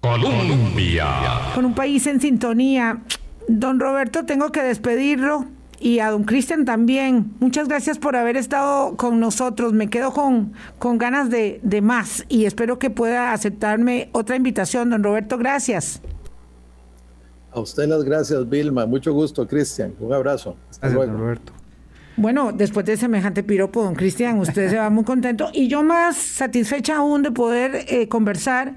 Colombia. 0.00 1.06
Con 1.54 1.64
un 1.64 1.74
país 1.74 2.06
en 2.06 2.20
sintonía. 2.20 3.02
Don 3.48 3.80
Roberto, 3.80 4.24
tengo 4.24 4.50
que 4.50 4.62
despedirlo 4.62 5.46
y 5.78 5.98
a 6.00 6.10
don 6.10 6.24
Cristian 6.24 6.64
también. 6.64 7.34
Muchas 7.40 7.68
gracias 7.68 7.98
por 7.98 8.16
haber 8.16 8.36
estado 8.36 8.96
con 8.96 9.20
nosotros. 9.20 9.72
Me 9.72 9.88
quedo 9.88 10.12
con, 10.12 10.52
con 10.78 10.98
ganas 10.98 11.30
de, 11.30 11.60
de 11.62 11.80
más 11.80 12.24
y 12.28 12.44
espero 12.44 12.78
que 12.78 12.90
pueda 12.90 13.32
aceptarme 13.32 14.08
otra 14.12 14.36
invitación. 14.36 14.90
Don 14.90 15.02
Roberto, 15.02 15.38
gracias. 15.38 16.00
A 17.52 17.60
usted 17.60 17.88
las 17.88 18.04
gracias, 18.04 18.48
Vilma. 18.48 18.86
Mucho 18.86 19.12
gusto, 19.12 19.46
Cristian. 19.46 19.94
Un 20.00 20.12
abrazo. 20.12 20.56
Hasta 20.70 20.88
luego. 20.88 21.12
Roberto. 21.12 21.52
Bueno, 22.16 22.52
después 22.52 22.86
de 22.86 22.96
semejante 22.96 23.42
piropo, 23.42 23.82
don 23.82 23.94
Cristian, 23.94 24.38
usted 24.38 24.70
se 24.70 24.76
va 24.76 24.88
muy 24.88 25.04
contento 25.04 25.50
y 25.52 25.68
yo 25.68 25.82
más 25.82 26.16
satisfecha 26.16 26.96
aún 26.96 27.22
de 27.22 27.30
poder 27.30 27.84
eh, 27.88 28.08
conversar 28.08 28.74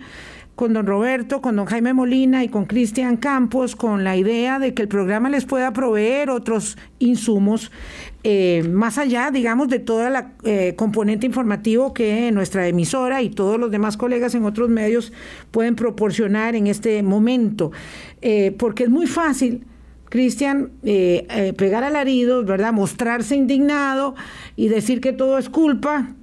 con 0.60 0.74
don 0.74 0.86
Roberto, 0.86 1.40
con 1.40 1.56
don 1.56 1.66
Jaime 1.66 1.94
Molina 1.94 2.44
y 2.44 2.50
con 2.50 2.66
Cristian 2.66 3.16
Campos, 3.16 3.78
con 3.78 4.04
la 4.04 4.18
idea 4.18 4.60
de 4.60 4.74
que 4.74 4.82
el 4.82 4.90
programa 4.90 5.30
les 5.30 5.46
pueda 5.46 5.72
proveer 5.72 6.30
otros 6.30 6.78
insumos, 7.00 7.72
eh, 8.26 8.68
más 8.70 8.98
allá, 8.98 9.32
digamos, 9.32 9.70
de 9.70 9.80
toda 9.80 10.10
la 10.10 10.34
eh, 10.44 10.76
componente 10.76 11.26
informativo 11.26 11.94
que 11.94 12.30
nuestra 12.34 12.68
emisora 12.68 13.22
y 13.22 13.30
todos 13.30 13.58
los 13.58 13.72
demás 13.72 13.96
colegas 13.96 14.36
en 14.36 14.44
otros 14.44 14.68
medios 14.68 15.14
pueden 15.50 15.78
proporcionar 15.78 16.58
en 16.58 16.68
este 16.68 17.02
momento, 17.04 17.72
eh, 18.22 18.54
porque 18.60 18.84
es 18.84 18.90
muy 18.90 19.08
fácil. 19.08 19.64
Cristian, 20.10 20.72
pegar 20.82 21.84
alaridos, 21.84 22.46
¿verdad? 22.46 22.74
Mostrarse 22.74 23.36
indignado 23.36 24.16
y 24.56 24.68
decir 24.68 25.02
que 25.02 25.14
todo 25.14 25.38
es 25.38 25.50
culpa 25.50 26.16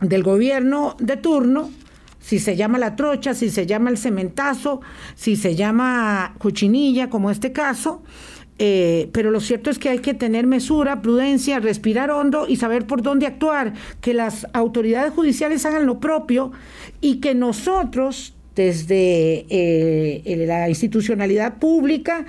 del 0.00 0.22
gobierno 0.22 0.96
de 0.98 1.16
turno, 1.16 1.70
si 2.20 2.38
se 2.38 2.56
llama 2.56 2.78
la 2.78 2.96
trocha, 2.96 3.34
si 3.34 3.50
se 3.50 3.66
llama 3.66 3.90
el 3.90 3.98
cementazo, 3.98 4.80
si 5.14 5.36
se 5.36 5.56
llama 5.56 6.34
cochinilla, 6.38 7.10
como 7.10 7.30
este 7.30 7.52
caso. 7.52 8.02
Eh, 8.58 9.08
pero 9.12 9.30
lo 9.30 9.40
cierto 9.40 9.70
es 9.70 9.78
que 9.78 9.88
hay 9.88 9.98
que 9.98 10.14
tener 10.14 10.46
mesura, 10.46 11.02
prudencia, 11.02 11.58
respirar 11.58 12.10
hondo 12.10 12.46
y 12.48 12.56
saber 12.56 12.86
por 12.86 13.02
dónde 13.02 13.26
actuar, 13.26 13.72
que 14.00 14.14
las 14.14 14.46
autoridades 14.52 15.12
judiciales 15.12 15.66
hagan 15.66 15.86
lo 15.86 15.98
propio 15.98 16.52
y 17.00 17.16
que 17.16 17.34
nosotros, 17.34 18.34
desde 18.54 19.46
eh, 19.48 20.44
la 20.46 20.68
institucionalidad 20.68 21.58
pública 21.58 22.26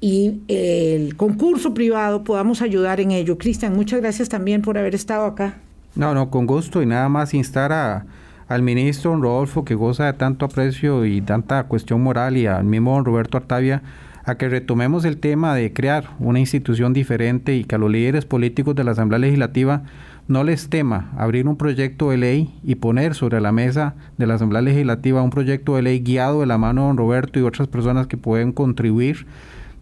y 0.00 0.40
el 0.48 1.16
concurso 1.16 1.74
privado, 1.74 2.24
podamos 2.24 2.62
ayudar 2.62 3.00
en 3.00 3.10
ello. 3.10 3.36
Cristian, 3.38 3.74
muchas 3.74 4.00
gracias 4.00 4.28
también 4.28 4.62
por 4.62 4.78
haber 4.78 4.94
estado 4.94 5.26
acá. 5.26 5.58
No, 5.94 6.14
no, 6.14 6.30
con 6.30 6.46
gusto 6.46 6.82
y 6.82 6.86
nada 6.86 7.08
más 7.08 7.34
instar 7.34 7.72
a 7.72 8.06
al 8.50 8.62
ministro 8.62 9.12
don 9.12 9.22
Rodolfo, 9.22 9.64
que 9.64 9.76
goza 9.76 10.06
de 10.06 10.12
tanto 10.14 10.44
aprecio 10.44 11.04
y 11.04 11.20
tanta 11.20 11.62
cuestión 11.68 12.02
moral, 12.02 12.36
y 12.36 12.46
al 12.48 12.64
mismo 12.64 12.94
don 12.94 13.04
Roberto 13.04 13.36
Artavia, 13.36 13.80
a 14.24 14.34
que 14.36 14.48
retomemos 14.48 15.04
el 15.04 15.18
tema 15.18 15.54
de 15.54 15.72
crear 15.72 16.10
una 16.18 16.40
institución 16.40 16.92
diferente 16.92 17.54
y 17.54 17.62
que 17.62 17.76
a 17.76 17.78
los 17.78 17.92
líderes 17.92 18.24
políticos 18.24 18.74
de 18.74 18.82
la 18.82 18.90
Asamblea 18.90 19.20
Legislativa 19.20 19.84
no 20.26 20.42
les 20.42 20.68
tema 20.68 21.12
abrir 21.16 21.46
un 21.46 21.56
proyecto 21.56 22.10
de 22.10 22.16
ley 22.16 22.58
y 22.64 22.74
poner 22.74 23.14
sobre 23.14 23.40
la 23.40 23.52
mesa 23.52 23.94
de 24.18 24.26
la 24.26 24.34
Asamblea 24.34 24.62
Legislativa 24.62 25.22
un 25.22 25.30
proyecto 25.30 25.76
de 25.76 25.82
ley 25.82 26.00
guiado 26.00 26.40
de 26.40 26.46
la 26.46 26.58
mano 26.58 26.82
de 26.82 26.86
don 26.88 26.96
Roberto 26.96 27.38
y 27.38 27.42
otras 27.42 27.68
personas 27.68 28.08
que 28.08 28.16
pueden 28.16 28.50
contribuir 28.50 29.26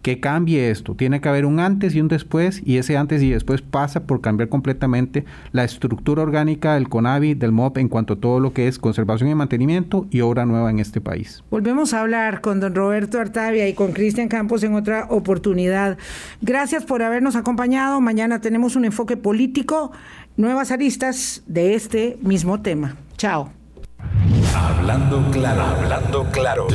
que 0.01 0.19
cambie 0.19 0.69
esto. 0.69 0.95
Tiene 0.95 1.21
que 1.21 1.29
haber 1.29 1.45
un 1.45 1.59
antes 1.59 1.95
y 1.95 2.01
un 2.01 2.07
después 2.07 2.61
y 2.65 2.77
ese 2.77 2.97
antes 2.97 3.21
y 3.21 3.29
después 3.29 3.61
pasa 3.61 4.03
por 4.03 4.21
cambiar 4.21 4.49
completamente 4.49 5.25
la 5.51 5.63
estructura 5.63 6.23
orgánica 6.23 6.75
del 6.75 6.89
CONAVI, 6.89 7.33
del 7.33 7.51
MOP 7.51 7.77
en 7.77 7.89
cuanto 7.89 8.13
a 8.13 8.17
todo 8.17 8.39
lo 8.39 8.53
que 8.53 8.67
es 8.67 8.79
conservación 8.79 9.29
y 9.29 9.35
mantenimiento 9.35 10.07
y 10.09 10.21
obra 10.21 10.45
nueva 10.45 10.69
en 10.69 10.79
este 10.79 11.01
país. 11.01 11.43
Volvemos 11.51 11.93
a 11.93 12.01
hablar 12.01 12.41
con 12.41 12.59
don 12.59 12.75
Roberto 12.75 13.19
Artavia 13.19 13.67
y 13.67 13.73
con 13.73 13.91
Cristian 13.91 14.27
Campos 14.27 14.63
en 14.63 14.75
otra 14.75 15.07
oportunidad. 15.09 15.97
Gracias 16.41 16.85
por 16.85 17.03
habernos 17.03 17.35
acompañado. 17.35 18.01
Mañana 18.01 18.41
tenemos 18.41 18.75
un 18.75 18.85
enfoque 18.85 19.17
político, 19.17 19.91
nuevas 20.37 20.71
aristas 20.71 21.43
de 21.47 21.75
este 21.75 22.17
mismo 22.21 22.61
tema. 22.61 22.95
Chao. 23.17 23.51
Hablando 24.55 25.29
claro, 25.31 25.61
hablando 25.61 26.25
claro. 26.31 26.65